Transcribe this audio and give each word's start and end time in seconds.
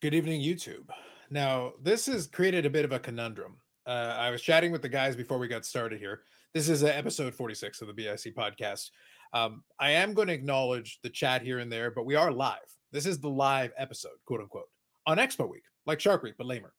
Good 0.00 0.14
evening, 0.14 0.40
YouTube. 0.40 0.88
Now, 1.28 1.74
this 1.82 2.06
has 2.06 2.26
created 2.26 2.64
a 2.64 2.70
bit 2.70 2.86
of 2.86 2.92
a 2.92 2.98
conundrum. 2.98 3.56
Uh, 3.86 4.16
I 4.18 4.30
was 4.30 4.40
chatting 4.40 4.72
with 4.72 4.80
the 4.80 4.88
guys 4.88 5.14
before 5.14 5.36
we 5.36 5.46
got 5.46 5.66
started 5.66 5.98
here. 5.98 6.22
This 6.54 6.70
is 6.70 6.82
uh, 6.82 6.86
episode 6.86 7.34
46 7.34 7.82
of 7.82 7.86
the 7.86 7.92
BIC 7.92 8.34
podcast. 8.34 8.92
Um, 9.34 9.62
I 9.78 9.90
am 9.90 10.14
going 10.14 10.28
to 10.28 10.32
acknowledge 10.32 11.00
the 11.02 11.10
chat 11.10 11.42
here 11.42 11.58
and 11.58 11.70
there, 11.70 11.90
but 11.90 12.06
we 12.06 12.14
are 12.14 12.32
live. 12.32 12.56
This 12.92 13.04
is 13.04 13.18
the 13.18 13.28
live 13.28 13.72
episode, 13.76 14.14
quote 14.24 14.40
unquote, 14.40 14.70
on 15.06 15.18
Expo 15.18 15.46
Week, 15.46 15.64
like 15.84 16.00
Shark 16.00 16.22
Week, 16.22 16.34
but 16.38 16.46
lamer. 16.46 16.72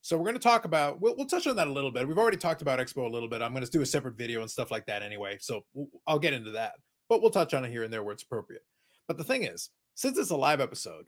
So 0.00 0.16
we're 0.16 0.26
going 0.26 0.34
to 0.34 0.40
talk 0.40 0.64
about. 0.64 1.00
We'll, 1.00 1.16
we'll 1.16 1.26
touch 1.26 1.48
on 1.48 1.56
that 1.56 1.66
a 1.66 1.72
little 1.72 1.90
bit. 1.90 2.06
We've 2.06 2.18
already 2.18 2.36
talked 2.36 2.62
about 2.62 2.78
Expo 2.78 3.04
a 3.04 3.12
little 3.12 3.28
bit. 3.28 3.42
I'm 3.42 3.52
going 3.52 3.64
to 3.64 3.70
do 3.70 3.82
a 3.82 3.86
separate 3.86 4.16
video 4.16 4.42
and 4.42 4.50
stuff 4.50 4.70
like 4.70 4.86
that 4.86 5.02
anyway. 5.02 5.38
So 5.40 5.64
I'll 6.06 6.20
get 6.20 6.34
into 6.34 6.52
that, 6.52 6.74
but 7.08 7.20
we'll 7.20 7.32
touch 7.32 7.52
on 7.52 7.64
it 7.64 7.72
here 7.72 7.82
and 7.82 7.92
there 7.92 8.04
where 8.04 8.12
it's 8.12 8.22
appropriate. 8.22 8.62
But 9.08 9.18
the 9.18 9.24
thing 9.24 9.42
is, 9.42 9.70
since 9.96 10.16
it's 10.16 10.30
a 10.30 10.36
live 10.36 10.60
episode, 10.60 11.06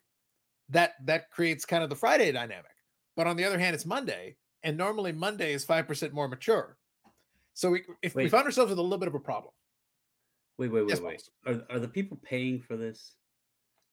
that 0.73 0.95
that 1.05 1.31
creates 1.31 1.65
kind 1.65 1.83
of 1.83 1.91
the 1.91 1.97
Friday 1.97 2.33
dynamic. 2.33 2.67
But 3.17 3.27
on 3.27 3.37
the 3.37 3.45
other 3.45 3.59
hand, 3.59 3.75
it's 3.75 3.87
Monday, 3.87 4.37
and 4.63 4.77
normally 4.77 5.13
Monday 5.13 5.53
is 5.53 5.65
five 5.65 5.87
percent 5.87 6.13
more 6.13 6.29
mature. 6.29 6.77
So 7.55 7.71
we 7.71 7.83
if 8.03 8.15
wait. 8.15 8.25
we 8.25 8.29
found 8.29 8.47
ourselves 8.47 8.71
with 8.71 8.79
a 8.79 8.83
little 8.83 8.99
bit 8.99 9.09
of 9.09 9.15
a 9.15 9.21
problem. 9.21 9.53
Wait, 10.59 10.69
wait, 10.69 10.83
wait, 10.83 10.91
yes, 10.91 11.01
wait. 11.01 11.23
Are 11.47 11.63
are 11.71 11.79
the 11.79 11.89
people 11.89 12.19
paying 12.23 12.61
for 12.61 12.77
this? 12.77 13.15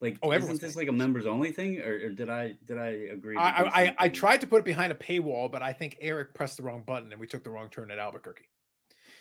Like, 0.02 0.18
oh, 0.24 0.32
isn't 0.32 0.62
this 0.62 0.78
like 0.78 0.88
a 0.88 0.94
members 0.94 1.26
only 1.26 1.52
thing, 1.52 1.80
or, 1.80 1.94
or, 2.06 2.10
did 2.10 2.30
I 2.30 2.54
did 2.66 2.78
I 2.78 2.88
agree? 3.12 3.36
I 3.36 3.64
I, 3.64 3.96
I, 4.00 4.10
tried 4.10 4.40
to 4.42 4.48
put 4.48 4.60
it 4.60 4.66
behind 4.66 4.94
a 4.94 4.96
paywall, 4.96 5.52
but 5.52 5.62
I 5.62 5.74
think 5.74 5.98
Eric 6.00 6.34
pressed 6.34 6.56
the 6.56 6.64
wrong 6.64 6.84
button 6.88 7.12
and 7.12 7.20
we 7.20 7.28
took 7.28 7.44
the 7.44 7.50
wrong 7.50 7.70
turn 7.70 7.92
at 7.92 8.00
Albuquerque. 8.00 8.46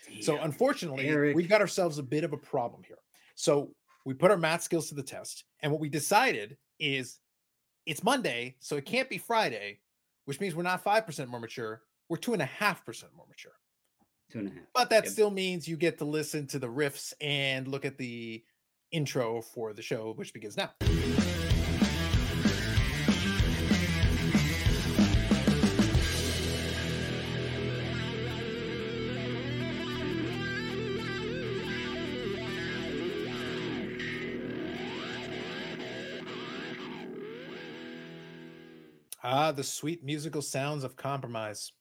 Damn. 0.09 0.23
So 0.23 0.39
unfortunately, 0.39 1.09
Eric. 1.09 1.35
we've 1.35 1.49
got 1.49 1.61
ourselves 1.61 1.99
a 1.99 2.03
bit 2.03 2.23
of 2.23 2.33
a 2.33 2.37
problem 2.37 2.83
here. 2.87 2.99
So 3.35 3.73
we 4.07 4.15
put 4.15 4.31
our 4.31 4.37
math 4.37 4.63
skills 4.63 4.89
to 4.91 4.95
the 4.95 5.03
test, 5.03 5.43
and 5.63 5.73
what 5.73 5.81
we 5.81 5.89
decided 5.89 6.57
is 6.79 7.19
it's 7.89 8.05
Monday, 8.05 8.55
so 8.61 8.77
it 8.77 8.85
can't 8.85 9.09
be 9.09 9.17
Friday, 9.17 9.81
which 10.27 10.41
means 10.41 10.55
we're 10.55 10.63
not 10.63 10.85
5% 10.85 11.27
more 11.29 11.41
mature. 11.41 11.83
We're 12.11 12.19
two 12.19 12.35
and 12.35 12.43
a 12.43 12.47
half 12.47 12.85
percent 12.85 13.13
more 13.17 13.27
mature. 13.27 13.53
Two 14.31 14.41
and 14.41 14.49
a 14.49 14.51
half. 14.51 14.63
But 14.75 14.91
that 14.91 15.05
yep. 15.05 15.13
still 15.13 15.31
means 15.31 15.67
you 15.67 15.79
get 15.79 15.97
to 15.99 16.05
listen 16.05 16.47
to 16.49 16.59
the 16.59 16.69
riffs 16.69 17.15
and 17.21 17.67
look 17.67 17.87
at 17.87 17.97
the 17.97 18.45
intro 18.93 19.41
for 19.41 19.73
the 19.73 19.83
show, 19.83 20.13
which 20.17 20.35
begins 20.35 20.57
now. 20.57 20.71
Ah, 39.31 39.53
the 39.53 39.63
sweet 39.63 40.03
musical 40.03 40.41
sounds 40.41 40.85
of 40.85 40.97
compromise. 40.97 41.73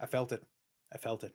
I 0.00 0.06
felt 0.06 0.32
it. 0.32 0.42
I 0.90 0.96
felt 0.96 1.24
it. 1.24 1.34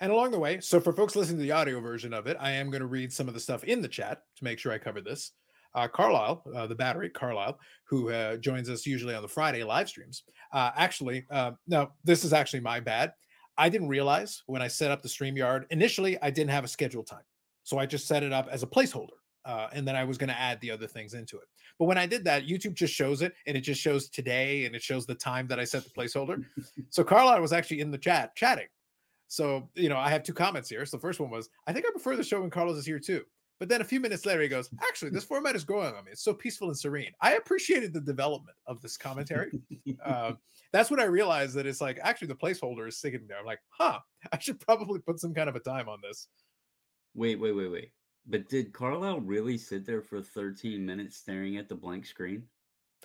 And 0.00 0.12
along 0.12 0.32
the 0.32 0.38
way, 0.38 0.60
so 0.60 0.80
for 0.80 0.92
folks 0.92 1.16
listening 1.16 1.38
to 1.38 1.44
the 1.44 1.52
audio 1.52 1.80
version 1.80 2.12
of 2.12 2.26
it, 2.26 2.36
I 2.38 2.50
am 2.50 2.68
going 2.70 2.82
to 2.82 2.86
read 2.86 3.10
some 3.10 3.26
of 3.26 3.32
the 3.32 3.40
stuff 3.40 3.64
in 3.64 3.80
the 3.80 3.88
chat 3.88 4.20
to 4.36 4.44
make 4.44 4.58
sure 4.58 4.70
I 4.70 4.76
cover 4.76 5.00
this. 5.00 5.32
Uh, 5.74 5.88
Carlisle, 5.88 6.44
uh, 6.54 6.66
the 6.66 6.74
battery, 6.74 7.08
Carlisle, 7.08 7.58
who 7.84 8.10
uh, 8.10 8.36
joins 8.36 8.68
us 8.68 8.84
usually 8.84 9.14
on 9.14 9.22
the 9.22 9.28
Friday 9.28 9.64
live 9.64 9.88
streams. 9.88 10.24
Uh, 10.52 10.72
actually, 10.76 11.24
uh, 11.30 11.52
no, 11.66 11.90
this 12.04 12.22
is 12.22 12.34
actually 12.34 12.60
my 12.60 12.80
bad. 12.80 13.14
I 13.56 13.70
didn't 13.70 13.88
realize 13.88 14.42
when 14.44 14.60
I 14.60 14.68
set 14.68 14.90
up 14.90 15.00
the 15.00 15.08
StreamYard, 15.08 15.64
initially, 15.70 16.20
I 16.20 16.28
didn't 16.28 16.50
have 16.50 16.64
a 16.64 16.68
scheduled 16.68 17.06
time. 17.06 17.24
So 17.62 17.78
I 17.78 17.86
just 17.86 18.06
set 18.06 18.22
it 18.22 18.32
up 18.32 18.46
as 18.50 18.62
a 18.62 18.66
placeholder 18.66 19.16
uh, 19.44 19.68
and 19.72 19.86
then 19.86 19.96
I 19.96 20.04
was 20.04 20.18
going 20.18 20.28
to 20.28 20.38
add 20.38 20.60
the 20.60 20.70
other 20.70 20.86
things 20.86 21.14
into 21.14 21.36
it. 21.36 21.44
But 21.80 21.86
when 21.86 21.96
I 21.96 22.04
did 22.04 22.24
that, 22.24 22.46
YouTube 22.46 22.74
just 22.74 22.92
shows 22.92 23.22
it, 23.22 23.32
and 23.46 23.56
it 23.56 23.62
just 23.62 23.80
shows 23.80 24.10
today, 24.10 24.66
and 24.66 24.76
it 24.76 24.82
shows 24.82 25.06
the 25.06 25.14
time 25.14 25.46
that 25.46 25.58
I 25.58 25.64
set 25.64 25.82
the 25.82 25.88
placeholder. 25.90 26.44
so 26.90 27.02
Carlisle 27.02 27.40
was 27.40 27.54
actually 27.54 27.80
in 27.80 27.90
the 27.90 27.96
chat 27.96 28.36
chatting. 28.36 28.66
So 29.28 29.70
you 29.74 29.88
know, 29.88 29.96
I 29.96 30.10
have 30.10 30.22
two 30.22 30.34
comments 30.34 30.68
here. 30.68 30.84
So 30.84 30.98
the 30.98 31.00
first 31.00 31.20
one 31.20 31.30
was, 31.30 31.48
I 31.66 31.72
think 31.72 31.86
I 31.86 31.90
prefer 31.90 32.16
the 32.16 32.22
show 32.22 32.42
when 32.42 32.50
Carlos 32.50 32.76
is 32.76 32.84
here 32.84 32.98
too. 32.98 33.22
But 33.58 33.70
then 33.70 33.80
a 33.80 33.84
few 33.84 33.98
minutes 33.98 34.26
later, 34.26 34.42
he 34.42 34.48
goes, 34.48 34.68
Actually, 34.82 35.10
this 35.10 35.24
format 35.24 35.56
is 35.56 35.64
growing 35.64 35.94
on 35.94 36.04
me. 36.04 36.12
It's 36.12 36.22
so 36.22 36.34
peaceful 36.34 36.68
and 36.68 36.78
serene. 36.78 37.12
I 37.22 37.36
appreciated 37.36 37.94
the 37.94 38.00
development 38.02 38.56
of 38.66 38.82
this 38.82 38.98
commentary. 38.98 39.50
uh, 40.04 40.32
that's 40.74 40.90
when 40.90 41.00
I 41.00 41.04
realized 41.04 41.54
that 41.54 41.66
it's 41.66 41.80
like 41.80 41.98
actually 42.02 42.28
the 42.28 42.34
placeholder 42.34 42.88
is 42.88 42.98
sitting 42.98 43.26
there. 43.26 43.38
I'm 43.38 43.46
like, 43.46 43.60
huh, 43.70 44.00
I 44.32 44.38
should 44.38 44.60
probably 44.60 45.00
put 45.00 45.18
some 45.18 45.32
kind 45.32 45.48
of 45.48 45.56
a 45.56 45.60
time 45.60 45.88
on 45.88 46.00
this. 46.02 46.28
Wait, 47.14 47.40
wait, 47.40 47.52
wait, 47.52 47.68
wait. 47.68 47.92
But 48.26 48.48
did 48.48 48.72
Carlisle 48.72 49.20
really 49.20 49.58
sit 49.58 49.86
there 49.86 50.02
for 50.02 50.22
13 50.22 50.84
minutes 50.84 51.16
staring 51.16 51.56
at 51.56 51.68
the 51.68 51.74
blank 51.74 52.06
screen? 52.06 52.44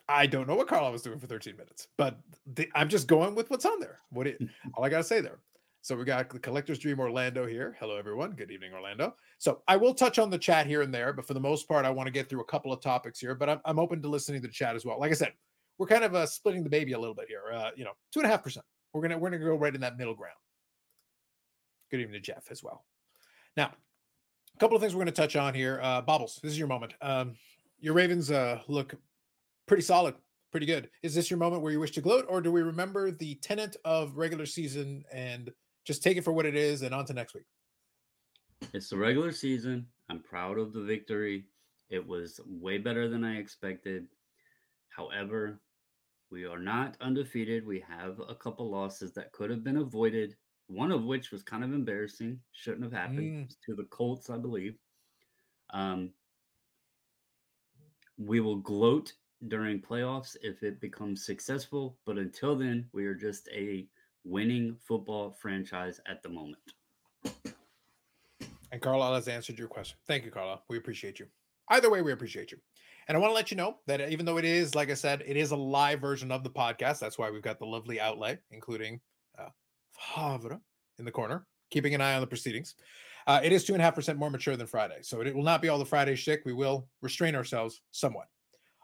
I 0.07 0.27
don't 0.27 0.47
know 0.47 0.55
what 0.55 0.67
Carlisle 0.67 0.91
was 0.91 1.01
doing 1.01 1.19
for 1.19 1.27
13 1.27 1.57
minutes, 1.57 1.87
but 1.97 2.19
the, 2.53 2.69
I'm 2.75 2.89
just 2.89 3.07
going 3.07 3.33
with 3.33 3.49
what's 3.49 3.65
on 3.65 3.79
there. 3.79 3.99
What 4.11 4.27
it, 4.27 4.39
all 4.75 4.83
I 4.83 4.89
got 4.89 4.97
to 4.97 5.03
say 5.03 5.21
there. 5.21 5.39
So 5.81 5.95
we 5.95 6.03
got 6.03 6.29
the 6.29 6.39
Collector's 6.39 6.79
Dream 6.79 6.99
Orlando 6.99 7.45
here. 7.45 7.77
Hello, 7.79 7.95
everyone. 7.95 8.31
Good 8.31 8.49
evening, 8.49 8.73
Orlando. 8.73 9.15
So 9.37 9.61
I 9.67 9.77
will 9.77 9.93
touch 9.93 10.17
on 10.17 10.31
the 10.31 10.37
chat 10.37 10.65
here 10.65 10.81
and 10.81 10.93
there, 10.93 11.13
but 11.13 11.27
for 11.27 11.35
the 11.35 11.39
most 11.39 11.67
part, 11.67 11.85
I 11.85 11.91
want 11.91 12.07
to 12.07 12.11
get 12.11 12.27
through 12.27 12.41
a 12.41 12.45
couple 12.45 12.73
of 12.73 12.81
topics 12.81 13.19
here. 13.19 13.35
But 13.35 13.49
I'm, 13.49 13.61
I'm 13.65 13.77
open 13.79 14.01
to 14.01 14.09
listening 14.09 14.41
to 14.41 14.47
the 14.47 14.53
chat 14.53 14.75
as 14.75 14.83
well. 14.83 14.99
Like 14.99 15.11
I 15.11 15.15
said, 15.15 15.33
we're 15.77 15.85
kind 15.85 16.03
of 16.03 16.15
uh, 16.15 16.25
splitting 16.25 16.63
the 16.63 16.69
baby 16.71 16.93
a 16.93 16.99
little 16.99 17.13
bit 17.13 17.27
here. 17.27 17.43
Uh, 17.53 17.69
you 17.75 17.83
know, 17.83 17.91
two 18.11 18.19
and 18.19 18.27
a 18.27 18.29
half 18.29 18.43
percent. 18.43 18.65
We're 18.93 19.01
gonna 19.01 19.17
we're 19.17 19.29
gonna 19.29 19.43
go 19.43 19.55
right 19.55 19.75
in 19.75 19.81
that 19.81 19.97
middle 19.97 20.15
ground. 20.15 20.37
Good 21.91 21.99
evening 21.99 22.13
to 22.13 22.19
Jeff 22.19 22.47
as 22.49 22.63
well. 22.63 22.83
Now, 23.55 23.73
a 24.55 24.59
couple 24.59 24.75
of 24.75 24.81
things 24.81 24.95
we're 24.95 25.03
going 25.03 25.13
to 25.13 25.21
touch 25.21 25.35
on 25.35 25.53
here. 25.53 25.79
Uh, 25.83 26.01
Bobbles, 26.01 26.39
this 26.41 26.51
is 26.51 26.57
your 26.57 26.67
moment. 26.67 26.93
Um, 27.01 27.35
your 27.79 27.93
Ravens 27.93 28.31
uh, 28.31 28.61
look 28.67 28.95
pretty 29.67 29.83
solid, 29.83 30.16
pretty 30.51 30.66
good. 30.66 30.89
Is 31.03 31.13
this 31.13 31.29
your 31.29 31.38
moment 31.38 31.61
where 31.61 31.73
you 31.73 31.79
wish 31.79 31.91
to 31.91 32.01
gloat, 32.01 32.25
or 32.29 32.41
do 32.41 32.51
we 32.51 32.61
remember 32.61 33.11
the 33.11 33.35
tenant 33.35 33.75
of 33.83 34.15
regular 34.15 34.45
season 34.45 35.03
and 35.11 35.51
just 35.83 36.01
take 36.01 36.17
it 36.17 36.23
for 36.23 36.31
what 36.31 36.45
it 36.45 36.55
is 36.55 36.83
and 36.83 36.95
on 36.95 37.05
to 37.05 37.13
next 37.13 37.33
week? 37.33 37.44
It's 38.73 38.89
the 38.89 38.97
regular 38.97 39.33
season. 39.33 39.88
I'm 40.09 40.19
proud 40.19 40.57
of 40.57 40.71
the 40.71 40.81
victory. 40.81 41.45
It 41.89 42.05
was 42.05 42.39
way 42.47 42.77
better 42.77 43.09
than 43.09 43.25
I 43.25 43.38
expected. 43.38 44.07
However, 44.89 45.59
we 46.31 46.45
are 46.45 46.59
not 46.59 46.95
undefeated. 47.01 47.67
We 47.67 47.83
have 47.88 48.21
a 48.27 48.35
couple 48.35 48.71
losses 48.71 49.11
that 49.13 49.33
could 49.33 49.49
have 49.49 49.63
been 49.63 49.77
avoided 49.77 50.35
one 50.67 50.91
of 50.91 51.03
which 51.03 51.31
was 51.31 51.43
kind 51.43 51.63
of 51.63 51.73
embarrassing, 51.73 52.39
shouldn't 52.51 52.83
have 52.83 52.93
happened 52.93 53.49
mm. 53.49 53.55
to 53.65 53.75
the 53.75 53.83
Colts, 53.85 54.29
I 54.29 54.37
believe. 54.37 54.75
Um, 55.71 56.11
we 58.17 58.39
will 58.39 58.57
gloat 58.57 59.13
during 59.47 59.81
playoffs 59.81 60.35
if 60.41 60.63
it 60.63 60.79
becomes 60.79 61.25
successful, 61.25 61.97
but 62.05 62.17
until 62.17 62.55
then, 62.55 62.85
we 62.93 63.05
are 63.05 63.15
just 63.15 63.47
a 63.53 63.85
winning 64.23 64.75
football 64.87 65.35
franchise 65.39 65.99
at 66.07 66.23
the 66.23 66.29
moment. 66.29 66.57
And 68.71 68.81
Carlisle 68.81 69.15
has 69.15 69.27
answered 69.27 69.59
your 69.59 69.67
question. 69.67 69.97
Thank 70.07 70.25
you, 70.25 70.31
Carlisle. 70.31 70.63
We 70.69 70.77
appreciate 70.77 71.19
you. 71.19 71.27
Either 71.69 71.89
way, 71.89 72.01
we 72.01 72.11
appreciate 72.11 72.51
you. 72.51 72.57
And 73.07 73.15
I 73.15 73.19
want 73.19 73.31
to 73.31 73.35
let 73.35 73.51
you 73.51 73.57
know 73.57 73.77
that 73.85 74.09
even 74.09 74.25
though 74.25 74.37
it 74.37 74.45
is, 74.45 74.73
like 74.73 74.89
I 74.89 74.95
said, 74.95 75.23
it 75.25 75.37
is 75.37 75.51
a 75.51 75.55
live 75.55 76.01
version 76.01 76.31
of 76.31 76.43
the 76.43 76.49
podcast. 76.49 76.99
That's 76.99 77.17
why 77.17 77.29
we've 77.29 77.41
got 77.41 77.59
the 77.59 77.65
lovely 77.65 78.01
outlay, 78.01 78.39
including 78.51 78.99
Havre 79.97 80.59
in 81.00 81.06
the 81.06 81.11
corner, 81.11 81.45
keeping 81.72 81.95
an 81.95 82.01
eye 82.01 82.16
on 82.16 82.22
the 82.22 82.28
proceedings. 82.28 82.75
Uh, 83.28 83.39
it 83.44 83.51
is 83.51 83.63
two 83.63 83.73
and 83.73 83.81
a 83.81 83.85
half 83.85 83.95
percent 83.95 84.19
more 84.19 84.29
mature 84.29 84.56
than 84.56 84.67
Friday, 84.67 85.00
so 85.01 85.22
it 85.22 85.35
will 85.35 85.44
not 85.44 85.61
be 85.61 85.69
all 85.69 85.79
the 85.79 85.85
Friday 85.85 86.16
shtick. 86.16 86.44
We 86.45 86.53
will 86.53 86.88
restrain 87.01 87.35
ourselves 87.35 87.81
somewhat. 87.91 88.28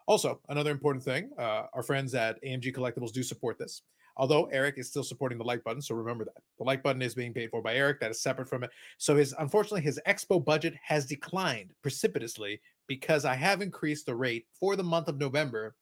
Also, 0.08 0.42
another 0.50 0.72
important 0.72 1.04
thing: 1.04 1.30
uh, 1.38 1.64
our 1.74 1.84
friends 1.84 2.16
at 2.16 2.44
AMG 2.44 2.74
Collectibles 2.76 3.12
do 3.12 3.24
support 3.24 3.58
this. 3.58 3.84
Although 4.18 4.46
Eric 4.46 4.78
is 4.78 4.88
still 4.88 5.04
supporting 5.04 5.38
the 5.38 5.44
like 5.44 5.64
button, 5.64 5.82
so 5.82 5.96
remember 5.96 6.26
that 6.26 6.34
the 6.58 6.64
like 6.64 6.84
button 6.84 7.02
is 7.02 7.16
being 7.16 7.34
paid 7.34 7.50
for 7.50 7.62
by 7.62 7.76
Eric. 7.76 8.00
That 8.00 8.12
is 8.12 8.22
separate 8.22 8.50
from 8.50 8.64
it. 8.64 8.72
So 8.98 9.16
his 9.16 9.34
unfortunately 9.40 9.82
his 9.82 10.00
expo 10.08 10.44
budget 10.44 10.74
has 10.84 11.06
declined 11.06 11.74
precipitously 11.82 12.62
because 12.88 13.26
I 13.26 13.36
have 13.36 13.62
increased 13.62 14.06
the 14.06 14.16
rate 14.16 14.48
for 14.60 14.76
the 14.76 14.84
month 14.84 15.08
of 15.08 15.18
November. 15.18 15.76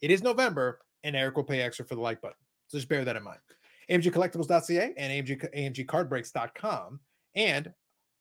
It 0.00 0.10
is 0.10 0.22
November, 0.22 0.80
and 1.04 1.14
Eric 1.14 1.36
will 1.36 1.44
pay 1.44 1.60
extra 1.60 1.84
for 1.84 1.94
the 1.94 2.00
like 2.00 2.20
button. 2.20 2.36
So 2.68 2.78
just 2.78 2.88
bear 2.88 3.04
that 3.04 3.16
in 3.16 3.22
mind. 3.22 3.38
AMGcollectibles.ca 3.90 4.94
and 4.96 5.26
AMG, 5.26 5.86
AMGcardbreaks.com. 5.86 7.00
And 7.34 7.72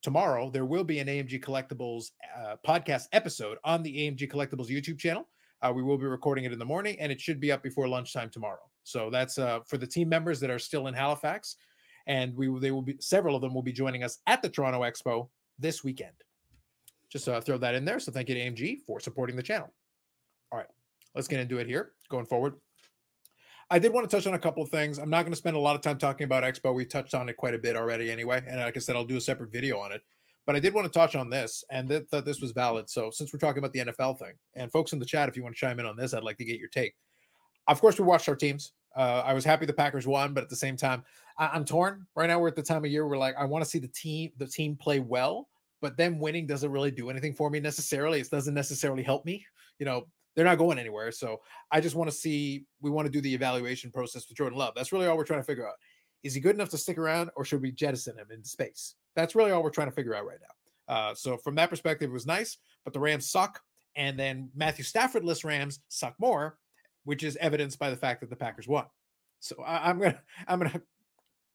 tomorrow 0.01 0.49
there 0.49 0.65
will 0.65 0.83
be 0.83 0.99
an 0.99 1.07
AMG 1.07 1.43
Collectibles 1.43 2.11
uh, 2.37 2.55
podcast 2.65 3.07
episode 3.11 3.57
on 3.63 3.83
the 3.83 3.95
AMG 3.95 4.31
Collectibles 4.31 4.69
YouTube 4.69 4.99
channel. 4.99 5.27
Uh, 5.61 5.71
we 5.73 5.83
will 5.83 5.97
be 5.97 6.05
recording 6.05 6.45
it 6.45 6.51
in 6.51 6.59
the 6.59 6.65
morning, 6.65 6.97
and 6.99 7.11
it 7.11 7.21
should 7.21 7.39
be 7.39 7.51
up 7.51 7.61
before 7.61 7.87
lunchtime 7.87 8.29
tomorrow. 8.29 8.61
So 8.83 9.09
that's 9.11 9.37
uh, 9.37 9.59
for 9.65 9.77
the 9.77 9.85
team 9.85 10.09
members 10.09 10.39
that 10.39 10.49
are 10.49 10.57
still 10.57 10.87
in 10.87 10.93
Halifax, 10.93 11.57
and 12.07 12.35
we 12.35 12.47
they 12.59 12.71
will 12.71 12.81
be 12.81 12.97
several 12.99 13.35
of 13.35 13.41
them 13.41 13.53
will 13.53 13.61
be 13.61 13.71
joining 13.71 14.03
us 14.03 14.17
at 14.25 14.41
the 14.41 14.49
Toronto 14.49 14.81
Expo 14.81 15.29
this 15.59 15.83
weekend. 15.83 16.15
Just 17.09 17.29
uh, 17.29 17.39
throw 17.41 17.57
that 17.59 17.75
in 17.75 17.85
there. 17.85 17.99
So 17.99 18.11
thank 18.11 18.29
you 18.29 18.35
to 18.35 18.41
AMG 18.41 18.79
for 18.87 18.99
supporting 18.99 19.35
the 19.35 19.43
channel. 19.43 19.71
All 20.51 20.57
right, 20.57 20.67
let's 21.13 21.27
get 21.27 21.39
into 21.39 21.59
it 21.59 21.67
here. 21.67 21.91
Going 22.09 22.25
forward, 22.25 22.55
I 23.71 23.79
did 23.79 23.93
want 23.93 24.07
to 24.07 24.13
touch 24.13 24.27
on 24.27 24.33
a 24.33 24.39
couple 24.39 24.61
of 24.61 24.69
things. 24.69 24.97
I'm 24.99 25.09
not 25.09 25.21
going 25.21 25.31
to 25.31 25.37
spend 25.37 25.55
a 25.55 25.59
lot 25.59 25.77
of 25.77 25.81
time 25.81 25.97
talking 25.97 26.25
about 26.25 26.43
Expo. 26.43 26.75
We 26.75 26.83
touched 26.85 27.13
on 27.13 27.29
it 27.29 27.37
quite 27.37 27.53
a 27.53 27.57
bit 27.57 27.77
already 27.77 28.11
anyway. 28.11 28.43
And 28.45 28.59
like 28.59 28.75
I 28.75 28.81
said, 28.81 28.97
I'll 28.97 29.05
do 29.05 29.15
a 29.15 29.21
separate 29.21 29.49
video 29.49 29.79
on 29.79 29.93
it. 29.93 30.01
But 30.45 30.57
I 30.57 30.59
did 30.59 30.73
want 30.73 30.91
to 30.91 30.99
touch 30.99 31.15
on 31.15 31.29
this, 31.29 31.63
and 31.71 31.87
th- 31.87 32.07
thought 32.09 32.25
this 32.25 32.41
was 32.41 32.51
valid. 32.51 32.89
So 32.89 33.11
since 33.11 33.31
we're 33.31 33.39
talking 33.39 33.59
about 33.59 33.71
the 33.71 33.79
NFL 33.79 34.19
thing, 34.19 34.33
and 34.55 34.69
folks 34.71 34.91
in 34.91 34.99
the 34.99 35.05
chat, 35.05 35.29
if 35.29 35.37
you 35.37 35.43
want 35.43 35.55
to 35.55 35.59
chime 35.59 35.79
in 35.79 35.85
on 35.85 35.95
this, 35.95 36.13
I'd 36.13 36.23
like 36.23 36.37
to 36.39 36.43
get 36.43 36.59
your 36.59 36.67
take. 36.67 36.95
Of 37.67 37.79
course, 37.79 37.97
we 37.97 38.03
watched 38.03 38.27
our 38.27 38.35
teams. 38.35 38.73
Uh, 38.97 39.23
I 39.25 39.33
was 39.33 39.45
happy 39.45 39.65
the 39.65 39.71
Packers 39.71 40.05
won, 40.05 40.33
but 40.33 40.43
at 40.43 40.49
the 40.49 40.55
same 40.55 40.75
time, 40.75 41.05
I- 41.37 41.55
am 41.55 41.63
torn. 41.63 42.05
Right 42.15 42.27
now, 42.27 42.39
we're 42.39 42.49
at 42.49 42.57
the 42.57 42.63
time 42.63 42.83
of 42.83 42.91
year 42.91 43.07
where 43.07 43.19
like 43.19 43.35
I 43.37 43.45
want 43.45 43.63
to 43.63 43.69
see 43.69 43.79
the 43.79 43.87
team 43.87 44.31
the 44.37 44.47
team 44.47 44.75
play 44.75 44.99
well, 44.99 45.47
but 45.79 45.95
them 45.95 46.19
winning 46.19 46.45
doesn't 46.45 46.71
really 46.71 46.91
do 46.91 47.09
anything 47.09 47.33
for 47.33 47.49
me 47.49 47.61
necessarily. 47.61 48.19
It 48.19 48.29
doesn't 48.29 48.53
necessarily 48.53 49.03
help 49.03 49.23
me. 49.23 49.45
You 49.79 49.85
know, 49.85 50.07
they're 50.35 50.45
not 50.45 50.57
going 50.57 50.79
anywhere. 50.79 51.11
So 51.11 51.41
I 51.71 51.81
just 51.81 51.95
want 51.95 52.09
to 52.09 52.15
see. 52.15 52.65
We 52.81 52.89
want 52.89 53.05
to 53.05 53.11
do 53.11 53.21
the 53.21 53.33
evaluation 53.33 53.91
process 53.91 54.27
with 54.27 54.37
Jordan 54.37 54.57
Love. 54.57 54.73
That's 54.75 54.91
really 54.91 55.07
all 55.07 55.17
we're 55.17 55.23
trying 55.23 55.41
to 55.41 55.45
figure 55.45 55.67
out. 55.67 55.75
Is 56.23 56.33
he 56.33 56.41
good 56.41 56.55
enough 56.55 56.69
to 56.69 56.77
stick 56.77 56.97
around, 56.97 57.31
or 57.35 57.43
should 57.43 57.61
we 57.61 57.71
jettison 57.71 58.17
him 58.17 58.27
into 58.31 58.47
space? 58.47 58.95
That's 59.15 59.35
really 59.35 59.51
all 59.51 59.63
we're 59.63 59.71
trying 59.71 59.89
to 59.89 59.95
figure 59.95 60.15
out 60.15 60.25
right 60.25 60.37
now. 60.39 60.93
Uh, 60.93 61.15
so 61.15 61.37
from 61.37 61.55
that 61.55 61.69
perspective, 61.69 62.09
it 62.09 62.13
was 62.13 62.25
nice, 62.25 62.57
but 62.83 62.93
the 62.93 62.99
Rams 62.99 63.29
suck, 63.29 63.61
and 63.95 64.19
then 64.19 64.49
Matthew 64.55 64.83
Stafford 64.83 65.23
list 65.23 65.43
Rams 65.43 65.79
suck 65.87 66.15
more, 66.19 66.57
which 67.05 67.23
is 67.23 67.37
evidenced 67.37 67.79
by 67.79 67.89
the 67.89 67.95
fact 67.95 68.21
that 68.21 68.29
the 68.29 68.35
Packers 68.35 68.67
won. 68.67 68.85
So 69.39 69.55
I, 69.63 69.89
I'm 69.89 69.99
gonna, 69.99 70.21
I'm 70.47 70.59
gonna, 70.59 70.81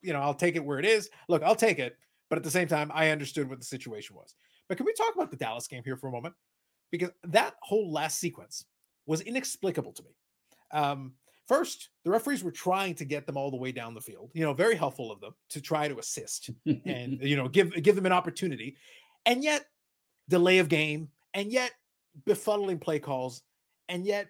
you 0.03 0.13
know, 0.13 0.21
I'll 0.21 0.35
take 0.35 0.57
it 0.57 0.65
where 0.65 0.79
it 0.79 0.85
is. 0.85 1.09
Look, 1.29 1.43
I'll 1.43 1.57
take 1.57 1.79
it, 1.79 1.97
but 2.29 2.37
at 2.37 2.45
the 2.45 2.51
same 2.51 2.69
time, 2.69 2.91
I 2.95 3.11
understood 3.11 3.49
what 3.49 3.59
the 3.59 3.65
situation 3.65 4.17
was. 4.17 4.35
But 4.69 4.77
can 4.77 4.87
we 4.87 4.93
talk 4.95 5.15
about 5.15 5.31
the 5.31 5.37
Dallas 5.37 5.69
game 5.69 5.83
here 5.85 5.97
for 5.97 6.09
a 6.09 6.13
moment? 6.13 6.35
Because 6.99 7.15
that 7.25 7.55
whole 7.63 7.93
last 7.93 8.19
sequence 8.19 8.65
was 9.07 9.21
inexplicable 9.21 9.93
to 9.93 10.03
me. 10.03 10.11
Um, 10.73 11.13
First, 11.47 11.91
the 12.03 12.11
referees 12.11 12.43
were 12.43 12.51
trying 12.51 12.95
to 12.97 13.05
get 13.05 13.25
them 13.25 13.37
all 13.37 13.53
the 13.53 13.57
way 13.57 13.71
down 13.71 13.95
the 13.95 14.01
field. 14.01 14.31
You 14.35 14.45
know, 14.45 14.53
very 14.53 14.75
helpful 14.75 15.13
of 15.13 15.21
them 15.21 15.33
to 15.51 15.61
try 15.61 15.87
to 15.87 15.99
assist 15.99 16.51
and 16.85 17.19
you 17.23 17.37
know 17.37 17.49
give 17.49 17.73
give 17.83 17.95
them 17.95 18.07
an 18.07 18.13
opportunity, 18.13 18.77
and 19.25 19.45
yet 19.45 19.67
delay 20.29 20.59
of 20.59 20.69
game, 20.69 21.09
and 21.35 21.53
yet 21.53 21.71
befuddling 22.27 22.81
play 22.81 22.99
calls, 22.99 23.43
and 23.89 24.05
yet 24.05 24.29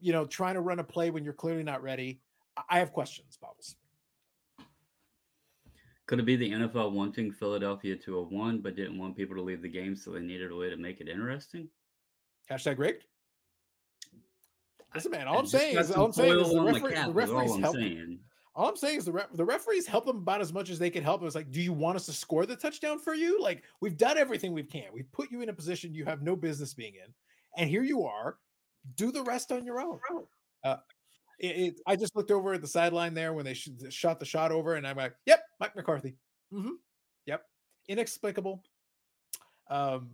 you 0.00 0.12
know 0.12 0.26
trying 0.26 0.54
to 0.54 0.60
run 0.60 0.80
a 0.80 0.84
play 0.84 1.10
when 1.10 1.22
you're 1.24 1.32
clearly 1.32 1.62
not 1.62 1.82
ready. 1.82 2.20
I 2.68 2.80
have 2.80 2.92
questions, 2.92 3.38
Bobbles. 3.40 3.76
Could 6.06 6.18
it 6.18 6.26
be 6.26 6.34
the 6.34 6.50
NFL 6.50 6.90
wanting 6.90 7.30
Philadelphia 7.30 7.94
to 7.94 8.18
have 8.18 8.32
won, 8.32 8.58
but 8.58 8.74
didn't 8.74 8.98
want 8.98 9.16
people 9.16 9.36
to 9.36 9.42
leave 9.42 9.62
the 9.62 9.68
game, 9.68 9.94
so 9.94 10.10
they 10.10 10.18
needed 10.18 10.50
a 10.50 10.56
way 10.56 10.68
to 10.68 10.76
make 10.76 11.00
it 11.00 11.08
interesting? 11.08 11.68
Hashtag 12.50 12.78
rigged. 12.78 13.04
Listen, 14.94 15.12
man. 15.12 15.28
All 15.28 15.38
I'm 15.38 15.46
saying 15.46 15.78
is, 15.78 15.90
all 15.92 16.06
I'm 16.06 16.12
saying 16.12 16.38
is 16.40 16.50
the, 16.50 16.60
referee, 16.60 16.94
the 16.94 17.12
referees 17.12 17.56
help. 17.60 17.76
All 18.56 18.68
I'm 18.68 18.76
saying 18.76 18.98
is 18.98 19.04
the, 19.04 19.12
re- 19.12 19.22
the 19.34 19.44
referees 19.44 19.86
help 19.86 20.04
them 20.04 20.16
about 20.16 20.40
as 20.40 20.52
much 20.52 20.68
as 20.68 20.78
they 20.78 20.90
can 20.90 21.04
help. 21.04 21.22
It's 21.22 21.36
like, 21.36 21.52
do 21.52 21.60
you 21.62 21.72
want 21.72 21.94
us 21.96 22.06
to 22.06 22.12
score 22.12 22.44
the 22.46 22.56
touchdown 22.56 22.98
for 22.98 23.14
you? 23.14 23.40
Like 23.40 23.62
we've 23.80 23.96
done 23.96 24.18
everything 24.18 24.52
we 24.52 24.64
can. 24.64 24.86
We've 24.92 25.10
put 25.12 25.30
you 25.30 25.42
in 25.42 25.48
a 25.48 25.52
position 25.52 25.94
you 25.94 26.04
have 26.06 26.22
no 26.22 26.34
business 26.34 26.74
being 26.74 26.94
in, 26.94 27.14
and 27.56 27.70
here 27.70 27.84
you 27.84 28.04
are. 28.04 28.38
Do 28.96 29.12
the 29.12 29.22
rest 29.22 29.52
on 29.52 29.64
your 29.64 29.80
own. 29.80 30.00
Uh, 30.64 30.76
it, 31.38 31.46
it, 31.46 31.80
I 31.86 31.96
just 31.96 32.16
looked 32.16 32.30
over 32.30 32.52
at 32.52 32.60
the 32.60 32.66
sideline 32.66 33.14
there 33.14 33.32
when 33.32 33.44
they 33.44 33.54
sh- 33.54 33.68
shot 33.90 34.18
the 34.18 34.26
shot 34.26 34.50
over, 34.50 34.74
and 34.74 34.86
I'm 34.86 34.96
like, 34.96 35.14
"Yep, 35.26 35.40
Mike 35.60 35.76
McCarthy. 35.76 36.16
Mm-hmm. 36.52 36.72
Yep, 37.26 37.42
inexplicable. 37.88 38.62
Um, 39.70 40.10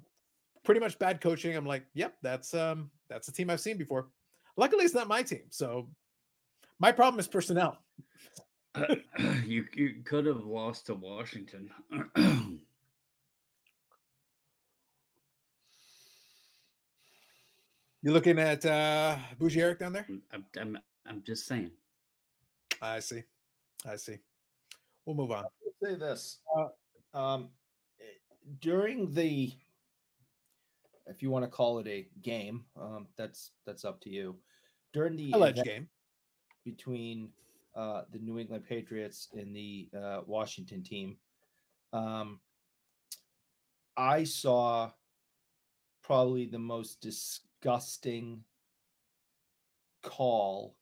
pretty 0.67 0.81
much 0.81 0.99
bad 0.99 1.23
coaching. 1.23 1.57
I'm 1.57 1.65
like, 1.65 1.85
yep, 1.95 2.17
that's 2.21 2.53
um, 2.53 2.91
that's 3.09 3.29
a 3.29 3.33
team 3.33 3.49
I've 3.49 3.61
seen 3.61 3.79
before. 3.79 4.09
Luckily, 4.59 4.85
it's 4.85 4.95
not 4.95 5.09
my 5.09 5.23
team. 5.23 5.45
So 5.49 5.89
my 6.79 6.93
problem 6.93 7.19
is 7.21 7.29
personnel. 7.29 7.79
you 9.47 9.65
you 9.75 10.03
could 10.05 10.27
have 10.27 10.45
lost 10.45 10.87
to 10.87 10.95
Washington. 10.95 11.71
You're 18.03 18.13
looking 18.13 18.39
at 18.39 18.67
uh 18.67 19.17
Bougie 19.39 19.63
Eric 19.63 19.79
down 19.79 19.93
there? 19.95 20.07
I'm, 20.33 20.45
I'm, 20.61 20.79
I'm 21.07 21.23
just 21.27 21.47
saying. 21.47 21.71
I 22.83 23.01
see. 23.01 23.23
I 23.89 23.97
see. 23.97 24.19
We'll 25.07 25.17
move 25.17 25.31
on. 25.31 25.45
I'll 25.45 25.89
say 25.89 25.95
this. 25.97 26.39
Uh, 26.57 27.19
um, 27.19 27.49
eh, 28.01 28.05
during 28.61 29.13
the 29.13 29.53
if 31.07 31.23
you 31.23 31.31
want 31.31 31.45
to 31.45 31.51
call 31.51 31.79
it 31.79 31.87
a 31.87 32.07
game, 32.23 32.65
um, 32.81 33.07
that's 33.17 33.53
that's 33.67 33.85
up 33.85 34.01
to 34.03 34.11
you. 34.11 34.37
During 34.93 35.17
the 35.17 35.33
alleged 35.33 35.65
game 35.65 35.89
between 36.65 37.31
uh, 37.75 38.03
the 38.13 38.19
New 38.19 38.39
England 38.39 38.65
Patriots 38.69 39.29
and 39.35 39.55
the 39.55 39.89
uh, 39.97 40.21
Washington 40.27 40.83
team, 40.83 41.17
um, 41.93 42.41
I 43.97 44.25
saw 44.25 44.91
probably 46.03 46.47
the 46.47 46.59
most 46.59 47.01
disgusting 47.01 48.43
call 50.03 50.77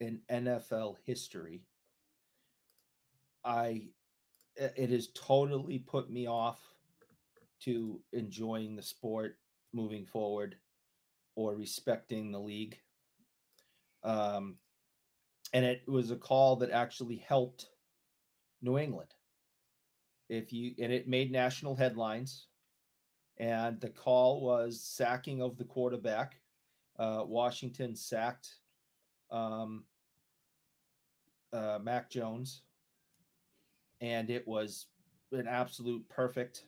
in 0.00 0.20
NFL 0.30 0.96
history. 1.04 1.62
I 3.44 3.88
it 4.56 4.90
has 4.90 5.08
totally 5.14 5.78
put 5.78 6.10
me 6.10 6.26
off 6.26 6.58
to 7.60 8.00
enjoying 8.12 8.74
the 8.74 8.82
sport 8.82 9.36
moving 9.72 10.06
forward 10.06 10.56
or 11.34 11.54
respecting 11.54 12.32
the 12.32 12.40
league. 12.40 12.78
Um, 14.02 14.56
and 15.52 15.64
it 15.64 15.82
was 15.86 16.10
a 16.10 16.16
call 16.16 16.56
that 16.56 16.70
actually 16.70 17.16
helped 17.16 17.66
New 18.62 18.78
England. 18.78 19.10
If 20.28 20.52
you 20.52 20.74
and 20.78 20.92
it 20.92 21.08
made 21.08 21.32
national 21.32 21.74
headlines, 21.74 22.48
and 23.38 23.80
the 23.80 23.88
call 23.88 24.40
was 24.40 24.80
sacking 24.80 25.40
of 25.40 25.56
the 25.56 25.64
quarterback. 25.64 26.40
Uh, 26.98 27.22
Washington 27.24 27.94
sacked 27.94 28.56
um, 29.30 29.84
uh, 31.52 31.78
Mac 31.80 32.10
Jones, 32.10 32.62
and 34.00 34.28
it 34.28 34.46
was 34.46 34.86
an 35.32 35.46
absolute 35.46 36.06
perfect 36.08 36.64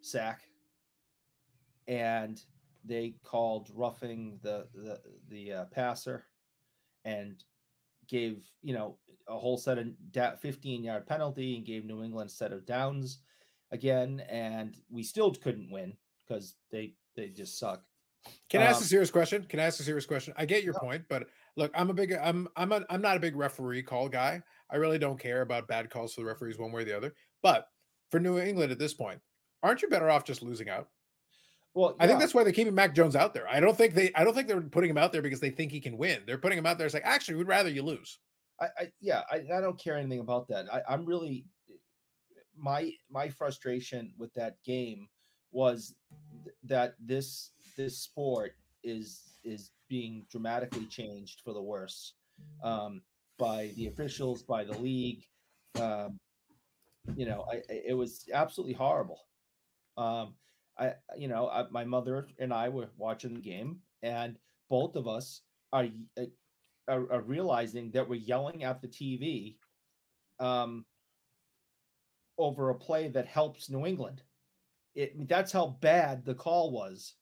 sack 0.00 0.42
and 1.88 2.42
they 2.84 3.14
called 3.22 3.70
roughing 3.74 4.38
the 4.42 4.66
the 4.74 5.00
the 5.28 5.52
uh, 5.52 5.64
passer 5.66 6.24
and 7.04 7.44
gave 8.08 8.44
you 8.62 8.74
know 8.74 8.96
a 9.28 9.38
whole 9.38 9.56
set 9.56 9.78
of 9.78 9.86
da- 10.10 10.36
15 10.36 10.82
yard 10.82 11.06
penalty 11.06 11.56
and 11.56 11.64
gave 11.64 11.84
New 11.84 12.02
England 12.02 12.28
a 12.28 12.32
set 12.32 12.52
of 12.52 12.66
downs 12.66 13.18
again 13.70 14.22
and 14.28 14.76
we 14.90 15.02
still 15.02 15.32
couldn't 15.32 15.70
win 15.70 15.96
because 16.26 16.56
they 16.70 16.94
they 17.16 17.28
just 17.28 17.58
suck. 17.58 17.82
Can 18.48 18.60
I 18.60 18.66
ask 18.66 18.76
um, 18.76 18.82
a 18.82 18.86
serious 18.86 19.10
question? 19.10 19.44
Can 19.48 19.58
I 19.58 19.64
ask 19.64 19.80
a 19.80 19.82
serious 19.82 20.06
question? 20.06 20.32
I 20.36 20.46
get 20.46 20.62
your 20.62 20.74
point, 20.74 21.04
but 21.08 21.26
look, 21.56 21.72
I'm 21.74 21.90
a 21.90 21.94
big 21.94 22.12
I'm 22.12 22.48
I'm 22.56 22.72
a, 22.72 22.84
I'm 22.88 23.02
not 23.02 23.16
a 23.16 23.20
big 23.20 23.36
referee 23.36 23.82
call 23.82 24.08
guy. 24.08 24.42
I 24.70 24.76
really 24.76 24.98
don't 24.98 25.18
care 25.18 25.42
about 25.42 25.68
bad 25.68 25.90
calls 25.90 26.14
for 26.14 26.20
the 26.22 26.26
referees 26.26 26.58
one 26.58 26.72
way 26.72 26.82
or 26.82 26.84
the 26.84 26.96
other. 26.96 27.14
But 27.42 27.66
for 28.10 28.20
New 28.20 28.38
England 28.38 28.72
at 28.72 28.78
this 28.78 28.94
point, 28.94 29.20
aren't 29.62 29.82
you 29.82 29.88
better 29.88 30.10
off 30.10 30.24
just 30.24 30.42
losing 30.42 30.68
out? 30.68 30.88
Well, 31.74 31.96
yeah. 31.96 32.04
I 32.04 32.06
think 32.06 32.20
that's 32.20 32.34
why 32.34 32.44
they're 32.44 32.52
keeping 32.52 32.74
Mac 32.74 32.94
Jones 32.94 33.16
out 33.16 33.32
there. 33.32 33.48
I 33.48 33.60
don't 33.60 33.76
think 33.76 33.94
they 33.94 34.10
I 34.14 34.24
don't 34.24 34.34
think 34.34 34.48
they're 34.48 34.60
putting 34.60 34.90
him 34.90 34.98
out 34.98 35.12
there 35.12 35.22
because 35.22 35.40
they 35.40 35.50
think 35.50 35.72
he 35.72 35.80
can 35.80 35.96
win. 35.96 36.20
They're 36.26 36.38
putting 36.38 36.58
him 36.58 36.66
out 36.66 36.78
there. 36.78 36.86
It's 36.86 36.94
like 36.94 37.04
actually, 37.06 37.36
we'd 37.36 37.48
rather 37.48 37.70
you 37.70 37.82
lose. 37.82 38.18
I, 38.60 38.66
I 38.78 38.92
yeah, 39.00 39.22
I, 39.30 39.36
I 39.56 39.60
don't 39.60 39.78
care 39.78 39.96
anything 39.96 40.20
about 40.20 40.48
that. 40.48 40.66
I, 40.72 40.82
I'm 40.88 41.06
really 41.06 41.46
my 42.56 42.92
my 43.10 43.28
frustration 43.28 44.12
with 44.18 44.32
that 44.34 44.56
game 44.64 45.08
was 45.50 45.94
th- 46.44 46.56
that 46.64 46.94
this 47.00 47.52
this 47.76 47.98
sport 47.98 48.52
is 48.84 49.38
is 49.44 49.70
being 49.88 50.24
dramatically 50.30 50.86
changed 50.86 51.40
for 51.44 51.52
the 51.52 51.62
worse 51.62 52.14
um, 52.62 53.02
by 53.38 53.70
the 53.76 53.86
officials, 53.86 54.42
by 54.42 54.64
the 54.64 54.76
league. 54.78 55.24
Um, 55.80 56.18
you 57.16 57.26
know, 57.26 57.44
I, 57.50 57.62
it 57.68 57.96
was 57.96 58.24
absolutely 58.32 58.74
horrible. 58.74 59.20
Um, 59.96 60.34
I, 60.82 60.94
you 61.16 61.28
know, 61.28 61.48
I, 61.48 61.64
my 61.70 61.84
mother 61.84 62.26
and 62.38 62.52
I 62.52 62.68
were 62.68 62.88
watching 62.96 63.34
the 63.34 63.40
game, 63.40 63.78
and 64.02 64.36
both 64.68 64.96
of 64.96 65.06
us 65.06 65.42
are, 65.72 65.86
uh, 66.18 66.24
are, 66.88 67.12
are 67.12 67.22
realizing 67.22 67.90
that 67.92 68.08
we're 68.08 68.16
yelling 68.16 68.64
at 68.64 68.82
the 68.82 68.88
TV 68.88 69.56
um, 70.40 70.84
over 72.38 72.70
a 72.70 72.74
play 72.74 73.08
that 73.08 73.26
helps 73.26 73.70
New 73.70 73.86
England. 73.86 74.22
It 74.94 75.28
that's 75.28 75.52
how 75.52 75.78
bad 75.80 76.24
the 76.24 76.34
call 76.34 76.70
was. 76.72 77.14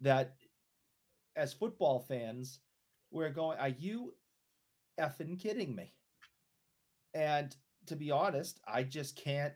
That 0.00 0.34
as 1.36 1.52
football 1.52 2.00
fans, 2.00 2.58
we're 3.12 3.30
going, 3.30 3.58
are 3.58 3.68
you 3.68 4.14
effing 4.98 5.40
kidding 5.40 5.74
me? 5.74 5.94
And 7.14 7.54
to 7.86 7.96
be 7.96 8.10
honest, 8.10 8.60
I 8.66 8.82
just 8.82 9.16
can't 9.16 9.54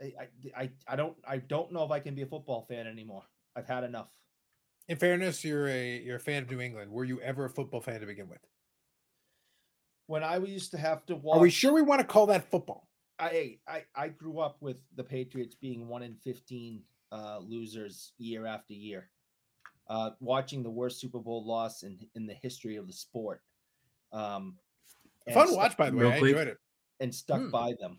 I, 0.00 0.28
I, 0.56 0.70
I 0.88 0.96
don't 0.96 1.16
I 1.26 1.38
don't 1.38 1.72
know 1.72 1.84
if 1.84 1.90
I 1.90 2.00
can 2.00 2.14
be 2.14 2.22
a 2.22 2.26
football 2.26 2.66
fan 2.68 2.86
anymore. 2.86 3.22
I've 3.56 3.66
had 3.66 3.84
enough. 3.84 4.08
In 4.88 4.96
fairness, 4.96 5.44
you're 5.44 5.68
a 5.68 6.00
you're 6.00 6.16
a 6.16 6.20
fan 6.20 6.42
of 6.42 6.50
New 6.50 6.60
England. 6.60 6.90
Were 6.90 7.04
you 7.04 7.20
ever 7.20 7.44
a 7.44 7.50
football 7.50 7.80
fan 7.80 8.00
to 8.00 8.06
begin 8.06 8.28
with? 8.28 8.40
When 10.06 10.24
I 10.24 10.36
used 10.38 10.72
to 10.72 10.78
have 10.78 11.06
to 11.06 11.16
watch, 11.16 11.38
are 11.38 11.40
we 11.40 11.50
sure 11.50 11.72
we 11.72 11.82
want 11.82 12.00
to 12.00 12.06
call 12.06 12.26
that 12.26 12.50
football? 12.50 12.88
I 13.18 13.58
I 13.68 13.84
I 13.94 14.08
grew 14.08 14.40
up 14.40 14.56
with 14.60 14.76
the 14.96 15.04
Patriots 15.04 15.54
being 15.54 15.88
one 15.88 16.02
in 16.02 16.16
fifteen 16.16 16.82
uh, 17.12 17.38
losers 17.38 18.12
year 18.18 18.46
after 18.46 18.74
year. 18.74 19.10
Uh, 19.88 20.10
watching 20.20 20.62
the 20.62 20.70
worst 20.70 21.00
Super 21.00 21.18
Bowl 21.18 21.46
loss 21.46 21.82
in 21.82 21.98
in 22.14 22.26
the 22.26 22.34
history 22.34 22.76
of 22.76 22.86
the 22.86 22.92
sport. 22.92 23.42
Um, 24.12 24.56
Fun 25.32 25.48
to 25.48 25.54
watch, 25.54 25.76
by 25.76 25.90
the 25.90 25.96
way. 25.96 26.12
I 26.12 26.16
enjoyed 26.16 26.48
it. 26.48 26.58
And 27.00 27.14
stuck 27.14 27.40
hmm. 27.40 27.50
by 27.50 27.74
them. 27.80 27.98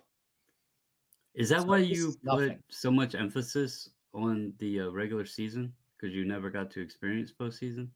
Is 1.36 1.50
that 1.50 1.62
so 1.62 1.68
why 1.68 1.78
you 1.80 2.16
put 2.26 2.58
so 2.70 2.92
much 2.92 3.16
emphasis 3.16 3.90
on 4.14 4.54
the 4.60 4.82
uh, 4.82 4.90
regular 4.90 5.26
season? 5.26 5.74
Because 5.98 6.16
you 6.16 6.26
never 6.26 6.50
got 6.50 6.70
to 6.72 6.82
experience 6.82 7.32
postseason? 7.32 7.88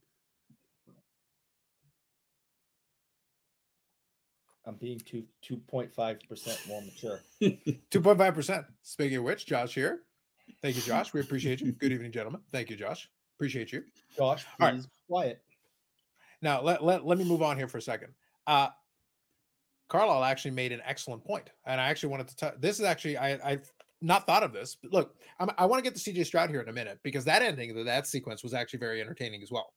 I'm 4.65 4.75
being 4.75 4.99
two 4.99 5.23
two 5.41 5.57
point 5.57 5.93
five 5.93 6.19
percent 6.27 6.59
more 6.67 6.81
mature. 6.81 7.21
two 7.89 8.01
point 8.01 8.17
five 8.17 8.33
percent. 8.33 8.65
Speaking 8.83 9.17
of 9.17 9.23
which, 9.23 9.45
Josh 9.45 9.73
here. 9.73 10.01
Thank 10.61 10.75
you, 10.75 10.81
Josh. 10.81 11.13
We 11.13 11.21
appreciate 11.21 11.61
you. 11.61 11.71
Good 11.73 11.91
evening, 11.91 12.11
gentlemen. 12.11 12.41
Thank 12.51 12.69
you, 12.69 12.75
Josh. 12.75 13.09
Appreciate 13.37 13.71
you. 13.71 13.83
Josh, 14.15 14.45
please 14.57 14.65
All 14.65 14.71
right. 14.71 14.85
quiet. 15.07 15.41
Now 16.41 16.61
let, 16.61 16.83
let, 16.83 17.05
let 17.05 17.17
me 17.17 17.23
move 17.23 17.41
on 17.41 17.57
here 17.57 17.67
for 17.67 17.77
a 17.77 17.81
second. 17.81 18.13
Uh 18.45 18.69
Carlisle 19.89 20.23
actually 20.23 20.51
made 20.51 20.71
an 20.71 20.81
excellent 20.85 21.23
point, 21.23 21.49
and 21.65 21.79
I 21.79 21.89
actually 21.89 22.09
wanted 22.09 22.27
to. 22.29 22.35
T- 22.35 22.57
this 22.59 22.79
is 22.79 22.85
actually 22.85 23.17
I 23.17 23.39
I've 23.43 23.71
not 24.01 24.25
thought 24.25 24.43
of 24.43 24.53
this. 24.53 24.77
But 24.81 24.93
look, 24.93 25.15
I'm, 25.39 25.49
i 25.57 25.65
want 25.65 25.83
to 25.83 25.89
get 25.89 25.97
to 25.97 26.11
CJ 26.11 26.25
Stroud 26.25 26.49
here 26.49 26.61
in 26.61 26.69
a 26.69 26.73
minute 26.73 26.99
because 27.03 27.25
that 27.25 27.41
ending 27.41 27.77
of 27.77 27.85
that 27.85 28.07
sequence 28.07 28.43
was 28.43 28.53
actually 28.53 28.79
very 28.79 29.01
entertaining 29.01 29.41
as 29.41 29.51
well. 29.51 29.73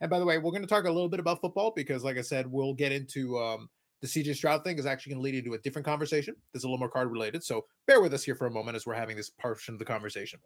And 0.00 0.10
by 0.10 0.18
the 0.18 0.24
way, 0.24 0.38
we're 0.38 0.50
going 0.50 0.62
to 0.62 0.68
talk 0.68 0.84
a 0.84 0.90
little 0.90 1.08
bit 1.08 1.20
about 1.20 1.40
football 1.40 1.72
because, 1.74 2.02
like 2.02 2.16
I 2.16 2.22
said, 2.22 2.50
we'll 2.50 2.72
get 2.72 2.90
into 2.90 3.38
um, 3.38 3.68
the 4.00 4.06
CJ 4.06 4.34
Stroud 4.34 4.64
thing 4.64 4.78
is 4.78 4.86
actually 4.86 5.12
going 5.12 5.22
to 5.22 5.24
lead 5.24 5.34
into 5.34 5.54
a 5.54 5.58
different 5.58 5.84
conversation. 5.84 6.34
That's 6.52 6.64
a 6.64 6.66
little 6.66 6.78
more 6.78 6.88
card 6.88 7.10
related. 7.10 7.44
So 7.44 7.66
bear 7.86 8.00
with 8.00 8.14
us 8.14 8.24
here 8.24 8.34
for 8.34 8.46
a 8.46 8.50
moment 8.50 8.76
as 8.76 8.86
we're 8.86 8.94
having 8.94 9.16
this 9.16 9.28
portion 9.28 9.74
of 9.74 9.78
the 9.78 9.84
conversation. 9.84 10.40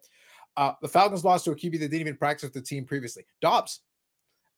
Uh, 0.57 0.73
the 0.81 0.89
Falcons 0.89 1.23
lost 1.23 1.45
to 1.45 1.51
a 1.51 1.55
QB 1.55 1.73
that 1.73 1.89
didn't 1.89 2.01
even 2.01 2.17
practice 2.17 2.43
with 2.43 2.53
the 2.53 2.61
team 2.61 2.85
previously. 2.85 3.25
Dobbs, 3.41 3.81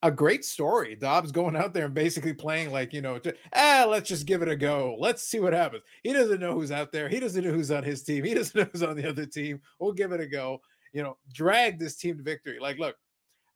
a 0.03 0.11
great 0.11 0.45
story. 0.45 0.95
Dobbs 0.95 1.31
going 1.31 1.55
out 1.55 1.73
there 1.73 1.85
and 1.85 1.93
basically 1.93 2.33
playing 2.33 2.71
like, 2.71 2.93
you 2.93 3.01
know, 3.01 3.17
to, 3.19 3.35
ah, 3.53 3.85
let's 3.87 4.07
just 4.07 4.25
give 4.25 4.41
it 4.41 4.47
a 4.47 4.55
go. 4.55 4.95
Let's 4.99 5.23
see 5.23 5.39
what 5.39 5.53
happens. 5.53 5.83
He 6.03 6.13
doesn't 6.13 6.39
know 6.39 6.53
who's 6.53 6.71
out 6.71 6.91
there. 6.91 7.09
He 7.09 7.19
doesn't 7.19 7.43
know 7.43 7.51
who's 7.51 7.71
on 7.71 7.83
his 7.83 8.03
team. 8.03 8.23
He 8.23 8.33
doesn't 8.35 8.55
know 8.55 8.67
who's 8.71 8.83
on 8.83 8.95
the 8.95 9.09
other 9.09 9.25
team. 9.25 9.61
We'll 9.79 9.93
give 9.93 10.11
it 10.11 10.21
a 10.21 10.27
go. 10.27 10.61
You 10.93 11.03
know, 11.03 11.17
drag 11.33 11.79
this 11.79 11.95
team 11.95 12.17
to 12.17 12.23
victory. 12.23 12.59
Like, 12.59 12.77
look, 12.77 12.95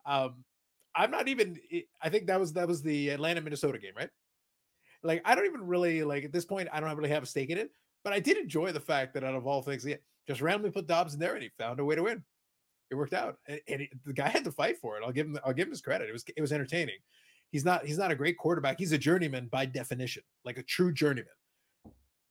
um, 0.04 0.44
I'm 0.94 1.10
not 1.10 1.28
even. 1.28 1.58
I 2.02 2.08
think 2.08 2.26
that 2.26 2.38
was 2.38 2.52
that 2.52 2.68
was 2.68 2.82
the 2.82 3.08
Atlanta 3.08 3.40
Minnesota 3.40 3.78
game, 3.78 3.94
right? 3.96 4.10
Like, 5.02 5.22
I 5.24 5.34
don't 5.34 5.46
even 5.46 5.66
really 5.66 6.04
like 6.04 6.24
at 6.24 6.32
this 6.32 6.44
point. 6.44 6.68
I 6.72 6.80
don't 6.80 6.94
really 6.96 7.10
have 7.10 7.22
a 7.22 7.26
stake 7.26 7.50
in 7.50 7.58
it, 7.58 7.70
but 8.04 8.12
I 8.12 8.20
did 8.20 8.36
enjoy 8.36 8.72
the 8.72 8.80
fact 8.80 9.14
that 9.14 9.24
out 9.24 9.34
of 9.34 9.46
all 9.46 9.62
things, 9.62 9.84
yeah, 9.84 9.96
just 10.28 10.40
randomly 10.40 10.70
put 10.70 10.86
Dobbs 10.86 11.14
in 11.14 11.20
there 11.20 11.34
and 11.34 11.42
he 11.42 11.50
found 11.58 11.80
a 11.80 11.84
way 11.84 11.96
to 11.96 12.02
win. 12.02 12.22
It 12.92 12.96
worked 12.96 13.14
out, 13.14 13.38
and, 13.48 13.58
and 13.68 13.80
he, 13.80 13.90
the 14.04 14.12
guy 14.12 14.28
had 14.28 14.44
to 14.44 14.52
fight 14.52 14.76
for 14.76 14.98
it. 14.98 15.02
I'll 15.02 15.12
give 15.12 15.26
him. 15.26 15.38
I'll 15.46 15.54
give 15.54 15.66
him 15.66 15.70
his 15.70 15.80
credit. 15.80 16.10
It 16.10 16.12
was 16.12 16.24
it 16.36 16.42
was 16.42 16.52
entertaining. 16.52 16.98
He's 17.50 17.64
not 17.64 17.86
he's 17.86 17.96
not 17.96 18.10
a 18.10 18.14
great 18.14 18.36
quarterback. 18.36 18.78
He's 18.78 18.92
a 18.92 18.98
journeyman 18.98 19.48
by 19.50 19.64
definition, 19.64 20.22
like 20.44 20.58
a 20.58 20.62
true 20.62 20.92
journeyman. 20.92 21.32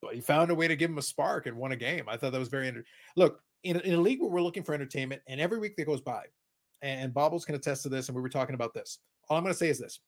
But 0.03 0.13
he 0.13 0.21
found 0.21 0.51
a 0.51 0.55
way 0.55 0.67
to 0.67 0.75
give 0.75 0.91
him 0.91 0.99
a 0.99 1.01
spark 1.01 1.47
and 1.47 1.57
won 1.57 1.71
a 1.71 1.75
game. 1.75 2.05
I 2.07 2.15
thought 2.15 2.31
that 2.31 2.37
was 2.37 2.47
very. 2.47 2.67
Enter- 2.67 2.85
Look, 3.15 3.41
in, 3.63 3.79
in 3.79 3.95
a 3.95 4.01
league 4.01 4.21
where 4.21 4.29
we're 4.29 4.43
looking 4.43 4.63
for 4.63 4.75
entertainment, 4.75 5.23
and 5.27 5.41
every 5.41 5.57
week 5.57 5.75
that 5.77 5.85
goes 5.85 6.01
by, 6.01 6.25
and 6.83 7.11
Bobbles 7.11 7.43
can 7.43 7.55
attest 7.55 7.81
to 7.83 7.89
this, 7.89 8.07
and 8.07 8.15
we 8.15 8.21
were 8.21 8.29
talking 8.29 8.53
about 8.53 8.75
this. 8.75 8.99
All 9.29 9.37
I'm 9.37 9.43
going 9.43 9.55
to 9.55 9.57
say 9.57 9.69
is 9.69 9.79
this: 9.79 9.99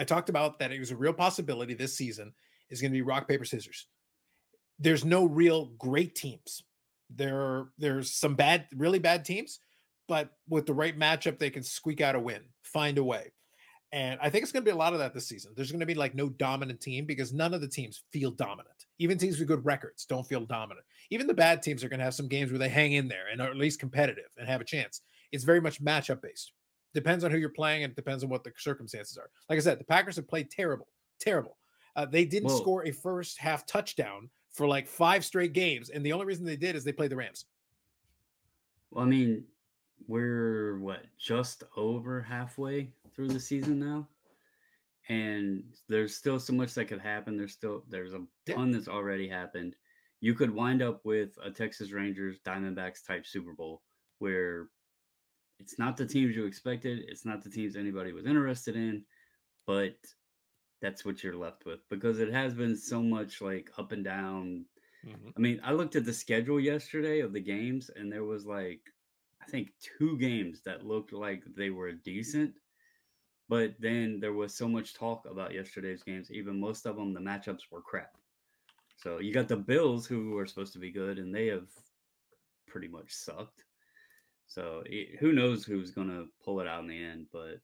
I 0.00 0.02
talked 0.02 0.28
about 0.28 0.58
that 0.58 0.72
it 0.72 0.80
was 0.80 0.90
a 0.90 0.96
real 0.96 1.12
possibility 1.12 1.74
this 1.74 1.96
season 1.96 2.32
is 2.68 2.80
going 2.80 2.90
to 2.90 2.96
be 2.96 3.02
rock 3.02 3.28
paper 3.28 3.44
scissors. 3.44 3.86
There's 4.80 5.04
no 5.04 5.24
real 5.24 5.66
great 5.78 6.16
teams. 6.16 6.64
There, 7.14 7.68
there's 7.78 8.12
some 8.12 8.34
bad, 8.34 8.66
really 8.74 8.98
bad 8.98 9.24
teams, 9.24 9.60
but 10.08 10.30
with 10.48 10.66
the 10.66 10.74
right 10.74 10.98
matchup, 10.98 11.38
they 11.38 11.50
can 11.50 11.62
squeak 11.62 12.00
out 12.00 12.16
a 12.16 12.20
win, 12.20 12.42
find 12.62 12.98
a 12.98 13.04
way. 13.04 13.32
And 13.92 14.18
I 14.20 14.30
think 14.30 14.42
it's 14.42 14.52
going 14.52 14.64
to 14.64 14.68
be 14.68 14.74
a 14.74 14.78
lot 14.78 14.92
of 14.92 14.98
that 14.98 15.14
this 15.14 15.28
season. 15.28 15.52
There's 15.54 15.70
going 15.70 15.80
to 15.80 15.86
be 15.86 15.94
like 15.94 16.14
no 16.14 16.28
dominant 16.28 16.80
team 16.80 17.06
because 17.06 17.32
none 17.32 17.54
of 17.54 17.60
the 17.60 17.68
teams 17.68 18.02
feel 18.10 18.30
dominant. 18.30 18.86
Even 18.98 19.16
teams 19.16 19.38
with 19.38 19.48
good 19.48 19.64
records 19.64 20.04
don't 20.04 20.26
feel 20.26 20.44
dominant. 20.44 20.84
Even 21.10 21.26
the 21.26 21.34
bad 21.34 21.62
teams 21.62 21.84
are 21.84 21.88
going 21.88 22.00
to 22.00 22.04
have 22.04 22.14
some 22.14 22.28
games 22.28 22.50
where 22.50 22.58
they 22.58 22.68
hang 22.68 22.94
in 22.94 23.08
there 23.08 23.28
and 23.30 23.40
are 23.40 23.48
at 23.48 23.56
least 23.56 23.78
competitive 23.78 24.24
and 24.36 24.48
have 24.48 24.60
a 24.60 24.64
chance. 24.64 25.02
It's 25.32 25.44
very 25.44 25.60
much 25.60 25.82
matchup 25.82 26.20
based. 26.20 26.52
Depends 26.94 27.24
on 27.24 27.30
who 27.30 27.38
you're 27.38 27.50
playing 27.50 27.84
and 27.84 27.92
it 27.92 27.96
depends 27.96 28.24
on 28.24 28.30
what 28.30 28.42
the 28.42 28.52
circumstances 28.58 29.16
are. 29.18 29.30
Like 29.48 29.58
I 29.58 29.62
said, 29.62 29.78
the 29.78 29.84
Packers 29.84 30.16
have 30.16 30.28
played 30.28 30.50
terrible, 30.50 30.88
terrible. 31.20 31.56
Uh, 31.94 32.06
they 32.06 32.24
didn't 32.24 32.50
Whoa. 32.50 32.56
score 32.56 32.86
a 32.86 32.92
first 32.92 33.38
half 33.38 33.66
touchdown 33.66 34.28
for 34.56 34.66
like 34.66 34.88
five 34.88 35.22
straight 35.22 35.52
games, 35.52 35.90
and 35.90 36.04
the 36.04 36.14
only 36.14 36.24
reason 36.24 36.46
they 36.46 36.56
did 36.56 36.74
is 36.74 36.82
they 36.82 36.90
played 36.90 37.10
the 37.10 37.16
Rams. 37.16 37.44
Well, 38.90 39.04
I 39.04 39.06
mean, 39.06 39.44
we're 40.08 40.78
what 40.78 41.04
just 41.18 41.62
over 41.76 42.22
halfway 42.22 42.90
through 43.14 43.28
the 43.28 43.38
season 43.38 43.78
now, 43.78 44.08
and 45.10 45.62
there's 45.90 46.16
still 46.16 46.40
so 46.40 46.54
much 46.54 46.72
that 46.72 46.86
could 46.86 47.00
happen. 47.00 47.36
There's 47.36 47.52
still 47.52 47.84
there's 47.90 48.14
a 48.14 48.24
ton 48.48 48.70
that's 48.70 48.88
already 48.88 49.28
happened. 49.28 49.76
You 50.20 50.32
could 50.32 50.50
wind 50.50 50.80
up 50.80 51.04
with 51.04 51.36
a 51.44 51.50
Texas 51.50 51.92
Rangers 51.92 52.38
Diamondbacks 52.46 53.06
type 53.06 53.26
Super 53.26 53.52
Bowl 53.52 53.82
where 54.20 54.68
it's 55.58 55.78
not 55.78 55.98
the 55.98 56.06
teams 56.06 56.34
you 56.34 56.46
expected. 56.46 57.04
It's 57.08 57.26
not 57.26 57.44
the 57.44 57.50
teams 57.50 57.76
anybody 57.76 58.14
was 58.14 58.24
interested 58.24 58.74
in, 58.74 59.04
but 59.66 59.96
that's 60.80 61.04
what 61.04 61.22
you're 61.22 61.36
left 61.36 61.64
with 61.64 61.80
because 61.88 62.18
it 62.18 62.32
has 62.32 62.54
been 62.54 62.76
so 62.76 63.02
much 63.02 63.40
like 63.40 63.70
up 63.78 63.92
and 63.92 64.04
down. 64.04 64.64
Mm-hmm. 65.06 65.28
I 65.36 65.40
mean, 65.40 65.60
I 65.64 65.72
looked 65.72 65.96
at 65.96 66.04
the 66.04 66.12
schedule 66.12 66.60
yesterday 66.60 67.20
of 67.20 67.32
the 67.32 67.40
games, 67.40 67.90
and 67.94 68.10
there 68.10 68.24
was 68.24 68.44
like, 68.44 68.80
I 69.42 69.46
think 69.46 69.70
two 69.80 70.18
games 70.18 70.60
that 70.64 70.86
looked 70.86 71.12
like 71.12 71.42
they 71.56 71.70
were 71.70 71.92
decent. 71.92 72.54
But 73.48 73.74
then 73.78 74.18
there 74.18 74.32
was 74.32 74.56
so 74.56 74.68
much 74.68 74.94
talk 74.94 75.24
about 75.30 75.54
yesterday's 75.54 76.02
games. 76.02 76.32
Even 76.32 76.58
most 76.58 76.84
of 76.84 76.96
them, 76.96 77.14
the 77.14 77.20
matchups 77.20 77.70
were 77.70 77.80
crap. 77.80 78.16
So 78.96 79.20
you 79.20 79.32
got 79.32 79.46
the 79.46 79.56
Bills, 79.56 80.06
who 80.06 80.36
are 80.36 80.46
supposed 80.46 80.72
to 80.72 80.80
be 80.80 80.90
good, 80.90 81.18
and 81.18 81.32
they 81.32 81.46
have 81.46 81.68
pretty 82.66 82.88
much 82.88 83.12
sucked. 83.12 83.64
So 84.48 84.82
it, 84.86 85.18
who 85.20 85.32
knows 85.32 85.64
who's 85.64 85.92
going 85.92 86.08
to 86.08 86.26
pull 86.44 86.60
it 86.60 86.66
out 86.66 86.82
in 86.82 86.88
the 86.88 87.04
end, 87.04 87.26
but 87.32 87.60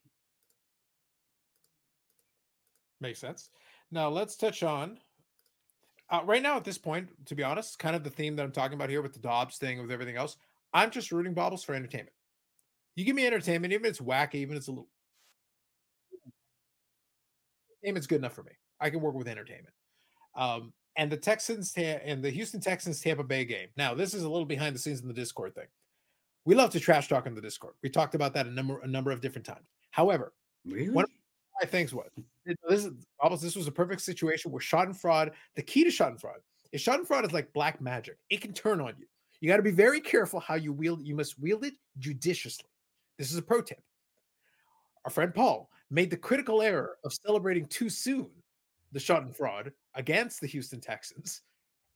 makes 3.03 3.19
sense. 3.19 3.51
Now 3.91 4.09
let's 4.09 4.37
touch 4.37 4.63
on 4.63 4.99
uh, 6.11 6.21
right 6.25 6.43
now 6.43 6.57
at 6.57 6.65
this 6.65 6.79
point. 6.79 7.09
To 7.27 7.35
be 7.35 7.43
honest, 7.43 7.79
kind 7.79 7.95
of 7.95 8.05
the 8.05 8.11
theme 8.11 8.37
that 8.37 8.43
I'm 8.43 8.53
talking 8.53 8.75
about 8.75 8.89
here 8.89 9.03
with 9.03 9.13
the 9.13 9.21
Dobbs 9.21 9.59
thing, 9.59 9.81
with 9.81 9.91
everything 9.91 10.17
else. 10.17 10.37
I'm 10.73 10.91
just 10.91 11.13
rooting 11.13 11.35
bobbles 11.35 11.63
for 11.63 11.75
entertainment. 11.75 12.15
You 12.95 13.05
give 13.05 13.17
me 13.17 13.27
entertainment, 13.27 13.73
even 13.73 13.85
if 13.85 13.91
it's 13.91 14.01
wacky, 14.01 14.37
even 14.37 14.57
if 14.57 14.61
it's 14.61 14.69
a 14.69 14.71
little. 14.71 14.89
Entertainment's 17.83 18.07
good 18.07 18.21
enough 18.21 18.35
for 18.35 18.43
me. 18.43 18.53
I 18.81 18.91
can 18.91 19.01
work 19.01 19.15
with 19.15 19.29
entertainment. 19.29 19.75
Um, 20.35 20.73
and 20.97 21.11
the 21.11 21.17
Texans 21.17 21.73
and 21.77 22.23
the 22.23 22.31
Houston 22.31 22.61
Texans 22.61 23.01
Tampa 23.01 23.25
Bay 23.25 23.45
game. 23.45 23.69
Now, 23.77 23.95
this 23.95 24.15
is 24.15 24.23
a 24.23 24.29
little 24.29 24.47
behind 24.47 24.75
the 24.75 24.79
scenes 24.79 25.01
in 25.01 25.09
the 25.09 25.15
Discord 25.15 25.55
thing. 25.55 25.67
We 26.45 26.55
love 26.55 26.71
to 26.71 26.81
trash 26.81 27.09
talk 27.09 27.27
in 27.27 27.35
the 27.35 27.41
Discord. 27.41 27.75
We 27.83 27.89
talked 27.89 28.15
about 28.15 28.35
that 28.35 28.47
a 28.47 28.51
number 28.51 28.81
a 28.81 28.87
number 28.87 29.11
of 29.11 29.21
different 29.21 29.47
times. 29.47 29.67
However, 29.91 30.33
really? 30.67 30.91
one 30.91 31.05
of 31.05 31.11
my 31.63 31.69
things 31.69 31.95
was 31.95 32.11
this 32.45 32.85
is 32.85 32.91
almost 33.21 33.43
this 33.43 33.57
was 33.57 33.69
a 33.69 33.73
perfect 33.73 34.03
situation 34.03 34.51
where 34.51 34.61
fraud. 34.61 35.33
The 35.57 35.63
key 35.63 35.85
to 35.85 35.91
Schadenfreude 35.91 36.43
is 36.73 36.83
Schadenfreude 36.83 37.27
is 37.27 37.33
like 37.33 37.53
black 37.53 37.81
magic. 37.81 38.17
It 38.31 38.41
can 38.41 38.53
turn 38.53 38.81
on 38.81 38.95
you. 38.99 39.07
You 39.41 39.49
got 39.49 39.57
to 39.57 39.63
be 39.63 39.71
very 39.71 40.01
careful 40.01 40.41
how 40.41 40.55
you 40.55 40.73
wield. 40.73 41.07
You 41.07 41.15
must 41.15 41.39
wield 41.39 41.65
it 41.65 41.75
judiciously. 41.99 42.69
This 43.19 43.31
is 43.31 43.39
a 43.39 43.43
pro 43.43 43.61
tip. 43.61 43.83
Our 45.05 45.11
friend 45.11 45.35
Paul 45.35 45.69
made 45.91 46.11
the 46.11 46.17
critical 46.17 46.63
error 46.63 46.97
of 47.05 47.13
celebrating 47.13 47.67
too 47.67 47.89
soon 47.89 48.29
the 48.93 48.99
Schadenfreude 48.99 49.73
against 49.95 50.41
the 50.41 50.47
Houston 50.47 50.81
Texans 50.81 51.43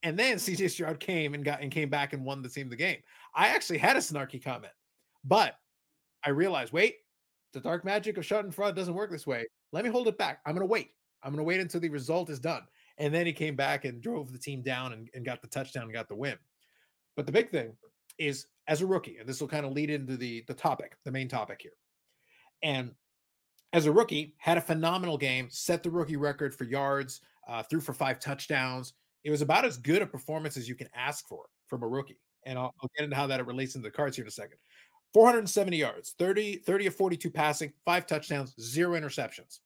and 0.02 0.18
then 0.18 0.36
CJ 0.36 0.70
Stroud 0.70 1.00
came 1.00 1.34
and 1.34 1.44
got 1.44 1.62
and 1.62 1.70
came 1.72 1.88
back 1.88 2.12
and 2.12 2.24
won 2.24 2.42
the 2.42 2.48
team 2.48 2.68
the 2.68 2.76
game. 2.76 2.98
I 3.34 3.48
actually 3.48 3.78
had 3.78 3.96
a 3.96 4.00
snarky 4.00 4.42
comment, 4.42 4.72
but 5.24 5.54
I 6.24 6.30
realized, 6.30 6.72
wait, 6.72 6.96
the 7.52 7.60
dark 7.60 7.84
magic 7.84 8.16
of 8.16 8.24
Schadenfreude 8.24 8.76
doesn't 8.76 8.94
work 8.94 9.10
this 9.10 9.26
way. 9.26 9.46
Let 9.72 9.84
me 9.84 9.90
hold 9.90 10.08
it 10.08 10.18
back. 10.18 10.40
I'm 10.46 10.54
gonna 10.54 10.66
wait. 10.66 10.90
I'm 11.22 11.32
gonna 11.32 11.44
wait 11.44 11.60
until 11.60 11.80
the 11.80 11.88
result 11.88 12.30
is 12.30 12.38
done. 12.38 12.62
And 12.98 13.12
then 13.12 13.26
he 13.26 13.32
came 13.32 13.56
back 13.56 13.84
and 13.84 14.00
drove 14.00 14.32
the 14.32 14.38
team 14.38 14.62
down 14.62 14.92
and, 14.92 15.10
and 15.14 15.24
got 15.24 15.42
the 15.42 15.48
touchdown 15.48 15.84
and 15.84 15.92
got 15.92 16.08
the 16.08 16.14
win. 16.14 16.36
But 17.14 17.26
the 17.26 17.32
big 17.32 17.50
thing 17.50 17.72
is 18.18 18.46
as 18.68 18.80
a 18.80 18.86
rookie, 18.86 19.18
and 19.18 19.28
this 19.28 19.40
will 19.40 19.48
kind 19.48 19.66
of 19.66 19.72
lead 19.72 19.90
into 19.90 20.16
the 20.16 20.44
the 20.46 20.54
topic, 20.54 20.96
the 21.04 21.12
main 21.12 21.28
topic 21.28 21.60
here. 21.62 21.76
And 22.62 22.92
as 23.72 23.86
a 23.86 23.92
rookie, 23.92 24.34
had 24.38 24.56
a 24.56 24.62
phenomenal 24.62 25.18
game, 25.18 25.48
set 25.50 25.82
the 25.82 25.90
rookie 25.90 26.16
record 26.16 26.54
for 26.54 26.64
yards, 26.64 27.20
uh, 27.48 27.62
threw 27.62 27.80
for 27.80 27.92
five 27.92 28.18
touchdowns, 28.18 28.94
it 29.26 29.30
was 29.30 29.42
about 29.42 29.64
as 29.64 29.76
good 29.76 30.02
a 30.02 30.06
performance 30.06 30.56
as 30.56 30.68
you 30.68 30.76
can 30.76 30.88
ask 30.94 31.26
for 31.26 31.46
from 31.66 31.82
a 31.82 31.88
rookie. 31.88 32.20
And 32.44 32.56
I'll, 32.56 32.72
I'll 32.80 32.90
get 32.96 33.02
into 33.02 33.16
how 33.16 33.26
that 33.26 33.44
relates 33.44 33.74
into 33.74 33.88
the 33.88 33.90
cards 33.90 34.16
here 34.16 34.24
in 34.24 34.28
a 34.28 34.30
second. 34.30 34.58
470 35.16 35.78
yards, 35.78 36.14
30, 36.18 36.56
30 36.56 36.88
of 36.88 36.94
42 36.94 37.30
passing, 37.30 37.72
five 37.86 38.06
touchdowns, 38.06 38.54
zero 38.60 39.00
interceptions. 39.00 39.60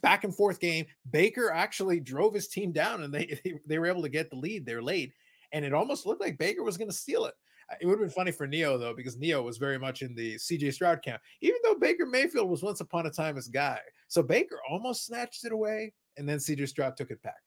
back 0.00 0.24
and 0.24 0.34
forth 0.34 0.58
game. 0.58 0.86
Baker 1.10 1.50
actually 1.50 2.00
drove 2.00 2.32
his 2.32 2.48
team 2.48 2.72
down 2.72 3.02
and 3.02 3.12
they, 3.12 3.38
they, 3.44 3.60
they 3.66 3.78
were 3.78 3.84
able 3.84 4.00
to 4.00 4.08
get 4.08 4.30
the 4.30 4.36
lead. 4.36 4.64
They're 4.64 4.82
late. 4.82 5.12
And 5.52 5.62
it 5.62 5.74
almost 5.74 6.06
looked 6.06 6.22
like 6.22 6.38
Baker 6.38 6.62
was 6.62 6.78
going 6.78 6.88
to 6.88 6.96
steal 6.96 7.26
it. 7.26 7.34
Uh, 7.70 7.74
it 7.82 7.86
would 7.86 7.98
have 7.98 8.00
been 8.00 8.08
funny 8.08 8.32
for 8.32 8.46
Neo, 8.46 8.78
though, 8.78 8.94
because 8.94 9.18
Neo 9.18 9.42
was 9.42 9.58
very 9.58 9.78
much 9.78 10.00
in 10.00 10.14
the 10.14 10.36
CJ 10.36 10.72
Stroud 10.72 11.02
camp, 11.02 11.20
even 11.42 11.58
though 11.62 11.74
Baker 11.74 12.06
Mayfield 12.06 12.48
was 12.48 12.62
once 12.62 12.80
upon 12.80 13.04
a 13.04 13.10
time 13.10 13.36
his 13.36 13.48
guy. 13.48 13.80
So 14.08 14.22
Baker 14.22 14.58
almost 14.70 15.04
snatched 15.04 15.44
it 15.44 15.52
away, 15.52 15.92
and 16.16 16.26
then 16.26 16.38
CJ 16.38 16.66
Stroud 16.66 16.96
took 16.96 17.10
it 17.10 17.22
back. 17.22 17.42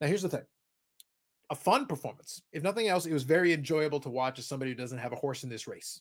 Now, 0.00 0.06
here's 0.06 0.22
the 0.22 0.28
thing 0.28 0.44
a 1.50 1.56
fun 1.56 1.86
performance. 1.86 2.40
If 2.52 2.62
nothing 2.62 2.86
else, 2.86 3.04
it 3.04 3.12
was 3.12 3.24
very 3.24 3.52
enjoyable 3.52 3.98
to 3.98 4.10
watch 4.10 4.38
as 4.38 4.46
somebody 4.46 4.70
who 4.70 4.76
doesn't 4.76 4.98
have 4.98 5.12
a 5.12 5.16
horse 5.16 5.42
in 5.42 5.50
this 5.50 5.66
race. 5.66 6.00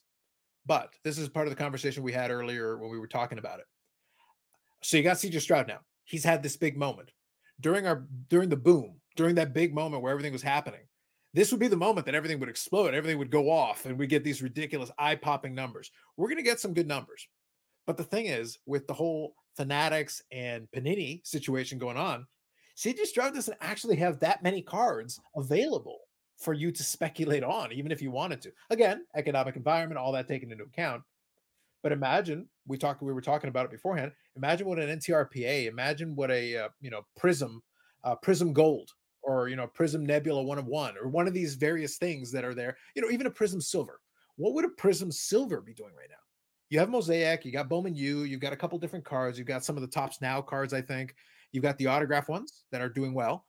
But 0.65 0.93
this 1.03 1.17
is 1.17 1.29
part 1.29 1.47
of 1.47 1.51
the 1.51 1.61
conversation 1.61 2.03
we 2.03 2.13
had 2.13 2.31
earlier 2.31 2.77
when 2.77 2.89
we 2.89 2.99
were 2.99 3.07
talking 3.07 3.37
about 3.37 3.59
it. 3.59 3.65
So 4.81 4.97
you 4.97 5.03
got 5.03 5.17
CJ 5.17 5.41
Stroud 5.41 5.67
now. 5.67 5.79
He's 6.05 6.23
had 6.23 6.43
this 6.43 6.57
big 6.57 6.77
moment 6.77 7.11
during 7.59 7.87
our 7.87 8.05
during 8.29 8.49
the 8.49 8.57
boom, 8.57 8.99
during 9.15 9.35
that 9.35 9.53
big 9.53 9.73
moment 9.73 10.03
where 10.03 10.11
everything 10.11 10.33
was 10.33 10.41
happening. 10.41 10.81
This 11.33 11.51
would 11.51 11.59
be 11.59 11.67
the 11.67 11.75
moment 11.75 12.05
that 12.05 12.15
everything 12.15 12.39
would 12.39 12.49
explode, 12.49 12.93
everything 12.93 13.17
would 13.17 13.31
go 13.31 13.49
off, 13.49 13.85
and 13.85 13.97
we 13.97 14.05
get 14.05 14.23
these 14.23 14.43
ridiculous 14.43 14.91
eye-popping 14.99 15.55
numbers. 15.55 15.89
We're 16.15 16.27
going 16.27 16.37
to 16.37 16.43
get 16.43 16.59
some 16.59 16.75
good 16.75 16.87
numbers. 16.87 17.27
But 17.87 17.97
the 17.97 18.03
thing 18.03 18.27
is, 18.27 18.59
with 18.67 18.85
the 18.85 18.93
whole 18.93 19.33
Fanatics 19.57 20.21
and 20.31 20.67
Panini 20.75 21.25
situation 21.25 21.79
going 21.79 21.97
on, 21.97 22.27
CJ 22.77 23.05
Stroud 23.05 23.33
doesn't 23.33 23.57
actually 23.61 23.95
have 23.95 24.19
that 24.19 24.43
many 24.43 24.61
cards 24.61 25.19
available 25.35 25.99
for 26.37 26.53
you 26.53 26.71
to 26.71 26.83
speculate 26.83 27.43
on, 27.43 27.71
even 27.71 27.91
if 27.91 28.01
you 28.01 28.11
wanted 28.11 28.41
to. 28.41 28.51
Again, 28.69 29.05
economic 29.15 29.55
environment, 29.55 29.99
all 29.99 30.11
that 30.13 30.27
taken 30.27 30.51
into 30.51 30.63
account. 30.63 31.03
But 31.81 31.91
imagine 31.91 32.47
we 32.65 32.77
talked, 32.77 33.01
we 33.01 33.13
were 33.13 33.21
talking 33.21 33.49
about 33.49 33.65
it 33.65 33.71
beforehand. 33.71 34.11
Imagine 34.35 34.67
what 34.67 34.79
an 34.79 34.99
NTRPA, 34.99 35.67
imagine 35.67 36.15
what 36.15 36.31
a 36.31 36.57
uh, 36.57 36.69
you 36.81 36.89
know 36.89 37.01
Prism, 37.17 37.61
uh, 38.03 38.15
Prism 38.15 38.53
Gold, 38.53 38.89
or 39.21 39.49
you 39.49 39.55
know 39.55 39.67
Prism 39.67 40.05
Nebula 40.05 40.43
one 40.43 40.57
of 40.57 40.65
one, 40.65 40.95
or 40.97 41.07
one 41.07 41.27
of 41.27 41.33
these 41.33 41.55
various 41.55 41.97
things 41.97 42.31
that 42.31 42.45
are 42.45 42.55
there. 42.55 42.77
You 42.95 43.01
know, 43.01 43.11
even 43.11 43.27
a 43.27 43.31
Prism 43.31 43.59
Silver. 43.59 43.99
What 44.35 44.53
would 44.53 44.65
a 44.65 44.69
Prism 44.69 45.11
Silver 45.11 45.61
be 45.61 45.73
doing 45.73 45.93
right 45.95 46.09
now? 46.09 46.15
You 46.69 46.79
have 46.79 46.89
Mosaic, 46.89 47.45
you 47.45 47.51
got 47.51 47.69
Bowman 47.69 47.95
U, 47.95 48.23
you've 48.23 48.39
got 48.39 48.53
a 48.53 48.57
couple 48.57 48.79
different 48.79 49.05
cards, 49.05 49.37
you've 49.37 49.47
got 49.47 49.63
some 49.63 49.75
of 49.75 49.81
the 49.81 49.87
Topps 49.87 50.21
Now 50.21 50.41
cards, 50.41 50.73
I 50.73 50.81
think. 50.81 51.13
You've 51.51 51.63
got 51.63 51.77
the 51.77 51.85
autograph 51.87 52.29
ones 52.29 52.63
that 52.71 52.81
are 52.81 52.89
doing 52.89 53.13
well. 53.13 53.45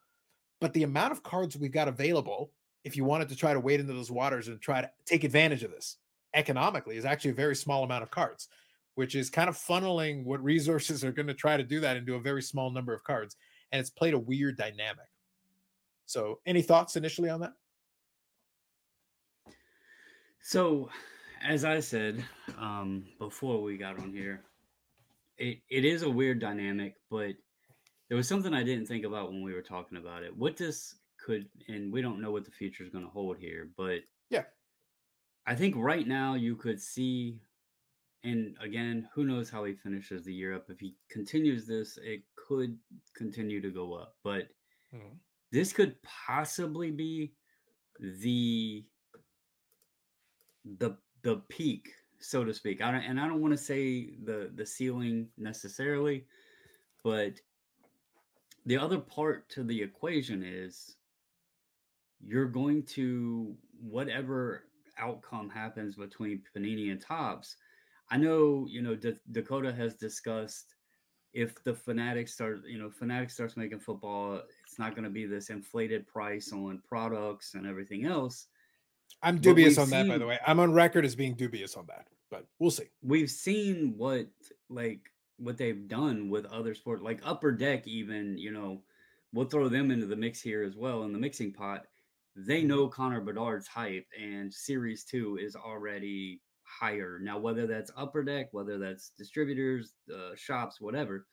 But 0.61 0.75
the 0.75 0.83
amount 0.83 1.13
of 1.13 1.23
cards 1.23 1.57
we've 1.57 1.73
got 1.73 1.89
available, 1.89 2.53
if 2.85 2.97
you 2.97 3.05
wanted 3.05 3.29
to 3.31 3.37
try 3.37 3.53
to 3.53 3.61
wade 3.61 3.81
into 3.81 3.93
those 3.93 4.11
waters 4.11 4.49
and 4.49 4.61
try 4.61 4.81
to 4.81 4.91
take 5.07 5.25
advantage 5.25 5.63
of 5.63 5.71
this 5.71 5.97
economically, 6.35 6.97
is 6.97 7.05
actually 7.05 7.31
a 7.31 7.35
very 7.35 7.57
small 7.57 7.83
amount 7.83 8.03
of 8.03 8.11
cards, 8.11 8.49
which 8.95 9.15
is 9.15 9.31
kind 9.31 9.49
of 9.49 9.57
funneling 9.57 10.25
what 10.25 10.43
resources 10.45 11.03
are 11.05 11.13
going 11.13 11.27
to 11.27 11.35
try 11.35 11.57
to 11.57 11.63
do 11.63 11.81
that 11.81 11.97
into 11.97 12.15
a 12.15 12.21
very 12.21 12.43
small 12.43 12.71
number 12.71 12.93
of 12.93 13.03
cards. 13.05 13.37
And 13.73 13.81
it's 13.81 13.91
played 13.91 14.15
a 14.15 14.19
weird 14.19 14.57
dynamic. 14.57 15.07
So, 16.07 16.41
any 16.45 16.61
thoughts 16.61 16.97
initially 16.97 17.31
on 17.31 17.41
that? 17.41 17.55
So, 20.43 20.91
as 21.43 21.65
I 21.65 21.81
said 21.81 22.23
um, 22.59 23.07
before 23.19 23.63
we 23.63 23.79
got 23.79 23.99
on 23.99 24.13
here, 24.13 24.43
it, 25.39 25.59
it 25.71 25.85
is 25.85 26.03
a 26.03 26.11
weird 26.11 26.39
dynamic, 26.39 26.97
but 27.11 27.35
there 28.09 28.17
was 28.17 28.29
something 28.29 28.53
I 28.53 28.63
didn't 28.63 28.87
think 28.87 29.05
about 29.05 29.31
when 29.31 29.43
we 29.43 29.55
were 29.55 29.63
talking 29.63 29.97
about 29.97 30.23
it. 30.23 30.37
What 30.37 30.57
this 30.57 30.97
could, 31.25 31.49
and 31.69 31.93
we 31.93 32.03
don't 32.03 32.21
know 32.21 32.31
what 32.31 32.45
the 32.45 32.51
future 32.51 32.85
is 32.85 32.91
going 32.91 33.05
to 33.05 33.11
hold 33.11 33.39
here, 33.39 33.71
but 33.77 34.01
yeah, 34.31 34.45
I 35.47 35.55
think 35.55 35.75
right 35.77 36.07
now 36.07 36.35
you 36.35 36.57
could 36.57 36.81
see, 36.81 37.41
and 38.23 38.57
again, 38.61 39.09
who 39.15 39.25
knows 39.25 39.51
how 39.51 39.65
he 39.65 39.75
finishes 39.75 40.25
the 40.25 40.35
year 40.35 40.55
up. 40.55 40.67
If 40.69 40.81
he 40.81 40.97
continues 41.11 41.67
this, 41.67 41.99
it 42.03 42.23
could 42.37 42.77
continue 43.17 43.61
to 43.61 43.71
go 43.71 43.95
up, 43.95 44.17
but 44.23 44.49
mm-hmm. 44.95 45.15
this 45.51 45.73
could 45.73 45.97
possibly 46.03 46.91
be 46.91 47.33
the 48.01 48.85
the 50.79 50.97
the 51.23 51.37
peak, 51.49 51.89
so 52.21 52.45
to 52.45 52.53
speak. 52.53 52.83
I 52.83 52.91
don't, 52.91 53.03
and 53.03 53.21
I 53.21 53.29
don't 53.29 53.41
want 53.41 53.55
to 53.55 53.63
say 53.63 54.11
the 54.25 54.51
the 54.55 54.67
ceiling 54.67 55.29
necessarily, 55.39 56.27
but 57.03 57.35
the 58.67 58.79
other 58.79 58.99
part 58.99 59.49
to 59.51 59.63
the 59.63 59.83
equation 59.83 60.43
is 60.43 60.97
you're 62.27 62.47
going 62.47 62.83
to 62.85 63.55
whatever 63.81 64.65
outcome 64.99 65.51
happens 65.51 65.97
between 65.97 66.43
Panini 66.57 66.91
and 66.91 67.01
Topps. 67.01 67.57
I 68.11 68.17
know, 68.17 68.67
you 68.69 68.83
know, 68.83 68.95
D- 68.95 69.15
Dakota 69.33 69.73
has 69.73 69.95
discussed 69.95 70.75
if 71.33 71.63
the 71.65 71.75
Fanatics 71.75 72.33
start, 72.33 72.61
you 72.67 72.79
know, 72.79 72.91
Fanatics 72.91 73.35
starts 73.35 73.57
making 73.57 73.81
football, 73.81 74.41
it's 74.67 74.79
not 74.79 74.95
going 74.95 75.05
to 75.05 75.11
be 75.11 75.27
this 75.27 75.51
inflated 75.51 76.07
price 76.07 76.53
on 76.53 76.81
products 76.89 77.55
and 77.55 77.67
everything 77.67 78.07
else. 78.07 78.47
I'm 79.23 79.39
dubious 79.39 79.79
on 79.79 79.89
seen, 79.89 80.07
that, 80.07 80.15
by 80.15 80.19
the 80.19 80.27
way. 80.27 80.39
I'm 80.47 80.61
on 80.61 80.73
record 80.73 81.05
as 81.05 81.17
being 81.17 81.35
dubious 81.35 81.77
on 81.77 81.87
that, 81.87 82.07
but 82.31 82.47
we'll 82.59 82.71
see. 82.71 82.91
We've 83.03 83.31
seen 83.31 83.95
what 83.97 84.27
like 84.69 85.01
what 85.39 85.57
they've 85.57 85.89
done 85.89 86.29
with 86.31 86.45
other 86.47 86.75
sports, 86.75 87.03
like 87.03 87.21
Upper 87.25 87.53
Deck, 87.53 87.87
even 87.87 88.39
you 88.39 88.53
know, 88.53 88.83
we'll 89.33 89.47
throw 89.47 89.69
them 89.69 89.91
into 89.91 90.07
the 90.07 90.17
mix 90.17 90.41
here 90.41 90.63
as 90.63 90.77
well 90.77 91.05
in 91.05 91.13
the 91.13 91.19
mixing 91.19 91.53
pot. 91.53 91.87
They 92.37 92.65
know 92.65 92.89
Connor 92.89 93.21
Bedard's 93.21 93.69
hype, 93.69 94.07
and 94.21 94.53
Series 94.53 95.05
Two 95.05 95.39
is 95.41 95.55
already 95.55 96.41
higher 96.65 97.21
now. 97.23 97.39
Whether 97.39 97.67
that's 97.67 97.93
Upper 97.97 98.25
Deck, 98.25 98.49
whether 98.53 98.79
that's 98.79 99.11
distributors, 99.11 99.95
uh, 100.13 100.35
shops, 100.35 100.81
whatever. 100.81 101.27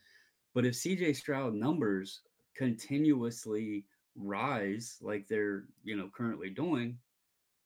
But 0.54 0.66
if 0.66 0.76
CJ 0.76 1.16
Stroud 1.16 1.54
numbers 1.56 2.22
continuously 2.56 3.86
rise 4.16 4.98
like 5.02 5.28
they're 5.28 5.64
you 5.84 5.96
know 5.96 6.10
currently 6.16 6.50
doing, 6.50 6.98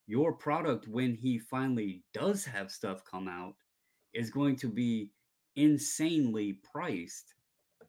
your 0.08 0.32
product 0.34 0.88
when 0.88 1.14
he 1.16 1.38
finally 1.38 2.04
does 2.14 2.46
have 2.46 2.72
stuff 2.72 3.04
come 3.10 3.28
out 3.28 3.56
is 4.14 4.30
going 4.30 4.56
to 4.56 4.70
be 4.70 5.10
insanely 5.56 6.60
priced 6.72 7.34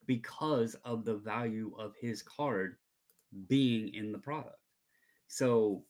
because 0.07 0.75
of 0.85 1.05
the 1.05 1.17
value 1.17 1.73
of 1.79 1.95
his 2.01 2.23
card 2.23 2.77
being 3.49 3.93
in 3.95 4.13
the 4.13 4.19
product. 4.19 4.57
So 5.29 5.85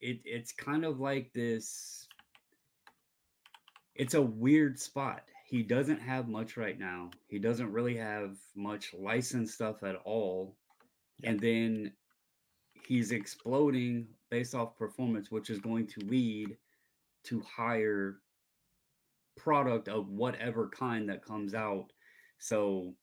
it 0.00 0.20
it's 0.24 0.52
kind 0.52 0.84
of 0.84 1.00
like 1.00 1.32
this 1.32 2.06
it's 3.94 4.14
a 4.14 4.22
weird 4.22 4.78
spot. 4.78 5.22
He 5.46 5.62
doesn't 5.62 6.00
have 6.00 6.28
much 6.28 6.56
right 6.56 6.78
now. 6.78 7.10
He 7.28 7.38
doesn't 7.38 7.72
really 7.72 7.96
have 7.96 8.36
much 8.56 8.92
licensed 8.92 9.54
stuff 9.54 9.84
at 9.84 9.96
all. 10.04 10.56
And 11.22 11.38
then 11.38 11.92
he's 12.86 13.12
exploding 13.12 14.08
based 14.30 14.54
off 14.54 14.76
performance, 14.76 15.30
which 15.30 15.48
is 15.48 15.60
going 15.60 15.86
to 15.86 16.00
lead 16.06 16.56
to 17.24 17.40
higher 17.42 18.16
product 19.36 19.88
of 19.88 20.08
whatever 20.08 20.68
kind 20.68 21.08
that 21.08 21.24
comes 21.24 21.54
out. 21.54 21.92
So 22.38 22.94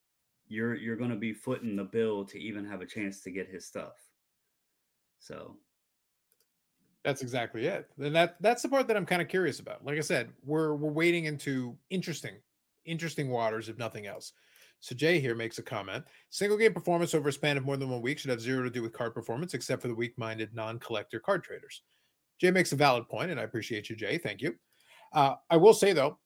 you're 0.47 0.76
you're 0.76 0.97
going 0.97 1.10
to 1.12 1.15
be 1.15 1.34
footing 1.34 1.76
the 1.76 1.84
bill 1.86 2.26
to 2.26 2.39
even 2.39 2.65
have 2.65 2.82
a 2.82 2.86
chance 2.86 3.21
to 3.21 3.32
get 3.32 3.47
his 3.47 3.65
stuff. 3.65 3.93
So 5.21 5.55
that's 7.03 7.21
exactly 7.21 7.67
it. 7.67 7.88
And 7.99 8.15
that 8.15 8.36
that's 8.41 8.62
the 8.62 8.69
part 8.69 8.88
that 8.88 8.97
I'm 8.97 9.05
kind 9.05 9.21
of 9.21 9.27
curious 9.27 9.60
about. 9.60 9.86
Like 9.86 9.97
I 9.97 10.01
said, 10.01 10.31
we're 10.43 10.75
we're 10.75 10.91
wading 10.91 11.25
into 11.25 11.77
interesting 11.89 12.36
interesting 12.86 13.29
waters 13.29 13.69
if 13.69 13.77
nothing 13.77 14.07
else. 14.07 14.34
So 14.79 14.95
Jay 14.95 15.19
here 15.19 15.36
makes 15.36 15.60
a 15.60 15.63
comment. 15.63 16.03
Single 16.31 16.57
game 16.57 16.73
performance 16.73 17.13
over 17.13 17.29
a 17.29 17.34
span 17.34 17.55
of 17.55 17.63
more 17.63 17.77
than 17.77 17.91
one 17.91 18.01
week 18.01 18.17
should 18.17 18.31
have 18.31 18.41
zero 18.41 18.63
to 18.63 18.69
do 18.71 18.81
with 18.81 18.93
card 18.93 19.13
performance, 19.13 19.53
except 19.53 19.79
for 19.79 19.88
the 19.88 19.93
weak-minded 19.93 20.55
non-collector 20.55 21.19
card 21.19 21.43
traders. 21.43 21.84
Jay 22.39 22.49
makes 22.49 22.71
a 22.71 22.75
valid 22.75 23.07
point, 23.07 23.29
and 23.29 23.39
I 23.39 23.43
appreciate 23.43 23.91
you, 23.91 23.95
Jay. 23.95 24.17
Thank 24.17 24.41
you. 24.41 24.55
Uh, 25.13 25.36
I 25.51 25.57
will 25.57 25.75
say 25.75 25.93
though, 25.93 26.17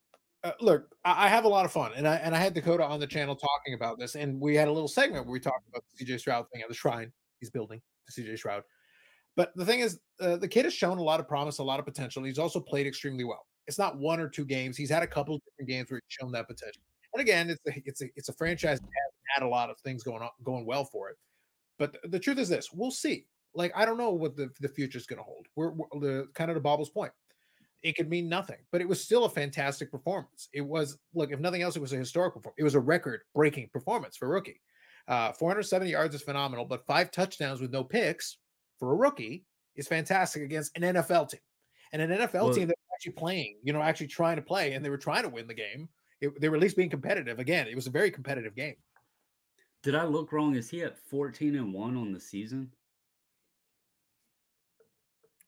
uh, 0.45 0.51
look, 0.61 0.87
I, 1.03 1.25
I, 1.25 1.27
have 1.27 1.43
a 1.43 1.49
lot 1.49 1.65
of 1.65 1.71
fun, 1.73 1.91
and 1.97 2.07
I 2.07 2.15
and 2.17 2.33
I 2.33 2.37
had 2.37 2.53
Dakota 2.53 2.85
on 2.85 2.99
the 2.99 3.07
channel 3.07 3.35
talking 3.35 3.73
about 3.73 3.99
this, 3.99 4.15
and 4.15 4.39
we 4.39 4.55
had 4.55 4.69
a 4.69 4.71
little 4.71 4.87
segment 4.87 5.25
where 5.25 5.33
we 5.33 5.39
talked 5.39 5.67
about 5.67 5.83
the 5.97 6.05
CJ 6.05 6.19
Stroud 6.19 6.45
thing 6.53 6.61
at 6.61 6.69
the 6.69 6.75
shrine 6.75 7.11
he's 7.39 7.49
building, 7.49 7.81
the 8.07 8.23
CJ 8.23 8.37
Stroud. 8.37 8.63
But 9.35 9.51
the 9.55 9.65
thing 9.65 9.81
is, 9.81 9.99
uh, 10.19 10.37
the 10.37 10.47
kid 10.47 10.65
has 10.65 10.73
shown 10.73 10.97
a 10.97 11.03
lot 11.03 11.19
of 11.19 11.27
promise, 11.27 11.57
a 11.57 11.63
lot 11.63 11.79
of 11.79 11.85
potential. 11.85 12.23
He's 12.23 12.39
also 12.39 12.59
played 12.59 12.87
extremely 12.87 13.23
well. 13.23 13.45
It's 13.67 13.77
not 13.77 13.97
one 13.97 14.19
or 14.19 14.29
two 14.29 14.45
games. 14.45 14.77
He's 14.77 14.89
had 14.89 15.03
a 15.03 15.07
couple 15.07 15.35
of 15.35 15.41
different 15.43 15.69
games 15.69 15.89
where 15.89 15.99
he's 16.07 16.15
shown 16.19 16.31
that 16.31 16.47
potential. 16.47 16.81
And 17.13 17.21
again, 17.21 17.49
it's 17.49 17.61
a 17.67 17.81
it's 17.85 18.01
a 18.01 18.05
it's 18.15 18.29
a 18.29 18.33
franchise 18.33 18.79
that 18.79 18.85
has 18.85 19.13
had 19.35 19.45
a 19.45 19.49
lot 19.49 19.69
of 19.69 19.77
things 19.79 20.03
going 20.03 20.21
on 20.21 20.29
going 20.43 20.65
well 20.65 20.85
for 20.85 21.09
it. 21.09 21.17
But 21.79 21.97
the 22.11 22.19
truth 22.19 22.37
is 22.37 22.49
this: 22.49 22.71
we'll 22.73 22.91
see. 22.91 23.25
Like 23.53 23.71
I 23.75 23.85
don't 23.85 23.97
know 23.97 24.11
what 24.11 24.35
the 24.35 24.49
the 24.59 24.69
future 24.69 24.97
is 24.97 25.05
going 25.05 25.19
to 25.19 25.23
hold. 25.23 25.47
We're, 25.55 25.71
we're 25.71 25.87
the 25.99 26.27
kind 26.33 26.51
of 26.51 26.55
the 26.55 26.61
Bobble's 26.61 26.89
point. 26.89 27.11
It 27.83 27.95
could 27.95 28.09
mean 28.09 28.27
nothing, 28.27 28.57
but 28.71 28.81
it 28.81 28.87
was 28.87 29.01
still 29.01 29.25
a 29.25 29.29
fantastic 29.29 29.91
performance. 29.91 30.49
It 30.53 30.61
was 30.61 30.97
look, 31.13 31.31
if 31.31 31.39
nothing 31.39 31.61
else, 31.61 31.75
it 31.75 31.81
was 31.81 31.93
a 31.93 31.97
historical. 31.97 32.41
It 32.57 32.63
was 32.63 32.75
a 32.75 32.79
record-breaking 32.79 33.69
performance 33.71 34.17
for 34.17 34.27
rookie. 34.27 34.61
Uh, 35.07 35.31
470 35.33 35.91
yards 35.91 36.15
is 36.15 36.23
phenomenal, 36.23 36.65
but 36.65 36.85
five 36.87 37.11
touchdowns 37.11 37.61
with 37.61 37.71
no 37.71 37.83
picks 37.83 38.37
for 38.79 38.91
a 38.91 38.95
rookie 38.95 39.45
is 39.75 39.87
fantastic 39.87 40.41
against 40.43 40.75
an 40.77 40.83
NFL 40.83 41.29
team. 41.29 41.39
And 41.91 42.01
an 42.01 42.11
NFL 42.11 42.33
well, 42.33 42.53
team 42.53 42.67
that 42.67 42.75
actually 42.93 43.13
playing, 43.13 43.57
you 43.63 43.73
know, 43.73 43.81
actually 43.81 44.07
trying 44.07 44.37
to 44.37 44.41
play, 44.41 44.73
and 44.73 44.83
they 44.83 44.89
were 44.89 44.97
trying 44.97 45.23
to 45.23 45.29
win 45.29 45.47
the 45.47 45.53
game. 45.53 45.89
It, 46.21 46.39
they 46.39 46.49
were 46.49 46.55
at 46.55 46.61
least 46.61 46.77
being 46.77 46.89
competitive. 46.89 47.39
Again, 47.39 47.67
it 47.67 47.75
was 47.75 47.87
a 47.87 47.91
very 47.91 48.09
competitive 48.09 48.55
game. 48.55 48.75
did 49.83 49.95
I 49.95 50.05
look 50.05 50.31
wrong? 50.31 50.55
Is 50.55 50.69
he 50.69 50.81
at 50.81 50.97
14 50.97 51.55
and 51.55 51.73
1 51.73 51.97
on 51.97 52.11
the 52.13 52.19
season? 52.19 52.71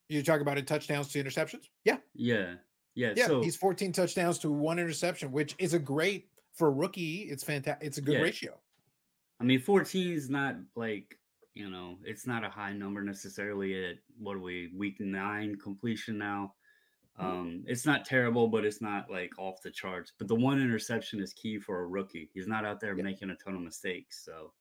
You 0.09 0.23
talk 0.23 0.41
about 0.41 0.57
it 0.57 0.67
touchdowns 0.67 1.09
to 1.09 1.23
interceptions? 1.23 1.65
Yeah. 1.83 1.97
Yeah. 2.13 2.55
Yeah. 2.95 3.13
Yeah. 3.15 3.27
so 3.27 3.41
he's 3.41 3.55
14 3.57 3.91
touchdowns 3.91 4.39
to 4.39 4.51
one 4.51 4.79
interception, 4.79 5.31
which 5.31 5.55
is 5.59 5.73
a 5.73 5.79
great 5.79 6.29
for 6.53 6.69
a 6.69 6.71
rookie. 6.71 7.23
It's 7.29 7.43
fantastic. 7.43 7.85
It's 7.85 7.97
a 7.97 8.01
good 8.01 8.15
Yeah. 8.15 8.21
ratio. 8.21 8.59
I 9.39 9.43
mean 9.43 9.59
14 9.59 10.13
is 10.13 10.29
not 10.29 10.55
like, 10.75 11.17
you 11.57 11.69
know, 11.69 11.97
it's 12.03 12.27
not 12.27 12.43
a 12.43 12.49
high 12.49 12.73
number 12.73 13.01
necessarily 13.01 13.83
at 13.89 13.95
what 14.19 14.35
are 14.35 14.41
we, 14.41 14.69
week 14.75 14.97
nine 14.99 15.55
completion 15.55 16.17
now. 16.17 16.53
Mm-hmm. 17.19 17.27
Um, 17.27 17.63
it's 17.65 17.85
not 17.85 18.05
terrible, 18.05 18.47
but 18.47 18.63
it's 18.63 18.81
not 18.81 19.09
like 19.09 19.31
off 19.39 19.61
the 19.63 19.71
charts. 19.71 20.13
But 20.17 20.27
the 20.27 20.35
one 20.35 20.61
interception 20.61 21.19
is 21.19 21.33
key 21.33 21.59
for 21.59 21.81
a 21.81 21.87
rookie. 21.87 22.29
He's 22.33 22.47
not 22.47 22.63
out 22.63 22.79
there 22.79 22.95
Yeah. 22.95 23.03
making 23.03 23.31
a 23.31 23.35
ton 23.35 23.55
of 23.55 23.61
mistakes. 23.61 24.23
So 24.23 24.53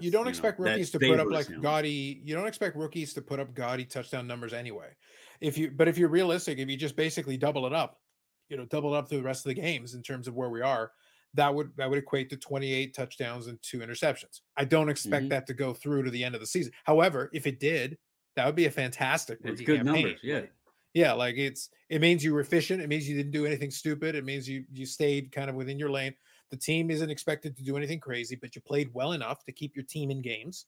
you 0.00 0.10
don't 0.10 0.24
know, 0.24 0.30
expect 0.30 0.58
that 0.58 0.64
rookies 0.64 0.90
to 0.92 0.98
put 0.98 1.20
up 1.20 1.30
like 1.30 1.48
gaudy. 1.60 2.20
You 2.24 2.34
don't 2.34 2.46
expect 2.46 2.76
rookies 2.76 3.14
to 3.14 3.22
put 3.22 3.40
up 3.40 3.54
gaudy 3.54 3.84
touchdown 3.84 4.26
numbers 4.26 4.52
anyway. 4.52 4.96
If 5.40 5.58
you, 5.58 5.70
but 5.70 5.88
if 5.88 5.98
you're 5.98 6.08
realistic, 6.08 6.58
if 6.58 6.68
you 6.68 6.76
just 6.76 6.96
basically 6.96 7.36
double 7.36 7.66
it 7.66 7.72
up, 7.72 8.00
you 8.48 8.56
know, 8.56 8.64
double 8.66 8.94
it 8.94 8.98
up 8.98 9.08
through 9.08 9.18
the 9.18 9.24
rest 9.24 9.46
of 9.46 9.54
the 9.54 9.60
games 9.60 9.94
in 9.94 10.02
terms 10.02 10.28
of 10.28 10.34
where 10.34 10.50
we 10.50 10.62
are, 10.62 10.92
that 11.34 11.54
would 11.54 11.76
that 11.76 11.88
would 11.90 11.98
equate 11.98 12.30
to 12.30 12.36
28 12.36 12.94
touchdowns 12.94 13.46
and 13.48 13.60
two 13.62 13.78
interceptions. 13.80 14.40
I 14.56 14.64
don't 14.64 14.88
expect 14.88 15.26
Mhm. 15.26 15.30
that 15.30 15.46
to 15.48 15.54
go 15.54 15.74
through 15.74 16.04
to 16.04 16.10
the 16.10 16.24
end 16.24 16.34
of 16.34 16.40
the 16.40 16.46
season. 16.46 16.72
However, 16.84 17.30
if 17.32 17.46
it 17.46 17.60
did, 17.60 17.98
that 18.36 18.46
would 18.46 18.54
be 18.56 18.66
a 18.66 18.70
fantastic. 18.70 19.40
It's 19.44 19.60
good 19.60 19.78
campaign. 19.84 20.02
numbers, 20.04 20.20
yeah. 20.22 20.40
Like, 20.40 20.52
yeah, 20.94 21.12
like 21.12 21.36
it's 21.36 21.70
it 21.88 22.00
means 22.00 22.24
you 22.24 22.32
were 22.34 22.40
efficient. 22.40 22.82
It 22.82 22.88
means 22.88 23.08
you 23.08 23.16
didn't 23.16 23.32
do 23.32 23.46
anything 23.46 23.70
stupid. 23.70 24.14
It 24.14 24.24
means 24.24 24.48
you 24.48 24.64
you 24.72 24.86
stayed 24.86 25.32
kind 25.32 25.50
of 25.50 25.56
within 25.56 25.78
your 25.78 25.90
lane. 25.90 26.14
The 26.50 26.56
team 26.56 26.90
isn't 26.90 27.10
expected 27.10 27.56
to 27.56 27.64
do 27.64 27.76
anything 27.76 27.98
crazy, 28.00 28.36
but 28.36 28.54
you 28.54 28.62
played 28.62 28.92
well 28.94 29.12
enough 29.12 29.44
to 29.44 29.52
keep 29.52 29.74
your 29.76 29.84
team 29.84 30.10
in 30.10 30.22
games. 30.22 30.66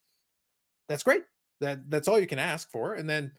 That's 0.89 1.03
great. 1.03 1.25
That 1.61 1.89
that's 1.91 2.09
all 2.09 2.19
you 2.21 2.27
can 2.27 2.39
ask 2.39 2.71
for. 2.71 2.95
And 2.95 3.09
then 3.09 3.33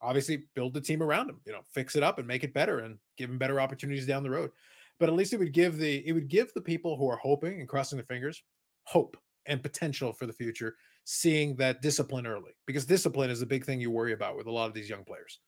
obviously 0.00 0.48
build 0.54 0.74
the 0.74 0.80
team 0.80 1.02
around 1.02 1.30
him. 1.30 1.40
You 1.46 1.52
know, 1.52 1.62
fix 1.72 1.96
it 1.96 2.02
up 2.02 2.18
and 2.18 2.28
make 2.28 2.44
it 2.44 2.52
better 2.52 2.80
and 2.80 2.98
give 3.16 3.30
him 3.30 3.38
better 3.38 3.60
opportunities 3.60 4.06
down 4.06 4.22
the 4.22 4.30
road. 4.30 4.50
But 5.00 5.08
at 5.08 5.14
least 5.14 5.32
it 5.32 5.38
would 5.38 5.52
give 5.52 5.78
the 5.78 6.06
it 6.06 6.12
would 6.12 6.28
give 6.28 6.52
the 6.54 6.60
people 6.60 6.96
who 6.96 7.08
are 7.08 7.16
hoping 7.16 7.60
and 7.60 7.68
crossing 7.68 7.98
their 7.98 8.06
fingers 8.06 8.42
hope 8.84 9.16
and 9.46 9.62
potential 9.62 10.12
for 10.12 10.26
the 10.26 10.32
future, 10.32 10.76
seeing 11.04 11.56
that 11.56 11.82
discipline 11.82 12.26
early. 12.26 12.52
Because 12.66 12.86
discipline 12.86 13.30
is 13.30 13.42
a 13.42 13.46
big 13.46 13.64
thing 13.64 13.80
you 13.80 13.90
worry 13.90 14.12
about 14.12 14.36
with 14.36 14.46
a 14.46 14.52
lot 14.52 14.66
of 14.66 14.74
these 14.74 14.88
young 14.88 15.04
players. 15.04 15.40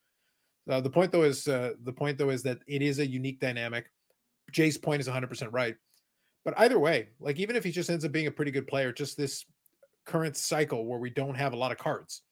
Uh, 0.68 0.80
the 0.80 0.90
point 0.90 1.12
though 1.12 1.22
is 1.22 1.46
uh, 1.48 1.72
the 1.84 1.92
point 1.92 2.18
though 2.18 2.30
is 2.30 2.42
that 2.42 2.58
it 2.66 2.82
is 2.82 2.98
a 2.98 3.06
unique 3.06 3.40
dynamic. 3.40 3.86
Jay's 4.52 4.78
point 4.78 5.00
is 5.00 5.08
100% 5.08 5.48
right. 5.52 5.76
But 6.44 6.54
either 6.58 6.78
way, 6.78 7.08
like 7.18 7.38
even 7.38 7.56
if 7.56 7.64
he 7.64 7.72
just 7.72 7.90
ends 7.90 8.04
up 8.04 8.12
being 8.12 8.28
a 8.28 8.32
pretty 8.32 8.52
good 8.52 8.68
player, 8.68 8.92
just 8.92 9.16
this 9.16 9.44
current 10.04 10.36
cycle 10.36 10.86
where 10.86 11.00
we 11.00 11.10
don't 11.10 11.34
have 11.34 11.52
a 11.52 11.56
lot 11.56 11.72
of 11.72 11.78
cards, 11.78 12.22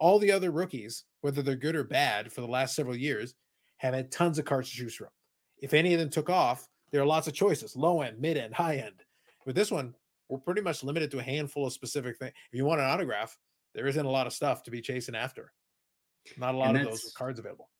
all 0.00 0.18
the 0.18 0.32
other 0.32 0.50
rookies, 0.50 1.04
whether 1.20 1.42
they're 1.42 1.54
good 1.54 1.76
or 1.76 1.84
bad 1.84 2.32
for 2.32 2.40
the 2.40 2.48
last 2.48 2.74
several 2.74 2.96
years, 2.96 3.34
have 3.76 3.94
had 3.94 4.10
tons 4.10 4.38
of 4.38 4.44
cards 4.44 4.70
to 4.70 4.76
choose 4.76 4.94
from. 4.94 5.08
If 5.62 5.72
any 5.72 5.94
of 5.94 6.00
them 6.00 6.10
took 6.10 6.28
off, 6.28 6.68
there 6.90 7.00
are 7.00 7.06
lots 7.06 7.28
of 7.28 7.32
choices 7.32 7.74
low 7.74 8.02
end, 8.02 8.20
mid 8.20 8.36
end, 8.36 8.52
high 8.52 8.76
end. 8.76 9.02
With 9.46 9.56
this 9.56 9.70
one, 9.70 9.94
we're 10.28 10.38
pretty 10.38 10.60
much 10.60 10.84
limited 10.84 11.10
to 11.12 11.20
a 11.20 11.22
handful 11.22 11.66
of 11.66 11.72
specific 11.72 12.18
things. 12.18 12.32
If 12.50 12.56
you 12.58 12.64
want 12.64 12.80
an 12.80 12.86
autograph, 12.86 13.38
there 13.74 13.86
isn't 13.86 14.04
a 14.04 14.10
lot 14.10 14.26
of 14.26 14.32
stuff 14.32 14.62
to 14.64 14.70
be 14.70 14.82
chasing 14.82 15.14
after. 15.14 15.52
Not 16.36 16.54
a 16.54 16.58
lot 16.58 16.76
of 16.76 16.84
those 16.84 17.12
cards 17.16 17.38
available. 17.38 17.70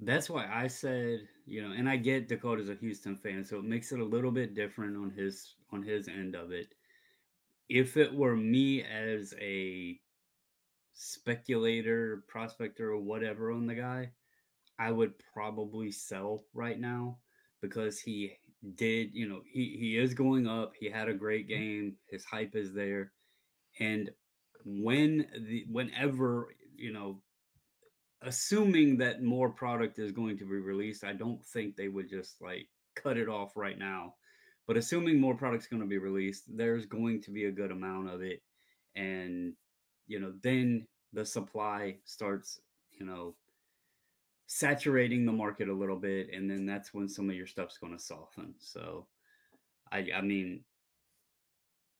That's 0.00 0.28
why 0.28 0.48
I 0.52 0.66
said, 0.66 1.28
you 1.46 1.62
know, 1.62 1.74
and 1.74 1.88
I 1.88 1.96
get 1.96 2.28
Dakota's 2.28 2.68
a 2.68 2.74
Houston 2.74 3.16
fan, 3.16 3.44
so 3.44 3.58
it 3.58 3.64
makes 3.64 3.92
it 3.92 4.00
a 4.00 4.04
little 4.04 4.32
bit 4.32 4.54
different 4.54 4.96
on 4.96 5.10
his 5.10 5.54
on 5.70 5.82
his 5.82 6.08
end 6.08 6.34
of 6.34 6.50
it. 6.50 6.74
If 7.68 7.96
it 7.96 8.12
were 8.12 8.36
me 8.36 8.82
as 8.82 9.32
a 9.40 9.98
speculator, 10.94 12.24
prospector, 12.26 12.90
or 12.90 12.98
whatever 12.98 13.52
on 13.52 13.66
the 13.66 13.74
guy, 13.74 14.10
I 14.78 14.90
would 14.90 15.12
probably 15.32 15.90
sell 15.90 16.44
right 16.54 16.78
now 16.78 17.18
because 17.60 18.00
he 18.00 18.32
did, 18.74 19.10
you 19.12 19.28
know, 19.28 19.40
he 19.50 19.76
he 19.78 19.98
is 19.98 20.14
going 20.14 20.46
up. 20.46 20.72
He 20.78 20.90
had 20.90 21.08
a 21.08 21.14
great 21.14 21.48
mm-hmm. 21.48 21.60
game. 21.60 21.96
His 22.10 22.24
hype 22.24 22.54
is 22.54 22.72
there, 22.72 23.12
and 23.80 24.10
when 24.64 25.26
the 25.48 25.64
whenever 25.68 26.48
you 26.76 26.92
know 26.92 27.20
assuming 28.24 28.96
that 28.98 29.22
more 29.22 29.50
product 29.50 29.98
is 29.98 30.12
going 30.12 30.38
to 30.38 30.44
be 30.44 30.56
released, 30.56 31.04
I 31.04 31.12
don't 31.12 31.44
think 31.44 31.76
they 31.76 31.88
would 31.88 32.08
just 32.08 32.40
like 32.40 32.68
cut 32.94 33.16
it 33.16 33.28
off 33.28 33.56
right 33.56 33.78
now. 33.78 34.14
But 34.66 34.76
assuming 34.76 35.20
more 35.20 35.34
product's 35.34 35.66
going 35.66 35.82
to 35.82 35.88
be 35.88 35.98
released, 35.98 36.44
there's 36.48 36.86
going 36.86 37.22
to 37.22 37.30
be 37.30 37.46
a 37.46 37.52
good 37.52 37.72
amount 37.72 38.10
of 38.10 38.22
it. 38.22 38.40
And, 38.94 39.54
you 40.06 40.20
know, 40.20 40.32
then 40.42 40.86
the 41.12 41.24
supply 41.24 41.96
starts, 42.04 42.60
you 42.98 43.04
know, 43.04 43.34
saturating 44.46 45.24
the 45.24 45.32
market 45.32 45.68
a 45.68 45.74
little 45.74 45.96
bit. 45.96 46.28
And 46.32 46.50
then 46.50 46.66
that's 46.66 46.92
when 46.92 47.08
some 47.08 47.28
of 47.30 47.36
your 47.36 47.46
stuff's 47.46 47.78
going 47.78 47.96
to 47.96 48.02
soften. 48.02 48.54
So, 48.58 49.06
I, 49.90 50.08
I 50.14 50.20
mean, 50.20 50.64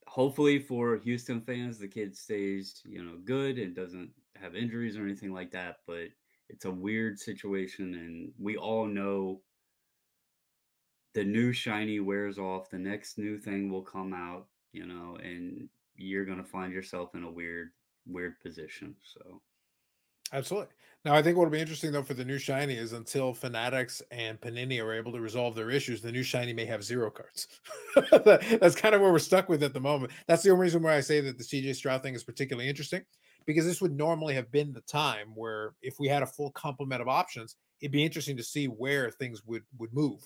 hopefully 0.06 0.58
for 0.58 0.98
Houston 0.98 1.40
fans, 1.40 1.78
the 1.78 1.88
kid 1.88 2.16
stays, 2.16 2.82
you 2.84 3.02
know, 3.02 3.16
good 3.24 3.58
and 3.58 3.74
doesn't 3.74 4.10
have 4.40 4.54
injuries 4.54 4.96
or 4.96 5.04
anything 5.04 5.32
like 5.32 5.50
that. 5.52 5.76
But 5.86 6.08
it's 6.48 6.66
a 6.66 6.70
weird 6.70 7.18
situation, 7.18 7.94
and 7.94 8.32
we 8.38 8.56
all 8.56 8.86
know 8.86 9.40
the 11.14 11.24
new 11.24 11.52
shiny 11.52 12.00
wears 12.00 12.38
off. 12.38 12.70
The 12.70 12.78
next 12.78 13.18
new 13.18 13.38
thing 13.38 13.70
will 13.70 13.82
come 13.82 14.12
out, 14.12 14.48
you 14.72 14.86
know, 14.86 15.16
and 15.22 15.68
you're 15.96 16.26
gonna 16.26 16.44
find 16.44 16.72
yourself 16.72 17.14
in 17.14 17.22
a 17.22 17.30
weird, 17.30 17.70
weird 18.06 18.40
position. 18.40 18.94
So 19.02 19.40
Absolutely. 20.32 20.72
Now, 21.04 21.14
I 21.14 21.22
think 21.22 21.36
what'll 21.36 21.50
be 21.50 21.60
interesting 21.60 21.90
though 21.92 22.02
for 22.04 22.14
the 22.14 22.24
new 22.24 22.38
shiny 22.38 22.74
is 22.74 22.92
until 22.92 23.34
Fanatics 23.34 24.02
and 24.12 24.40
Panini 24.40 24.80
are 24.82 24.92
able 24.92 25.12
to 25.12 25.20
resolve 25.20 25.54
their 25.56 25.70
issues, 25.70 26.00
the 26.00 26.12
new 26.12 26.22
shiny 26.22 26.52
may 26.52 26.64
have 26.64 26.84
zero 26.84 27.10
cards. 27.10 27.48
That's 28.60 28.76
kind 28.76 28.94
of 28.94 29.00
where 29.00 29.10
we're 29.12 29.18
stuck 29.18 29.48
with 29.48 29.62
at 29.64 29.74
the 29.74 29.80
moment. 29.80 30.12
That's 30.28 30.42
the 30.42 30.50
only 30.50 30.62
reason 30.62 30.82
why 30.82 30.94
I 30.96 31.00
say 31.00 31.20
that 31.20 31.38
the 31.38 31.44
CJ 31.44 31.74
Stroud 31.74 32.02
thing 32.02 32.14
is 32.14 32.22
particularly 32.22 32.68
interesting, 32.68 33.02
because 33.46 33.64
this 33.66 33.80
would 33.82 33.96
normally 33.96 34.34
have 34.34 34.52
been 34.52 34.72
the 34.72 34.80
time 34.82 35.32
where 35.34 35.74
if 35.82 35.96
we 35.98 36.06
had 36.06 36.22
a 36.22 36.26
full 36.26 36.52
complement 36.52 37.02
of 37.02 37.08
options, 37.08 37.56
it'd 37.80 37.90
be 37.92 38.04
interesting 38.04 38.36
to 38.36 38.44
see 38.44 38.66
where 38.66 39.10
things 39.10 39.42
would 39.44 39.64
would 39.78 39.92
move, 39.92 40.20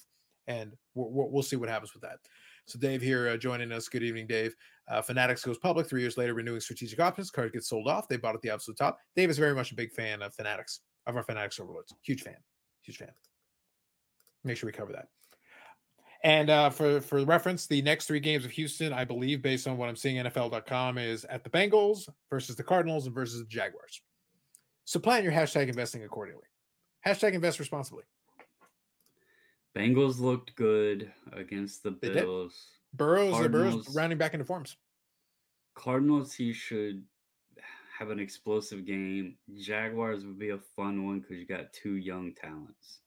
and 0.47 0.75
we'll, 0.95 1.31
we'll 1.31 1.43
see 1.43 1.57
what 1.57 1.71
happens 1.71 1.95
with 1.95 2.03
that. 2.03 2.19
So 2.67 2.79
Dave 2.81 3.01
here 3.01 3.29
uh, 3.29 3.37
joining 3.37 3.71
us. 3.71 3.89
Good 3.89 4.03
evening, 4.03 4.27
Dave. 4.27 4.55
Uh, 4.89 5.01
Fanatics 5.01 5.45
goes 5.45 5.59
public 5.59 5.89
three 5.89 6.01
years 6.01 6.17
later, 6.17 6.35
renewing 6.35 6.61
strategic 6.61 6.99
options. 6.99 7.31
Card 7.31 7.53
gets 7.53 7.69
sold 7.69 7.89
off. 7.89 8.09
They 8.09 8.17
bought 8.17 8.35
at 8.35 8.43
the 8.43 8.51
absolute 8.51 8.77
top. 8.77 8.99
Dave 9.15 9.31
is 9.31 9.39
very 9.39 9.55
much 9.55 9.71
a 9.71 9.77
big 9.77 9.93
fan 9.93 10.21
of 10.21 10.35
Fanatics, 10.35 10.81
of 11.07 11.17
our 11.17 11.23
Fanatics 11.23 11.61
overlords. 11.61 11.95
Huge 12.03 12.23
fan, 12.23 12.37
huge 12.83 12.99
fan. 12.99 13.13
Make 14.43 14.57
sure 14.57 14.67
we 14.67 14.73
cover 14.73 14.93
that. 14.93 15.09
And 16.25 16.51
uh, 16.51 16.71
for 16.71 17.01
for 17.01 17.25
reference, 17.25 17.69
the 17.69 17.83
next 17.83 18.07
three 18.07 18.21
games 18.21 18.45
of 18.45 18.51
Houston, 18.53 18.93
I 18.93 19.05
believe, 19.05 19.43
based 19.43 19.69
on 19.69 19.77
what 19.77 19.89
I'm 19.89 19.97
seeing 19.97 20.17
NFL.com, 20.17 20.99
is 20.99 21.25
at 21.27 21.45
the 21.45 21.51
Bengals 21.51 22.09
versus 22.31 22.57
the 22.57 22.65
Cardinals 22.65 23.07
and 23.07 23.15
versus 23.15 23.41
the 23.41 23.47
Jaguars. 23.47 24.01
So 24.85 24.99
plan 24.99 25.23
your 25.23 25.33
hashtag 25.33 25.69
investing 25.69 26.03
accordingly. 26.05 26.45
Hashtag 27.07 27.35
invest 27.35 27.61
responsibly. 27.61 28.05
Bengals 29.77 30.19
looked 30.19 30.57
good 30.57 31.13
against 31.33 31.83
the 31.83 31.91
They 32.01 32.09
did. 32.09 32.25
Bills. 32.25 32.69
Burrows, 32.95 33.39
the 33.43 33.49
Burrow's 33.49 33.95
rounding 33.95 34.17
back 34.17 34.33
into 34.33 34.47
forms. 34.47 34.77
Cardinals, 35.75 36.33
he 36.33 36.55
should 36.55 37.05
have 37.99 38.11
an 38.11 38.19
explosive 38.19 38.87
game. 38.87 39.37
Jaguars 39.59 40.25
would 40.25 40.39
be 40.39 40.51
a 40.51 40.59
fun 40.59 41.05
one 41.05 41.21
because 41.21 41.37
you 41.37 41.47
got 41.47 41.73
two 41.75 41.97
young 41.97 42.33
talents. 42.33 43.01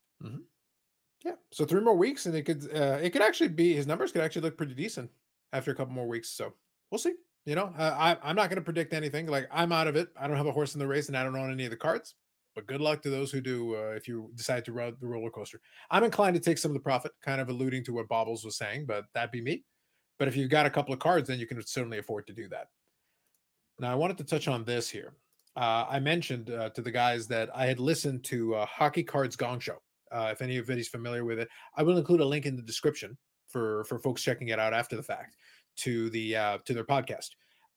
Yeah. 1.25 1.33
So 1.51 1.65
three 1.65 1.81
more 1.81 1.95
weeks, 1.95 2.27
and 2.27 2.35
it 2.35 2.43
could 2.43 2.63
uh, 2.73 2.99
it 3.01 3.11
could 3.11 3.21
actually 3.21 3.49
be 3.49 3.73
his 3.73 3.87
numbers 3.87 4.11
could 4.11 4.21
actually 4.21 4.43
look 4.43 4.57
pretty 4.57 4.75
decent 4.75 5.09
after 5.51 5.71
a 5.71 5.75
couple 5.75 5.93
more 5.93 6.07
weeks. 6.07 6.29
So 6.29 6.53
we'll 6.91 6.99
see. 6.99 7.13
You 7.45 7.55
know, 7.55 7.73
uh, 7.77 7.95
I 7.97 8.17
I'm 8.21 8.35
not 8.35 8.49
going 8.49 8.57
to 8.57 8.63
predict 8.63 8.93
anything. 8.93 9.25
Like 9.25 9.47
I'm 9.51 9.71
out 9.71 9.87
of 9.87 9.95
it. 9.95 10.09
I 10.19 10.27
don't 10.27 10.37
have 10.37 10.45
a 10.45 10.51
horse 10.51 10.75
in 10.75 10.79
the 10.79 10.87
race, 10.87 11.07
and 11.07 11.17
I 11.17 11.23
don't 11.23 11.35
own 11.35 11.51
any 11.51 11.65
of 11.65 11.71
the 11.71 11.77
cards. 11.77 12.15
But 12.59 12.67
good 12.67 12.81
luck 12.81 13.01
to 13.03 13.09
those 13.09 13.31
who 13.31 13.39
do. 13.39 13.73
Uh, 13.73 13.93
if 13.95 14.05
you 14.05 14.31
decide 14.35 14.65
to 14.65 14.73
ride 14.73 14.95
the 14.99 15.07
roller 15.07 15.29
coaster, 15.29 15.61
I'm 15.89 16.03
inclined 16.03 16.33
to 16.33 16.41
take 16.41 16.57
some 16.57 16.71
of 16.71 16.73
the 16.73 16.81
profit, 16.81 17.13
kind 17.21 17.39
of 17.39 17.47
alluding 17.47 17.85
to 17.85 17.93
what 17.93 18.09
Bobbles 18.09 18.43
was 18.43 18.57
saying. 18.57 18.85
But 18.85 19.05
that'd 19.13 19.31
be 19.31 19.39
me. 19.39 19.63
But 20.17 20.27
if 20.27 20.35
you've 20.35 20.49
got 20.49 20.65
a 20.65 20.69
couple 20.69 20.93
of 20.93 20.99
cards, 20.99 21.29
then 21.29 21.39
you 21.39 21.47
can 21.47 21.65
certainly 21.65 21.99
afford 21.99 22.27
to 22.27 22.33
do 22.33 22.49
that. 22.49 22.67
Now 23.79 23.93
I 23.93 23.95
wanted 23.95 24.17
to 24.17 24.25
touch 24.25 24.49
on 24.49 24.65
this 24.65 24.89
here. 24.89 25.13
Uh, 25.55 25.85
I 25.89 26.01
mentioned 26.01 26.49
uh, 26.49 26.69
to 26.71 26.81
the 26.81 26.91
guys 26.91 27.27
that 27.29 27.49
I 27.55 27.65
had 27.65 27.79
listened 27.79 28.25
to 28.25 28.55
uh, 28.55 28.65
Hockey 28.65 29.03
Cards 29.03 29.37
Gong 29.37 29.61
Show. 29.61 29.77
if 30.11 30.17
Uh, 30.17 30.29
if 30.33 30.41
anybody's 30.41 30.89
familiar 30.89 31.23
with 31.23 31.39
it, 31.39 31.47
I 31.77 31.83
will 31.83 31.97
include 31.97 32.19
a 32.19 32.25
link 32.25 32.45
in 32.45 32.57
the 32.57 32.61
description 32.61 33.17
for 33.47 33.85
for 33.85 33.99
folks 33.99 34.21
checking 34.21 34.49
it 34.49 34.59
out 34.59 34.73
after 34.73 34.97
the 34.97 35.03
fact 35.03 35.37
to 35.77 36.09
the 36.09 36.35
uh, 36.35 36.57
to 36.65 36.73
their 36.73 36.83
podcast. 36.83 37.29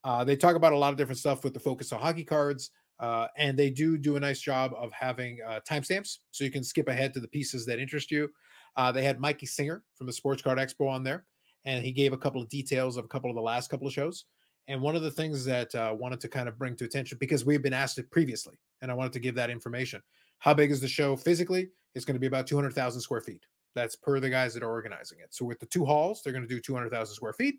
Uh, 0.02 0.24
they 0.24 0.34
talk 0.34 0.56
about 0.56 0.72
a 0.72 0.76
lot 0.76 0.90
of 0.90 0.98
different 0.98 1.20
stuff 1.20 1.44
with 1.44 1.54
the 1.54 1.60
focus 1.60 1.92
on 1.92 2.00
hockey 2.00 2.24
cards, 2.24 2.72
uh, 3.02 3.26
and 3.36 3.58
they 3.58 3.68
do 3.68 3.98
do 3.98 4.16
a 4.16 4.20
nice 4.20 4.40
job 4.40 4.72
of 4.76 4.92
having 4.92 5.38
uh, 5.46 5.58
timestamps, 5.68 6.18
so 6.30 6.44
you 6.44 6.50
can 6.50 6.62
skip 6.62 6.88
ahead 6.88 7.12
to 7.12 7.20
the 7.20 7.28
pieces 7.28 7.66
that 7.66 7.80
interest 7.80 8.12
you. 8.12 8.30
Uh, 8.76 8.92
they 8.92 9.02
had 9.02 9.20
Mikey 9.20 9.46
Singer 9.46 9.82
from 9.96 10.06
the 10.06 10.12
Sports 10.12 10.40
Card 10.40 10.56
Expo 10.56 10.88
on 10.88 11.02
there, 11.02 11.24
and 11.64 11.84
he 11.84 11.90
gave 11.90 12.12
a 12.12 12.16
couple 12.16 12.40
of 12.40 12.48
details 12.48 12.96
of 12.96 13.04
a 13.04 13.08
couple 13.08 13.28
of 13.28 13.34
the 13.34 13.42
last 13.42 13.68
couple 13.68 13.88
of 13.88 13.92
shows. 13.92 14.26
And 14.68 14.80
one 14.80 14.94
of 14.94 15.02
the 15.02 15.10
things 15.10 15.44
that 15.44 15.74
I 15.74 15.90
uh, 15.90 15.94
wanted 15.94 16.20
to 16.20 16.28
kind 16.28 16.48
of 16.48 16.56
bring 16.56 16.76
to 16.76 16.84
attention 16.84 17.18
because 17.20 17.44
we've 17.44 17.60
been 17.60 17.72
asked 17.72 17.98
it 17.98 18.08
previously, 18.12 18.54
and 18.80 18.90
I 18.90 18.94
wanted 18.94 19.12
to 19.14 19.20
give 19.20 19.34
that 19.34 19.50
information. 19.50 20.00
How 20.38 20.54
big 20.54 20.70
is 20.70 20.80
the 20.80 20.88
show 20.88 21.16
physically? 21.16 21.70
It's 21.96 22.04
going 22.04 22.14
to 22.14 22.20
be 22.20 22.28
about 22.28 22.46
200,000 22.46 23.00
square 23.00 23.20
feet. 23.20 23.44
That's 23.74 23.96
per 23.96 24.20
the 24.20 24.30
guys 24.30 24.54
that 24.54 24.62
are 24.62 24.70
organizing 24.70 25.18
it. 25.18 25.34
So 25.34 25.44
with 25.44 25.58
the 25.58 25.66
two 25.66 25.84
halls, 25.84 26.22
they're 26.22 26.32
going 26.32 26.46
to 26.46 26.48
do 26.48 26.60
200,000 26.60 27.14
square 27.14 27.32
feet. 27.32 27.56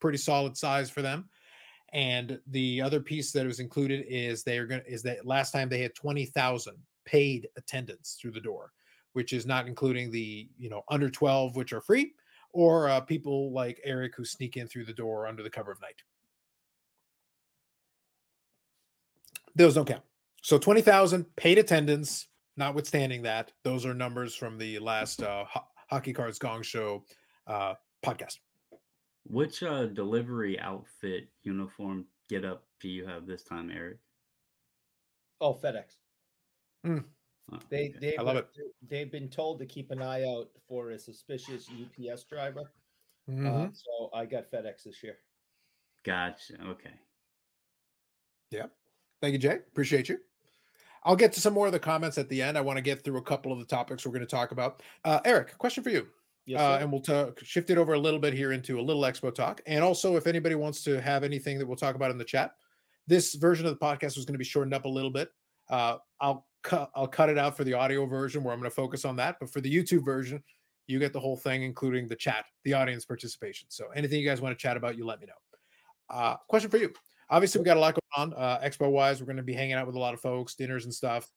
Pretty 0.00 0.18
solid 0.18 0.56
size 0.56 0.88
for 0.88 1.02
them. 1.02 1.28
And 1.92 2.40
the 2.48 2.82
other 2.82 3.00
piece 3.00 3.32
that 3.32 3.46
was 3.46 3.60
included 3.60 4.04
is 4.08 4.42
they 4.42 4.58
are 4.58 4.66
going 4.66 4.82
is 4.86 5.02
that 5.02 5.24
last 5.24 5.52
time 5.52 5.68
they 5.68 5.80
had 5.80 5.94
20,000 5.94 6.74
paid 7.04 7.48
attendance 7.56 8.18
through 8.20 8.32
the 8.32 8.40
door, 8.40 8.72
which 9.12 9.32
is 9.32 9.46
not 9.46 9.66
including 9.66 10.10
the, 10.10 10.48
you 10.58 10.68
know, 10.68 10.82
under 10.90 11.08
12 11.08 11.56
which 11.56 11.72
are 11.72 11.80
free 11.80 12.12
or 12.52 12.88
uh, 12.88 13.00
people 13.00 13.52
like 13.52 13.80
Eric 13.84 14.14
who 14.16 14.24
sneak 14.24 14.56
in 14.56 14.66
through 14.66 14.86
the 14.86 14.92
door 14.92 15.26
under 15.26 15.42
the 15.42 15.50
cover 15.50 15.70
of 15.70 15.80
night. 15.80 16.02
Those 19.54 19.74
don't 19.74 19.86
count. 19.86 20.02
So 20.42 20.58
20,000 20.58 21.24
paid 21.36 21.58
attendance, 21.58 22.28
notwithstanding 22.56 23.22
that, 23.22 23.52
those 23.62 23.84
are 23.84 23.94
numbers 23.94 24.34
from 24.34 24.58
the 24.58 24.78
last 24.78 25.22
uh, 25.22 25.44
Ho- 25.44 25.66
Hockey 25.88 26.12
Cards 26.12 26.38
Gong 26.38 26.62
Show 26.62 27.04
uh, 27.46 27.74
podcast. 28.04 28.38
Which 29.28 29.62
uh, 29.62 29.86
delivery 29.86 30.58
outfit 30.60 31.28
uniform 31.42 32.06
get 32.28 32.44
up 32.44 32.64
do 32.80 32.88
you 32.88 33.06
have 33.06 33.26
this 33.26 33.42
time, 33.42 33.70
Eric? 33.70 33.98
Oh, 35.40 35.54
FedEx. 35.54 35.96
Mm. 36.86 37.04
Oh, 37.52 37.58
They 37.70 37.88
okay. 37.90 37.98
they 38.00 38.16
I 38.16 38.22
love 38.22 38.36
it. 38.36 38.48
They've 38.86 39.10
been 39.10 39.28
told 39.28 39.58
to 39.60 39.66
keep 39.66 39.90
an 39.90 40.02
eye 40.02 40.24
out 40.24 40.50
for 40.68 40.90
a 40.90 40.98
suspicious 40.98 41.68
UPS 41.70 42.24
driver. 42.24 42.72
Mhm. 43.28 43.46
Uh, 43.46 43.72
so 43.72 44.10
I 44.14 44.26
got 44.26 44.50
FedEx 44.50 44.84
this 44.84 45.02
year. 45.02 45.18
Gotcha. 46.04 46.54
Okay. 46.62 46.94
Yep. 48.52 48.72
Thank 49.20 49.32
you, 49.32 49.38
Jay. 49.38 49.56
Appreciate 49.56 50.08
you. 50.08 50.18
I'll 51.02 51.16
get 51.16 51.32
to 51.34 51.40
some 51.40 51.54
more 51.54 51.66
of 51.66 51.72
the 51.72 51.78
comments 51.78 52.18
at 52.18 52.28
the 52.28 52.42
end. 52.42 52.58
I 52.58 52.60
want 52.60 52.76
to 52.78 52.82
get 52.82 53.02
through 53.04 53.18
a 53.18 53.22
couple 53.22 53.52
of 53.52 53.58
the 53.58 53.64
topics 53.64 54.04
we're 54.04 54.12
going 54.12 54.20
to 54.20 54.26
talk 54.26 54.50
about. 54.50 54.82
Uh, 55.04 55.20
Eric, 55.24 55.56
question 55.58 55.82
for 55.82 55.90
you. 55.90 56.08
Yes, 56.46 56.60
uh, 56.60 56.78
and 56.80 56.92
we'll 56.92 57.00
talk, 57.00 57.40
shift 57.42 57.70
it 57.70 57.78
over 57.78 57.94
a 57.94 57.98
little 57.98 58.20
bit 58.20 58.32
here 58.32 58.52
into 58.52 58.78
a 58.78 58.82
little 58.82 59.02
expo 59.02 59.34
talk. 59.34 59.60
And 59.66 59.82
also, 59.82 60.16
if 60.16 60.28
anybody 60.28 60.54
wants 60.54 60.84
to 60.84 61.00
have 61.00 61.24
anything 61.24 61.58
that 61.58 61.66
we'll 61.66 61.76
talk 61.76 61.96
about 61.96 62.12
in 62.12 62.18
the 62.18 62.24
chat, 62.24 62.52
this 63.08 63.34
version 63.34 63.66
of 63.66 63.76
the 63.76 63.84
podcast 63.84 64.16
was 64.16 64.24
going 64.24 64.34
to 64.34 64.38
be 64.38 64.44
shortened 64.44 64.74
up 64.74 64.84
a 64.84 64.88
little 64.88 65.10
bit. 65.10 65.30
Uh, 65.68 65.96
I'll 66.20 66.46
cut 66.62 66.90
I'll 66.94 67.08
cut 67.08 67.28
it 67.28 67.38
out 67.38 67.56
for 67.56 67.64
the 67.64 67.74
audio 67.74 68.06
version 68.06 68.44
where 68.44 68.54
I'm 68.54 68.60
going 68.60 68.70
to 68.70 68.74
focus 68.74 69.04
on 69.04 69.16
that. 69.16 69.36
But 69.40 69.52
for 69.52 69.60
the 69.60 69.72
YouTube 69.74 70.04
version, 70.04 70.42
you 70.86 71.00
get 71.00 71.12
the 71.12 71.20
whole 71.20 71.36
thing, 71.36 71.64
including 71.64 72.06
the 72.06 72.16
chat, 72.16 72.44
the 72.64 72.74
audience 72.74 73.04
participation. 73.04 73.66
So 73.68 73.86
anything 73.94 74.20
you 74.20 74.28
guys 74.28 74.40
want 74.40 74.56
to 74.56 74.62
chat 74.62 74.76
about, 74.76 74.96
you 74.96 75.04
let 75.04 75.20
me 75.20 75.26
know. 75.26 75.32
Uh, 76.08 76.36
question 76.48 76.70
for 76.70 76.76
you. 76.76 76.92
Obviously, 77.28 77.60
we 77.60 77.64
got 77.64 77.76
a 77.76 77.80
lot 77.80 77.94
going 77.94 78.32
on. 78.32 78.40
Uh, 78.40 78.60
expo 78.60 78.88
wise, 78.88 79.20
we're 79.20 79.26
going 79.26 79.36
to 79.36 79.42
be 79.42 79.54
hanging 79.54 79.74
out 79.74 79.86
with 79.86 79.96
a 79.96 79.98
lot 79.98 80.14
of 80.14 80.20
folks, 80.20 80.54
dinners 80.54 80.84
and 80.84 80.94
stuff. 80.94 81.28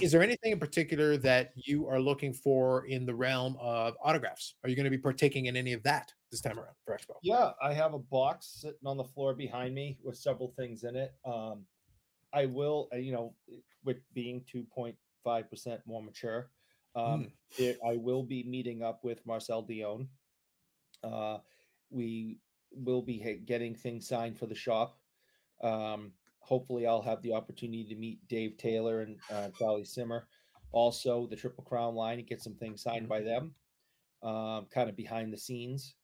Is 0.00 0.12
there 0.12 0.22
anything 0.22 0.52
in 0.52 0.58
particular 0.58 1.16
that 1.18 1.52
you 1.54 1.86
are 1.88 2.00
looking 2.00 2.32
for 2.32 2.86
in 2.86 3.06
the 3.06 3.14
realm 3.14 3.56
of 3.60 3.94
autographs? 4.02 4.54
Are 4.62 4.68
you 4.68 4.76
going 4.76 4.84
to 4.84 4.90
be 4.90 4.98
partaking 4.98 5.46
in 5.46 5.56
any 5.56 5.72
of 5.72 5.82
that 5.84 6.12
this 6.30 6.40
time 6.40 6.58
around 6.58 6.74
for 6.84 6.94
Expo? 6.94 7.14
Yeah, 7.22 7.50
I 7.62 7.72
have 7.72 7.94
a 7.94 7.98
box 7.98 8.60
sitting 8.60 8.86
on 8.86 8.96
the 8.96 9.04
floor 9.04 9.34
behind 9.34 9.74
me 9.74 9.98
with 10.02 10.16
several 10.16 10.52
things 10.56 10.84
in 10.84 10.96
it. 10.96 11.14
Um, 11.24 11.64
I 12.32 12.46
will, 12.46 12.88
uh, 12.92 12.96
you 12.96 13.12
know, 13.12 13.34
with 13.84 13.98
being 14.14 14.44
2.5% 14.54 15.78
more 15.86 16.02
mature, 16.02 16.50
um, 16.94 17.28
it, 17.56 17.78
I 17.86 17.96
will 17.96 18.22
be 18.22 18.42
meeting 18.44 18.82
up 18.82 19.04
with 19.04 19.24
Marcel 19.26 19.62
Dionne. 19.62 20.08
Uh, 21.04 21.38
we 21.90 22.38
will 22.72 23.02
be 23.02 23.40
getting 23.46 23.74
things 23.74 24.08
signed 24.08 24.38
for 24.38 24.46
the 24.46 24.54
shop. 24.54 24.98
Um, 25.62 26.12
hopefully, 26.48 26.86
I'll 26.86 27.02
have 27.02 27.22
the 27.22 27.34
opportunity 27.34 27.84
to 27.84 27.94
meet 27.94 28.26
Dave 28.28 28.56
Taylor 28.56 29.02
and 29.02 29.16
uh, 29.30 29.48
Charlie 29.58 29.84
Simmer. 29.84 30.26
Also, 30.72 31.26
the 31.26 31.36
Triple 31.36 31.64
Crown 31.64 31.94
line 31.94 32.18
and 32.18 32.26
get 32.28 32.42
some 32.42 32.54
things 32.54 32.82
signed 32.82 33.08
by 33.08 33.20
them, 33.20 33.54
um, 34.22 34.66
kind 34.72 34.88
of 34.88 34.96
behind 34.96 35.32
the 35.32 35.38
scenes. 35.38 35.94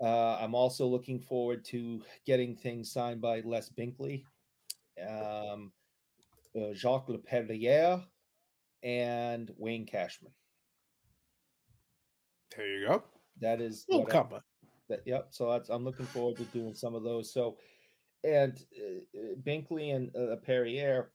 Uh, 0.00 0.36
I'm 0.36 0.54
also 0.54 0.86
looking 0.86 1.20
forward 1.20 1.64
to 1.66 2.02
getting 2.26 2.56
things 2.56 2.92
signed 2.92 3.20
by 3.20 3.40
Les 3.40 3.68
Binkley, 3.70 4.24
um, 5.06 5.72
uh, 6.56 6.72
Jacques 6.72 7.08
Laperriere, 7.08 8.02
and 8.82 9.50
Wayne 9.56 9.86
Cashman. 9.86 10.32
There 12.56 12.66
you 12.66 12.88
go. 12.88 13.02
That 13.40 13.60
is 13.60 13.86
I- 13.90 14.32
that 14.88 15.02
yep 15.04 15.28
so 15.30 15.50
that's 15.50 15.68
i'm 15.68 15.84
looking 15.84 16.06
forward 16.06 16.36
to 16.36 16.44
doing 16.44 16.74
some 16.74 16.94
of 16.94 17.02
those 17.02 17.32
so 17.32 17.56
and 18.24 18.66
uh, 18.78 19.18
uh, 19.18 19.34
binkley 19.36 19.94
and 19.94 20.14
uh, 20.16 20.36
perrier 20.36 21.12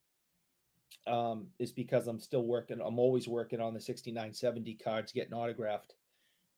um 1.07 1.49
is 1.59 1.71
because 1.71 2.07
i'm 2.07 2.19
still 2.19 2.45
working 2.45 2.79
i'm 2.81 2.99
always 2.99 3.27
working 3.27 3.59
on 3.59 3.73
the 3.73 3.79
6970 3.79 4.75
cards 4.75 5.11
getting 5.11 5.33
autographed 5.33 5.95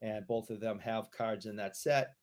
and 0.01 0.27
both 0.27 0.49
of 0.51 0.59
them 0.59 0.79
have 0.79 1.11
cards 1.11 1.45
in 1.47 1.55
that 1.57 1.77
set 1.77 2.17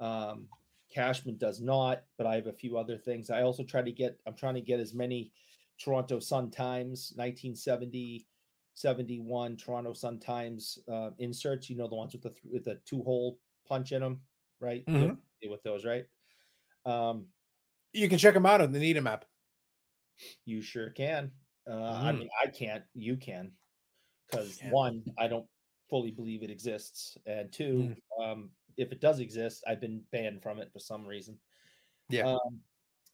um 0.00 0.48
cashman 0.90 1.38
does 1.38 1.60
not 1.60 2.04
but 2.18 2.26
i 2.26 2.36
have 2.36 2.48
a 2.48 2.52
few 2.52 2.78
other 2.78 2.98
things 2.98 3.30
i 3.30 3.42
also 3.42 3.64
try 3.64 3.82
to 3.82 3.92
get 3.92 4.20
i'm 4.26 4.36
trying 4.36 4.54
to 4.54 4.60
get 4.62 4.80
as 4.80 4.94
many 4.94 5.32
toronto 5.78 6.20
sun 6.20 6.50
times 6.50 7.12
1970 7.16 8.28
71 8.74 9.56
toronto 9.56 9.92
sun 9.92 10.20
times 10.20 10.78
uh, 10.88 11.10
inserts 11.18 11.70
you 11.70 11.76
know 11.76 11.88
the 11.88 11.96
ones 11.96 12.12
with 12.14 12.22
the 12.22 12.30
th- 12.30 12.52
with 12.52 12.64
the 12.64 12.76
two 12.86 13.02
hole 13.02 13.40
punch 13.66 13.92
in 13.92 14.02
them, 14.02 14.22
right? 14.60 14.86
Mhm. 14.86 15.22
With 15.48 15.62
those, 15.62 15.84
right? 15.84 16.06
Um, 16.84 17.33
You 17.94 18.08
can 18.08 18.18
check 18.18 18.34
them 18.34 18.44
out 18.44 18.60
on 18.60 18.72
the 18.72 18.78
Needham 18.80 19.06
app. 19.06 19.24
you 20.44 20.60
sure 20.62 20.90
can. 20.90 21.32
Uh, 21.66 21.72
I 21.72 22.12
Mhm. 22.12 22.18
mean, 22.20 22.28
I 22.40 22.46
can't. 22.48 22.84
You 22.94 23.16
can, 23.16 23.56
because 24.26 24.58
can. 24.58 24.70
one, 24.70 25.04
I 25.18 25.26
don't 25.28 25.48
fully 25.88 26.10
believe 26.12 26.42
it 26.42 26.50
exists, 26.50 27.16
and 27.26 27.52
two, 27.52 27.94
Mm. 28.18 28.22
um, 28.22 28.56
if 28.76 28.92
it 28.92 29.00
does 29.00 29.18
exist, 29.20 29.64
I've 29.66 29.80
been 29.80 30.00
banned 30.12 30.42
from 30.42 30.58
it 30.60 30.72
for 30.72 30.78
some 30.78 31.06
reason. 31.06 31.40
Yeah. 32.10 32.28
Um, 32.34 32.62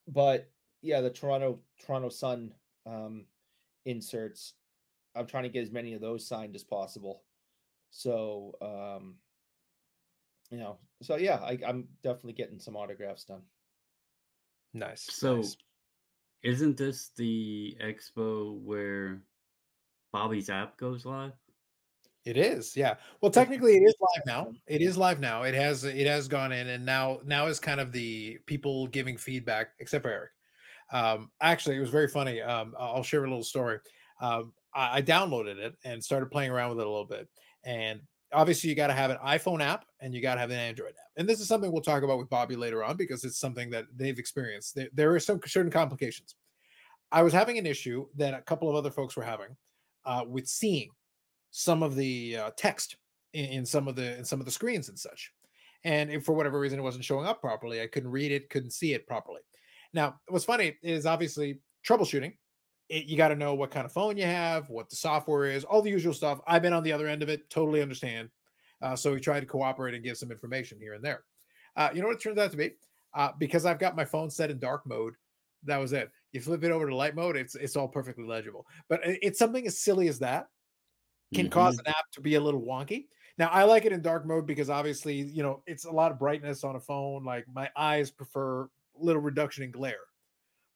but 0.09 0.51
yeah, 0.83 1.01
the 1.01 1.11
Toronto 1.11 1.63
Toronto 1.79 2.09
Sun 2.09 2.55
um, 2.87 3.27
inserts. 3.85 4.55
I'm 5.15 5.27
trying 5.27 5.45
to 5.45 5.49
get 5.51 5.63
as 5.63 5.71
many 5.71 5.95
of 5.95 6.01
those 6.01 6.27
signed 6.27 6.55
as 6.55 6.65
possible. 6.65 7.25
So, 7.91 8.57
um, 8.61 9.21
you 10.51 10.59
know, 10.59 10.79
so 11.03 11.17
yeah, 11.17 11.37
I, 11.43 11.59
I'm 11.67 11.89
definitely 12.03 12.35
getting 12.35 12.59
some 12.59 12.77
autographs 12.77 13.25
done. 13.25 13.43
Nice. 14.73 15.07
So, 15.11 15.37
nice. 15.37 15.57
isn't 16.43 16.77
this 16.77 17.11
the 17.17 17.77
expo 17.83 18.61
where 18.61 19.23
Bobby's 20.13 20.51
app 20.51 20.77
goes 20.79 21.05
live? 21.05 21.33
It 22.27 22.37
is, 22.37 22.77
yeah. 22.77 22.97
Well, 23.21 23.31
technically, 23.31 23.77
it 23.77 23.83
is 23.83 23.95
live 24.01 24.27
now. 24.27 24.53
It 24.67 24.83
is 24.83 24.99
live 24.99 25.21
now. 25.21 25.43
It 25.43 25.55
has 25.55 25.85
it 25.85 26.07
has 26.07 26.29
gone 26.29 26.53
in, 26.53 26.69
and 26.69 26.85
now 26.85 27.21
now 27.25 27.47
is 27.47 27.59
kind 27.59 27.81
of 27.81 27.93
the 27.93 28.39
people 28.47 28.87
giving 28.89 29.17
feedback, 29.17 29.69
except 29.79 30.03
for 30.03 30.11
Eric. 30.11 30.31
Um, 30.93 31.31
actually, 31.41 31.77
it 31.77 31.81
was 31.81 31.89
very 31.89 32.09
funny. 32.09 32.43
Um, 32.43 32.75
I'll 32.79 33.03
share 33.03 33.25
a 33.25 33.29
little 33.29 33.43
story. 33.43 33.79
Um, 34.21 34.53
I, 34.75 34.99
I 34.99 35.03
downloaded 35.03 35.57
it 35.57 35.75
and 35.85 36.05
started 36.05 36.31
playing 36.31 36.51
around 36.51 36.71
with 36.71 36.81
it 36.81 36.87
a 36.87 36.91
little 36.91 37.07
bit, 37.07 37.27
and 37.65 38.01
obviously, 38.33 38.71
you 38.71 38.77
got 38.77 38.89
to 38.89 38.95
have 38.95 39.11
an 39.11 39.19
iPhone 39.25 39.63
app 39.63 39.85
and 40.01 40.15
you 40.15 40.21
got 40.21 40.35
to 40.35 40.41
have 40.41 40.51
an 40.51 40.59
Android 40.59 40.91
app. 40.91 41.11
And 41.17 41.29
this 41.29 41.41
is 41.41 41.49
something 41.49 41.71
we'll 41.71 41.83
talk 41.83 42.03
about 42.03 42.19
with 42.19 42.31
Bobby 42.31 42.57
later 42.57 42.85
on 42.85 42.97
because 42.97 43.25
it's 43.25 43.39
something 43.39 43.71
that 43.71 43.87
they've 43.95 44.19
experienced. 44.19 44.75
There, 44.75 44.89
there 44.93 45.15
are 45.15 45.21
some 45.21 45.41
certain 45.47 45.71
complications. 45.71 46.35
I 47.13 47.23
was 47.23 47.33
having 47.33 47.59
an 47.59 47.67
issue 47.67 48.07
that 48.17 48.35
a 48.35 48.43
couple 48.43 48.69
of 48.69 48.77
other 48.77 48.91
folks 48.91 49.17
were 49.17 49.25
having 49.25 49.57
uh, 50.05 50.25
with 50.27 50.47
seeing 50.47 50.91
some 51.51 51.83
of 51.83 51.97
the 51.97 52.37
uh, 52.37 52.51
text 52.57 52.97
in, 53.33 53.47
in 53.47 53.67
some 53.67 53.89
of 53.89 53.97
the 53.97 54.17
in 54.17 54.25
some 54.25 54.41
of 54.41 54.47
the 54.47 54.53
screens 54.53 54.89
and 54.89 54.99
such. 54.99 55.33
And 55.85 56.11
if 56.11 56.25
for 56.25 56.35
whatever 56.35 56.61
reason 56.61 56.79
it 56.79 56.83
wasn't 56.83 57.05
showing 57.05 57.27
up 57.27 57.41
properly, 57.41 57.81
I 57.81 57.87
couldn't 57.87 58.11
read 58.11 58.33
it, 58.33 58.51
couldn't 58.51 58.73
see 58.73 58.93
it 58.93 59.07
properly. 59.07 59.41
Now, 59.93 60.21
what's 60.29 60.45
funny 60.45 60.77
is 60.83 61.07
obviously 61.07 61.59
troubleshooting. 61.87 62.35
It, 62.91 63.07
you 63.07 63.17
got 63.17 63.29
to 63.29 63.37
know 63.37 63.55
what 63.55 63.71
kind 63.71 63.87
of 63.87 63.93
phone 63.93 64.19
you 64.19 64.25
have, 64.27 64.69
what 64.71 64.91
the 64.91 64.97
software 64.97 65.47
is, 65.47 65.65
all 65.65 65.83
the 65.83 65.91
usual 65.91 66.15
stuff. 66.15 66.41
I've 66.47 66.63
been 66.63 66.75
on 66.75 66.83
the 66.83 66.93
other 66.93 67.09
end 67.09 67.23
of 67.23 67.31
it, 67.31 67.49
totally 67.51 67.83
understand. 67.83 68.31
Uh, 68.83 68.97
so 68.97 69.13
we 69.15 69.21
tried 69.21 69.41
to 69.41 69.47
cooperate 69.47 69.95
and 69.95 70.05
give 70.05 70.19
some 70.19 70.33
information 70.33 70.81
here 70.81 70.95
and 70.95 71.05
there. 71.05 71.25
Uh, 71.77 71.91
you 71.95 72.03
know 72.03 72.09
what 72.09 72.17
it 72.17 72.23
turns 72.23 72.39
out 72.39 72.51
to 72.51 72.57
be? 72.59 72.73
Uh, 73.15 73.33
because 73.39 73.67
I've 73.67 73.79
got 73.79 73.97
my 73.97 74.05
phone 74.05 74.31
set 74.31 74.51
in 74.51 74.59
dark 74.59 74.87
mode, 74.87 75.15
that 75.65 75.79
was 75.79 75.93
it. 75.93 76.11
You 76.33 76.41
flip 76.41 76.65
it 76.65 76.73
over 76.73 76.89
to 76.89 76.97
light 76.97 77.15
mode, 77.15 77.37
it's 77.37 77.55
it's 77.55 77.77
all 77.77 77.89
perfectly 77.89 78.25
legible. 78.25 78.67
But 78.89 79.05
it- 79.07 79.21
it's 79.23 79.39
something 79.39 79.67
as 79.67 79.81
silly 79.81 80.09
as 80.09 80.19
that 80.21 80.49
can 81.35 81.49
Mhm. 81.49 81.51
cause 81.51 81.79
an 81.79 81.87
app 81.89 82.11
to 82.13 82.21
be 82.21 82.35
a 82.37 82.41
little 82.41 82.63
wonky. 82.63 83.09
Now, 83.39 83.49
I 83.49 83.65
like 83.65 83.85
it 83.85 83.93
in 83.93 84.03
dark 84.03 84.27
mode 84.27 84.47
because 84.47 84.71
obviously, 84.71 85.17
you 85.17 85.43
know, 85.43 85.63
it's 85.67 85.85
a 85.85 85.91
lot 85.91 86.13
of 86.13 86.19
brightness 86.19 86.65
on 86.65 86.77
a 86.77 86.81
phone. 86.81 87.25
Like 87.25 87.47
my 87.49 87.71
eyes 87.77 88.11
prefer 88.11 88.69
little 88.95 89.23
reduction 89.23 89.65
in 89.65 89.71
glare. 89.71 90.01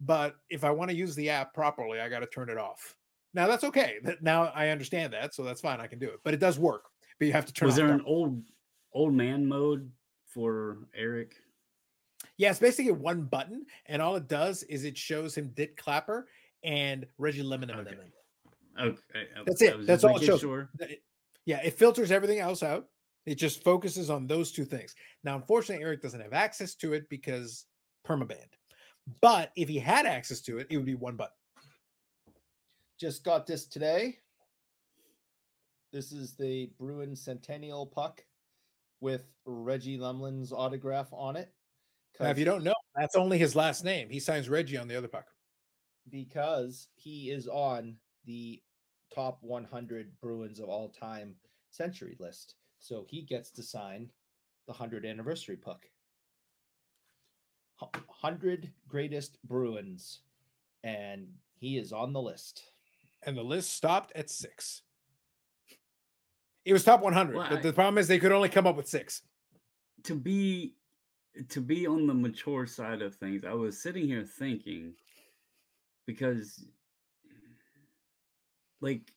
But 0.01 0.37
if 0.51 0.65
I 0.65 0.71
want 0.71 0.91
to 0.91 0.97
use 0.97 1.15
the 1.15 1.31
app 1.31 1.55
properly, 1.55 2.01
I 2.01 2.09
got 2.09 2.21
to 2.21 2.27
turn 2.27 2.51
it 2.51 2.59
off. 2.59 2.95
Now 3.33 3.47
that's 3.49 3.65
okay. 3.65 3.99
Now 4.21 4.53
I 4.55 4.69
understand 4.69 5.13
that, 5.13 5.35
so 5.35 5.43
that's 5.43 5.61
fine. 5.61 5.81
I 5.81 5.87
can 5.87 5.99
do 5.99 6.09
it. 6.09 6.21
But 6.25 6.35
it 6.35 6.41
does 6.41 6.59
work. 6.59 6.85
But 7.19 7.27
you 7.27 7.33
have 7.33 7.47
to 7.47 7.53
turn. 7.53 7.67
Was 7.67 7.75
off 7.75 7.87
there 7.87 7.93
an 7.93 8.03
old 8.07 8.43
old 8.93 9.13
man 9.13 9.47
mode 9.47 9.91
for 10.27 10.79
Eric? 10.95 11.37
Yeah, 12.37 12.51
it's 12.51 12.59
basically 12.59 12.93
one 12.93 13.23
button, 13.23 13.67
and 13.87 14.03
all 14.03 14.17
it 14.17 14.29
does 14.29 14.63
is 14.65 14.85
it 14.85 14.97
shows 14.97 15.37
him 15.37 15.53
Dit 15.55 15.77
Clapper 15.77 16.27
and 16.65 17.07
Reggie 17.19 17.43
Lemon. 17.43 17.71
Okay. 17.71 17.97
Okay, 18.81 18.99
That's 19.47 19.63
it. 19.63 19.87
That's 19.87 20.03
all 20.03 20.17
it 20.17 20.25
shows. 20.25 20.41
Sure. 20.41 20.69
Yeah, 21.47 21.61
it 21.63 21.79
filters 21.79 22.11
everything 22.11 22.41
else 22.41 22.63
out. 22.63 22.87
It 23.27 23.37
just 23.37 23.63
focuses 23.63 24.11
on 24.11 24.27
those 24.27 24.53
two 24.53 24.65
things. 24.65 24.95
Now, 25.23 25.37
unfortunately, 25.37 25.85
Eric 25.85 26.03
doesn't 26.03 26.21
have 26.21 26.33
access 26.33 26.75
to 26.77 26.93
it 26.93 27.09
because 27.09 27.67
permaband. 28.07 28.51
But 29.21 29.53
if 29.57 29.69
he 29.69 29.79
had 29.79 30.07
access 30.07 30.41
to 30.43 30.59
it, 30.59 30.67
it 30.71 30.77
would 30.77 30.87
be 30.87 30.95
one 30.95 31.17
button. 31.17 31.35
Just 32.99 33.25
got 33.25 33.47
this 33.47 33.67
today. 33.67 34.19
This 35.93 36.11
is 36.13 36.35
the 36.35 36.71
Bruin 36.79 37.15
Centennial 37.15 37.87
puck 37.87 38.25
with 39.01 39.27
Reggie 39.45 39.99
Lemelin's 39.99 40.53
autograph 40.53 41.09
on 41.13 41.37
it. 41.37 41.53
Now, 42.19 42.31
if 42.31 42.39
you 42.39 42.45
don't 42.45 42.65
know, 42.65 42.75
that's 42.97 43.17
only 43.17 43.39
his 43.39 43.55
last 43.57 43.85
name. 43.85 44.09
He 44.09 44.21
signs 44.21 44.49
Reggie 44.49 44.77
on 44.79 44.89
the 44.89 44.97
other 44.97 45.09
puck. 45.09 45.27
because 46.11 46.89
he 46.95 47.31
is 47.31 47.49
on 47.49 47.97
the 48.27 48.63
top 49.15 49.39
100 49.43 50.13
Bruins 50.21 50.61
of 50.61 50.69
all 50.69 50.89
time 50.89 51.35
century 51.71 52.17
list. 52.19 52.55
So 52.79 53.07
he 53.09 53.23
gets 53.23 53.51
to 53.53 53.63
sign 53.63 54.11
the 54.67 54.73
100 54.73 55.07
anniversary 55.07 55.57
puck. 55.57 55.87
Hu- 57.81 57.87
100 58.21 58.73
greatest 58.89 59.39
Bruins. 59.45 60.21
And 60.83 61.29
he 61.59 61.79
is 61.79 61.93
on 61.93 62.13
the 62.13 62.21
list. 62.23 62.63
And 63.23 63.37
the 63.37 63.43
list 63.43 63.73
stopped 63.73 64.13
at 64.15 64.29
six. 64.31 64.83
It 66.65 66.73
was 66.73 66.85
top 66.85 67.01
100. 67.01 67.37
Well, 67.37 67.47
but 67.49 67.59
I- 67.59 67.63
the 67.63 67.73
problem 67.73 67.99
is 67.99 68.09
they 68.09 68.19
could 68.19 68.33
only 68.33 68.49
come 68.49 68.67
up 68.67 68.77
with 68.77 68.89
six. 68.89 69.23
to 70.05 70.15
be 70.15 70.75
to 71.49 71.61
be 71.61 71.87
on 71.87 72.07
the 72.07 72.15
mature 72.15 72.65
side 72.67 73.03
of 73.03 73.15
things, 73.17 73.45
I 73.45 73.55
was 73.55 73.81
sitting 73.83 74.07
here 74.07 74.23
thinking 74.25 74.95
because 76.07 76.65
like 78.81 79.13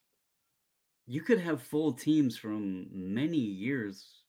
you 1.05 1.21
could 1.21 1.39
have 1.39 1.61
full 1.61 1.93
teams 1.93 2.37
from 2.37 2.87
many 2.91 3.37
years 3.37 4.23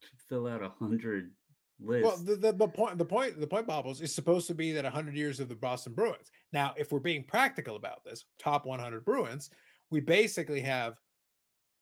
to 0.00 0.08
fill 0.28 0.46
out 0.48 0.62
a 0.62 0.70
hundred 0.70 1.30
lists. 1.80 2.04
Well, 2.04 2.16
the, 2.18 2.36
the, 2.36 2.52
the 2.52 2.68
point, 2.68 2.98
the 2.98 3.04
point, 3.04 3.40
the 3.40 3.46
point, 3.46 3.66
Bobbles, 3.66 4.00
is 4.00 4.14
supposed 4.14 4.46
to 4.48 4.54
be 4.54 4.72
that 4.72 4.84
100 4.84 5.14
years 5.14 5.40
of 5.40 5.48
the 5.48 5.54
Boston 5.54 5.92
Bruins. 5.92 6.30
Now, 6.52 6.74
if 6.76 6.92
we're 6.92 7.00
being 7.00 7.24
practical 7.24 7.76
about 7.76 8.04
this, 8.04 8.24
top 8.38 8.66
100 8.66 9.04
Bruins, 9.04 9.50
we 9.90 10.00
basically 10.00 10.60
have 10.60 10.94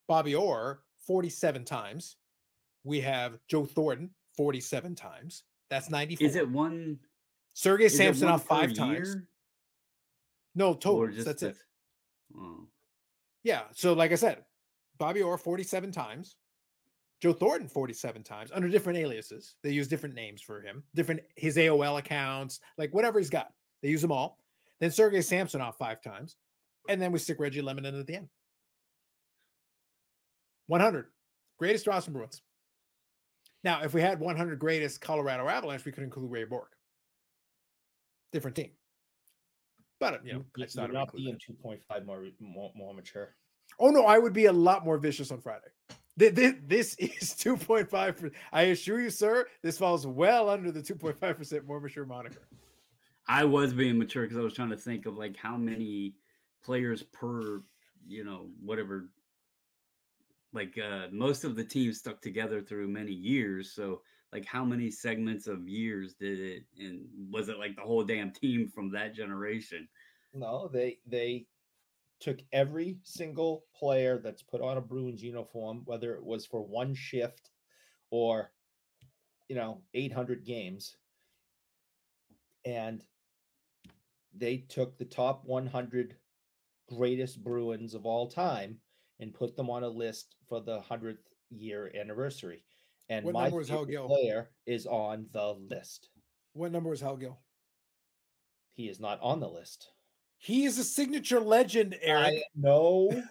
Bobby 0.07 0.35
Orr 0.35 0.81
47 1.07 1.65
times. 1.65 2.17
We 2.83 3.01
have 3.01 3.37
Joe 3.47 3.65
Thornton 3.65 4.09
47 4.35 4.95
times. 4.95 5.43
That's 5.69 5.89
94. 5.89 6.27
is 6.27 6.35
it 6.35 6.49
one 6.49 6.99
Sergey 7.53 7.85
is 7.85 7.99
it 7.99 8.03
one 8.03 8.13
Samsonov 8.13 8.43
five 8.43 8.73
times? 8.73 9.09
year, 9.09 9.27
No, 10.55 10.73
total. 10.73 11.23
That's 11.23 11.43
it. 11.43 11.57
Oh. 12.35 12.67
Yeah. 13.43 13.61
So, 13.73 13.93
like 13.93 14.11
I 14.11 14.15
said, 14.15 14.43
Bobby 14.97 15.21
Orr 15.21 15.37
47 15.37 15.91
times, 15.91 16.35
Joe 17.23 17.31
Thornton 17.31 17.69
47 17.69 18.21
times 18.21 18.51
under 18.53 18.67
different 18.67 18.99
aliases. 18.99 19.55
They 19.63 19.71
use 19.71 19.87
different 19.87 20.13
names 20.13 20.41
for 20.41 20.59
him, 20.59 20.83
different 20.93 21.21
his 21.37 21.55
AOL 21.55 21.97
accounts, 21.97 22.59
like 22.77 22.93
whatever 22.93 23.17
he's 23.17 23.29
got. 23.29 23.53
They 23.81 23.87
use 23.87 24.01
them 24.01 24.11
all. 24.11 24.43
Then 24.81 24.91
Sergey 24.91 25.21
Samsonov 25.21 25.77
five 25.77 26.01
times. 26.01 26.35
And 26.89 27.01
then 27.01 27.13
we 27.13 27.19
stick 27.19 27.39
Reggie 27.39 27.61
Lemon 27.61 27.85
in 27.85 27.97
at 27.97 28.05
the 28.07 28.15
end. 28.17 28.27
100 30.67 31.05
greatest 31.57 31.85
Boston 31.85 32.11
Bruins. 32.11 32.41
Now, 33.63 33.83
if 33.83 33.93
we 33.93 34.01
had 34.01 34.19
100 34.19 34.59
greatest 34.59 34.99
Colorado 34.99 35.47
Avalanche, 35.47 35.85
we 35.85 35.93
could 35.93 36.03
include 36.03 36.29
Ray 36.29 36.43
Bourque. 36.43 36.75
Different 38.33 38.57
team. 38.57 38.71
But, 40.01 40.25
you 40.25 40.33
know, 40.33 40.39
You- 40.39 40.45
I 40.77 40.81
would 40.81 40.93
not 40.93 41.03
include 41.15 41.23
being 41.23 41.39
2.5 41.39 42.05
more, 42.05 42.27
more, 42.41 42.73
more 42.75 42.93
mature. 42.93 43.37
Oh 43.79 43.91
no, 43.91 44.07
I 44.07 44.17
would 44.17 44.33
be 44.33 44.47
a 44.47 44.51
lot 44.51 44.83
more 44.83 44.97
vicious 44.97 45.31
on 45.31 45.39
Friday. 45.39 45.69
Th- 46.17 46.33
thi- 46.33 46.59
This 46.65 46.95
is 46.99 47.33
2.5. 47.35 47.89
per- 48.17 48.31
I 48.51 48.63
assure 48.63 49.01
you, 49.01 49.09
sir, 49.09 49.47
this 49.61 49.77
falls 49.77 50.05
well 50.05 50.49
under 50.49 50.71
the 50.71 50.81
2.5% 50.81 51.65
more 51.65 51.79
mature 51.79 52.05
moniker. 52.05 52.47
I 53.27 53.45
was 53.45 53.73
being 53.73 53.97
mature 53.97 54.23
because 54.23 54.37
I 54.37 54.41
was 54.41 54.53
trying 54.53 54.69
to 54.71 54.77
think 54.77 55.05
of 55.05 55.15
like 55.17 55.37
how 55.37 55.55
many 55.55 56.15
players 56.63 57.03
per, 57.03 57.63
you 58.05 58.23
know, 58.25 58.49
whatever. 58.61 59.09
Like 60.51 60.77
uh 60.77 61.07
most 61.11 61.45
of 61.45 61.55
the 61.55 61.63
teams 61.63 61.97
stuck 61.99 62.21
together 62.21 62.61
through 62.61 62.87
many 62.89 63.13
years. 63.13 63.71
So 63.71 64.01
like 64.33 64.45
how 64.45 64.63
many 64.65 64.91
segments 64.91 65.47
of 65.47 65.67
years 65.69 66.15
did 66.15 66.39
it 66.39 66.63
and 66.77 67.05
was 67.31 67.47
it 67.49 67.57
like 67.59 67.75
the 67.75 67.81
whole 67.81 68.03
damn 68.03 68.29
team 68.31 68.67
from 68.67 68.91
that 68.91 69.15
generation? 69.15 69.87
No, 70.33 70.67
they 70.67 70.99
they 71.07 71.45
took 72.23 72.39
every 72.53 72.97
single 73.03 73.65
player 73.75 74.17
that's 74.17 74.41
put 74.41 74.61
on 74.61 74.77
a 74.77 74.81
Bruins 74.81 75.21
uniform, 75.21 75.81
whether 75.83 76.15
it 76.15 76.23
was 76.23 76.45
for 76.45 76.65
one 76.65 76.95
shift 76.95 77.49
or 78.11 78.51
you 79.49 79.55
know 79.55 79.81
800 79.93 80.45
games, 80.45 80.95
and 82.65 83.03
they 84.33 84.57
took 84.57 84.97
the 84.97 85.05
top 85.05 85.43
100 85.45 86.15
greatest 86.89 87.43
Bruins 87.43 87.93
of 87.93 88.05
all 88.05 88.27
time 88.27 88.79
and 89.19 89.33
put 89.33 89.55
them 89.57 89.69
on 89.69 89.83
a 89.83 89.89
list 89.89 90.35
for 90.47 90.61
the 90.61 90.79
100th 90.79 91.17
year 91.49 91.91
anniversary. 91.99 92.63
And 93.09 93.25
What 93.25 93.33
my 93.33 93.43
number 93.43 93.65
Hal 93.65 93.79
favorite 93.79 93.91
Gill? 93.91 94.07
player 94.07 94.49
is 94.65 94.85
on 94.85 95.27
the 95.33 95.55
list. 95.69 96.09
What 96.53 96.71
number 96.71 96.93
is 96.93 97.01
Hal 97.01 97.17
Gill? 97.17 97.39
He 98.75 98.87
is 98.87 98.99
not 98.99 99.19
on 99.21 99.39
the 99.39 99.49
list. 99.49 99.89
He 100.43 100.65
is 100.65 100.77
a 100.77 100.83
signature 100.83 101.39
legend, 101.39 101.95
Eric. 102.01 102.33
I 102.33 102.43
know, 102.53 103.23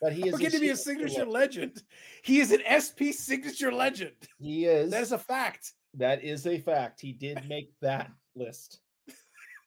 but 0.00 0.12
he 0.12 0.28
is 0.28 0.36
can 0.36 0.50
he 0.50 0.58
be 0.58 0.70
a 0.70 0.76
signature 0.76 1.24
le- 1.24 1.30
legend? 1.30 1.80
He 2.24 2.40
is 2.40 2.50
an 2.50 2.62
SP 2.66 3.14
signature 3.14 3.70
legend. 3.70 4.16
He 4.40 4.64
is. 4.64 4.90
That 4.90 5.02
is 5.02 5.12
a 5.12 5.18
fact. 5.18 5.72
that 5.94 6.24
is 6.24 6.44
a 6.48 6.58
fact. 6.58 7.00
He 7.00 7.12
did 7.12 7.48
make 7.48 7.70
that 7.80 8.10
list. 8.34 8.80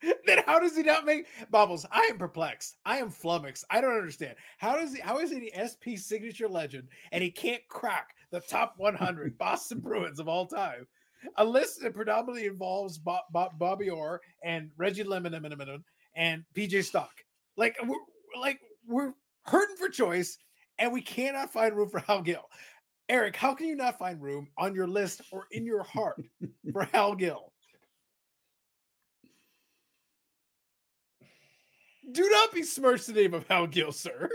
then 0.27 0.43
how 0.45 0.59
does 0.59 0.75
he 0.75 0.83
not 0.83 1.05
make 1.05 1.27
bubbles? 1.49 1.85
I 1.93 2.09
am 2.11 2.17
perplexed. 2.17 2.75
I 2.85 2.97
am 2.97 3.09
flummoxed. 3.09 3.63
I 3.69 3.79
don't 3.79 3.95
understand. 3.95 4.35
How 4.57 4.75
does 4.75 4.93
he 4.93 4.99
how 4.99 5.19
is 5.19 5.31
he 5.31 5.53
an 5.53 5.69
SP 5.71 5.95
signature 5.95 6.49
legend 6.49 6.89
and 7.13 7.23
he 7.23 7.31
can't 7.31 7.65
crack 7.69 8.15
the 8.31 8.41
top 8.41 8.73
100 8.75 9.37
Boston 9.37 9.79
Bruins 9.79 10.19
of 10.19 10.27
all 10.27 10.45
time? 10.45 10.85
A 11.37 11.45
list 11.45 11.81
that 11.81 11.95
predominantly 11.95 12.47
involves 12.47 12.97
Bob, 12.97 13.23
Bob, 13.31 13.57
Bobby 13.57 13.89
Orr 13.89 14.19
and 14.43 14.69
Reggie 14.77 15.03
Lemon 15.03 15.33
and, 15.33 15.83
and 16.15 16.43
PJ 16.55 16.83
Stock. 16.85 17.11
Like 17.57 17.77
we're 17.85 18.39
like 18.39 18.59
we're 18.87 19.13
hurting 19.43 19.75
for 19.77 19.89
choice 19.89 20.37
and 20.79 20.91
we 20.91 21.01
cannot 21.01 21.51
find 21.53 21.75
room 21.75 21.89
for 21.89 21.99
Hal 21.99 22.21
Gill. 22.21 22.43
Eric, 23.07 23.35
how 23.35 23.53
can 23.53 23.67
you 23.67 23.75
not 23.75 23.99
find 23.99 24.21
room 24.21 24.47
on 24.57 24.73
your 24.73 24.87
list 24.87 25.21
or 25.31 25.45
in 25.51 25.65
your 25.65 25.83
heart 25.83 26.21
for 26.73 26.83
Hal 26.93 27.15
Gill? 27.15 27.51
Do 32.11 32.27
not 32.29 32.51
besmirch 32.53 33.05
the 33.05 33.13
name 33.13 33.33
of 33.33 33.47
Hal 33.47 33.67
Gill, 33.67 33.91
sir. 33.91 34.29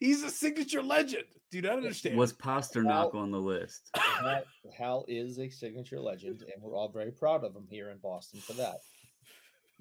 He's 0.00 0.22
a 0.22 0.30
signature 0.30 0.82
legend. 0.82 1.24
Do 1.50 1.62
not 1.62 1.76
understand. 1.76 2.16
Was 2.16 2.32
Pastrnak 2.32 3.12
Well- 3.14 3.22
on 3.22 3.30
the 3.30 3.40
list? 3.40 3.90
Hal, 3.96 4.42
Hal 4.76 5.04
is 5.08 5.38
a 5.38 5.48
signature 5.48 6.00
legend, 6.00 6.42
and 6.42 6.62
we're 6.62 6.74
all 6.76 6.88
very 6.90 7.10
proud 7.12 7.44
of 7.44 7.54
him 7.54 7.66
here 7.70 7.90
in 7.90 7.98
Boston 7.98 8.40
for 8.40 8.52
that. 8.54 8.78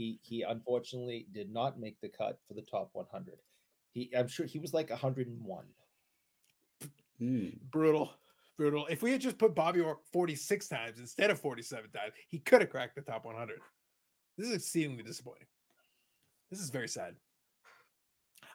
He 0.04 0.20
he 0.22 0.42
unfortunately 0.42 1.28
did 1.32 1.50
not 1.50 1.80
make 1.80 2.02
the 2.02 2.10
cut 2.10 2.38
for 2.46 2.56
the 2.56 2.62
top 2.62 2.90
100. 2.92 3.36
He 3.92 4.12
I'm 4.18 4.28
sure 4.28 4.46
he 4.46 4.60
was 4.60 4.74
like 4.74 4.90
101. 4.90 5.66
Hmm. 7.20 7.48
brutal, 7.72 8.12
brutal. 8.58 8.86
If 8.88 9.02
we 9.02 9.14
had 9.14 9.22
just 9.22 9.38
put 9.38 9.56
Bobby 9.56 9.80
Orr 9.80 10.00
46 10.12 10.68
times 10.68 11.00
instead 11.00 11.30
of 11.30 11.40
47 11.40 11.90
times, 11.92 12.14
he 12.28 12.40
could 12.40 12.60
have 12.60 12.70
cracked 12.70 12.96
the 12.96 13.02
top 13.02 13.24
100. 13.24 13.60
This 14.38 14.50
is 14.50 14.56
exceedingly 14.56 15.04
disappointing. 15.04 15.48
This 16.52 16.60
is 16.60 16.70
very 16.70 16.90
sad. 16.90 17.16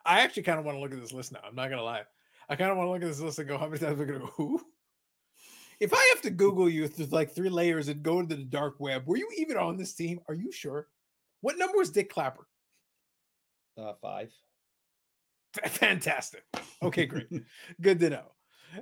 I 0.05 0.21
actually 0.21 0.43
kind 0.43 0.59
of 0.59 0.67
want 0.67 0.77
to 0.77 0.81
look 0.83 0.93
at 0.93 1.01
this 1.01 1.15
list 1.15 1.33
now. 1.33 1.41
I'm 1.43 1.55
not 1.55 1.71
gonna 1.71 1.83
lie. 1.83 2.03
I 2.51 2.57
kind 2.57 2.71
of 2.71 2.77
want 2.77 2.89
to 2.89 2.93
look 2.93 3.03
at 3.03 3.09
this 3.09 3.21
list 3.21 3.39
and 3.39 3.49
go, 3.49 3.57
how 3.57 3.69
many 3.69 3.79
times 3.79 3.99
am 3.99 4.03
I 4.03 4.05
gonna 4.05 4.19
go? 4.19 4.33
Who? 4.37 4.61
If 5.81 5.95
I 5.95 6.13
have 6.13 6.21
to 6.23 6.31
Google 6.31 6.69
you 6.69 6.89
through 6.89 7.07
like 7.07 7.35
three 7.35 7.49
layers 7.49 7.89
and 7.89 8.03
go 8.03 8.21
into 8.21 8.37
the 8.37 8.45
dark 8.45 8.81
web, 8.81 9.07
were 9.07 9.17
you 9.17 9.31
even 9.39 9.57
on 9.57 9.79
this 9.79 9.95
team? 9.95 10.21
Are 10.29 10.35
you 10.35 10.53
sure? 10.53 10.89
What 11.41 11.59
number 11.59 11.79
was 11.79 11.91
Dit 11.91 12.11
Clapper? 12.11 12.47
Uh, 13.77 13.93
five. 14.01 14.33
Fantastic. 15.67 16.45
Okay, 16.83 17.07
great. 17.07 17.29
Good 17.81 18.01
to 18.01 18.11
know. 18.11 18.33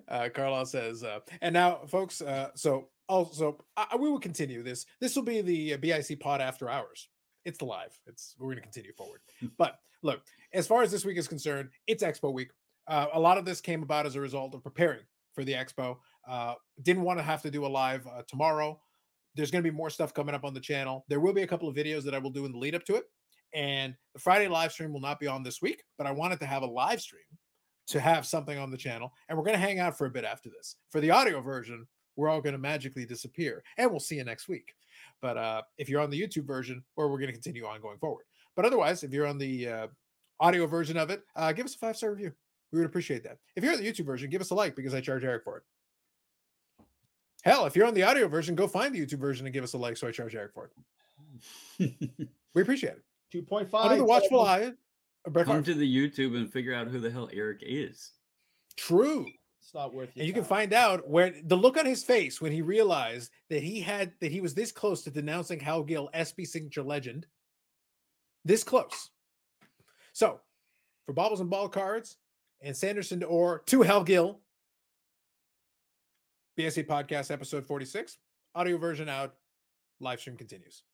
Uh, 0.08 0.28
Carlisle 0.34 0.66
says, 0.66 1.04
uh, 1.04 1.20
and 1.40 1.52
now, 1.52 1.80
folks. 1.86 2.20
Uh, 2.20 2.48
so 2.54 2.88
also, 3.08 3.64
I, 3.76 3.96
we 3.96 4.10
will 4.10 4.18
continue 4.18 4.62
this. 4.62 4.84
This 5.00 5.14
will 5.14 5.22
be 5.22 5.40
the 5.40 5.74
uh, 5.74 5.76
BIC 5.76 6.18
pod 6.20 6.40
after 6.40 6.68
hours. 6.68 7.08
It's 7.44 7.58
the 7.58 7.66
live. 7.66 7.96
It's 8.06 8.34
we're 8.38 8.46
going 8.46 8.56
to 8.56 8.62
continue 8.62 8.92
forward. 8.92 9.20
But 9.58 9.78
look, 10.02 10.22
as 10.52 10.66
far 10.66 10.82
as 10.82 10.90
this 10.90 11.04
week 11.04 11.18
is 11.18 11.28
concerned, 11.28 11.70
it's 11.86 12.02
Expo 12.02 12.32
week. 12.32 12.50
Uh, 12.88 13.06
a 13.12 13.20
lot 13.20 13.38
of 13.38 13.44
this 13.44 13.60
came 13.60 13.82
about 13.82 14.06
as 14.06 14.16
a 14.16 14.20
result 14.20 14.54
of 14.54 14.62
preparing 14.62 15.04
for 15.34 15.44
the 15.44 15.52
Expo. 15.52 15.98
Uh, 16.28 16.54
didn't 16.82 17.02
want 17.02 17.18
to 17.18 17.22
have 17.22 17.42
to 17.42 17.50
do 17.50 17.64
a 17.64 17.68
live 17.68 18.06
uh, 18.06 18.22
tomorrow. 18.26 18.80
There's 19.36 19.50
going 19.50 19.62
to 19.62 19.70
be 19.70 19.76
more 19.76 19.90
stuff 19.90 20.14
coming 20.14 20.34
up 20.34 20.44
on 20.44 20.54
the 20.54 20.60
channel. 20.60 21.04
There 21.08 21.20
will 21.20 21.32
be 21.32 21.42
a 21.42 21.46
couple 21.46 21.68
of 21.68 21.76
videos 21.76 22.02
that 22.04 22.14
I 22.14 22.18
will 22.18 22.30
do 22.30 22.46
in 22.46 22.52
the 22.52 22.58
lead 22.58 22.74
up 22.74 22.84
to 22.86 22.96
it. 22.96 23.04
And 23.54 23.94
the 24.14 24.20
Friday 24.20 24.48
live 24.48 24.72
stream 24.72 24.92
will 24.92 25.00
not 25.00 25.20
be 25.20 25.26
on 25.26 25.42
this 25.42 25.62
week, 25.62 25.82
but 25.98 26.06
I 26.06 26.10
wanted 26.10 26.40
to 26.40 26.46
have 26.46 26.62
a 26.62 26.66
live 26.66 27.00
stream 27.00 27.22
to 27.88 28.00
have 28.00 28.26
something 28.26 28.58
on 28.58 28.70
the 28.70 28.76
channel. 28.76 29.12
And 29.28 29.38
we're 29.38 29.44
going 29.44 29.54
to 29.54 29.64
hang 29.64 29.78
out 29.78 29.96
for 29.96 30.06
a 30.06 30.10
bit 30.10 30.24
after 30.24 30.50
this. 30.50 30.76
For 30.90 31.00
the 31.00 31.10
audio 31.10 31.40
version, 31.40 31.86
we're 32.16 32.28
all 32.28 32.40
going 32.40 32.54
to 32.54 32.58
magically 32.58 33.06
disappear 33.06 33.62
and 33.78 33.90
we'll 33.90 34.00
see 34.00 34.16
you 34.16 34.24
next 34.24 34.48
week. 34.48 34.74
But 35.22 35.36
uh, 35.36 35.62
if 35.78 35.88
you're 35.88 36.00
on 36.00 36.10
the 36.10 36.20
YouTube 36.20 36.46
version, 36.46 36.82
or 36.96 37.08
we're 37.08 37.18
going 37.18 37.28
to 37.28 37.32
continue 37.32 37.66
on 37.66 37.80
going 37.80 37.98
forward. 37.98 38.24
But 38.56 38.64
otherwise, 38.64 39.04
if 39.04 39.12
you're 39.12 39.26
on 39.26 39.38
the 39.38 39.68
uh, 39.68 39.86
audio 40.40 40.66
version 40.66 40.96
of 40.96 41.10
it, 41.10 41.22
uh, 41.36 41.52
give 41.52 41.66
us 41.66 41.74
a 41.74 41.78
five 41.78 41.96
star 41.96 42.10
review. 42.10 42.32
We 42.72 42.80
would 42.80 42.86
appreciate 42.86 43.22
that. 43.24 43.38
If 43.54 43.62
you're 43.62 43.72
on 43.72 43.80
the 43.80 43.90
YouTube 43.90 44.06
version, 44.06 44.30
give 44.30 44.40
us 44.40 44.50
a 44.50 44.54
like 44.54 44.74
because 44.74 44.94
I 44.94 45.00
charge 45.00 45.24
Eric 45.24 45.44
for 45.44 45.58
it. 45.58 45.62
Hell, 47.46 47.64
if 47.64 47.76
you're 47.76 47.86
on 47.86 47.94
the 47.94 48.02
audio 48.02 48.26
version, 48.26 48.56
go 48.56 48.66
find 48.66 48.92
the 48.92 48.98
YouTube 48.98 49.20
version 49.20 49.46
and 49.46 49.52
give 49.54 49.62
us 49.62 49.72
a 49.72 49.78
like 49.78 49.96
so 49.96 50.08
I 50.08 50.10
charge 50.10 50.34
Eric 50.34 50.52
for 50.52 50.68
it. 51.78 51.94
we 52.54 52.62
appreciate 52.62 52.94
it. 52.94 53.46
2.5. 53.48 53.68
Under 53.72 53.96
the 53.98 54.04
watchful 54.04 54.40
eye. 54.40 54.72
Uh, 55.24 55.44
Come 55.44 55.62
to 55.62 55.74
the 55.74 55.86
YouTube 55.86 56.36
and 56.36 56.52
figure 56.52 56.74
out 56.74 56.88
who 56.88 56.98
the 56.98 57.08
hell 57.08 57.30
Eric 57.32 57.60
is. 57.62 58.10
True. 58.76 59.26
It's 59.62 59.72
not 59.72 59.94
worth 59.94 60.08
it. 60.08 60.18
And 60.18 60.26
you 60.26 60.32
can 60.32 60.42
find 60.42 60.72
out 60.72 61.08
where 61.08 61.34
the 61.44 61.56
look 61.56 61.76
on 61.76 61.86
his 61.86 62.02
face 62.02 62.40
when 62.40 62.50
he 62.50 62.62
realized 62.62 63.30
that 63.48 63.62
he 63.62 63.80
had 63.80 64.12
that 64.20 64.32
he 64.32 64.40
was 64.40 64.52
this 64.52 64.72
close 64.72 65.02
to 65.02 65.12
denouncing 65.12 65.60
Hal 65.60 65.84
Gill, 65.84 66.10
SP 66.18 66.42
signature 66.42 66.82
legend. 66.82 67.26
This 68.44 68.64
close. 68.64 69.10
So 70.12 70.40
for 71.06 71.12
Bobbles 71.12 71.40
and 71.40 71.50
ball 71.50 71.68
cards 71.68 72.16
and 72.60 72.76
Sanderson 72.76 73.22
or 73.22 73.62
to 73.66 73.82
Hal 73.82 74.02
Gill, 74.02 74.40
BSA 76.58 76.86
podcast 76.86 77.30
episode 77.30 77.66
46, 77.66 78.16
audio 78.54 78.78
version 78.78 79.08
out, 79.10 79.34
live 80.00 80.20
stream 80.20 80.36
continues. 80.38 80.84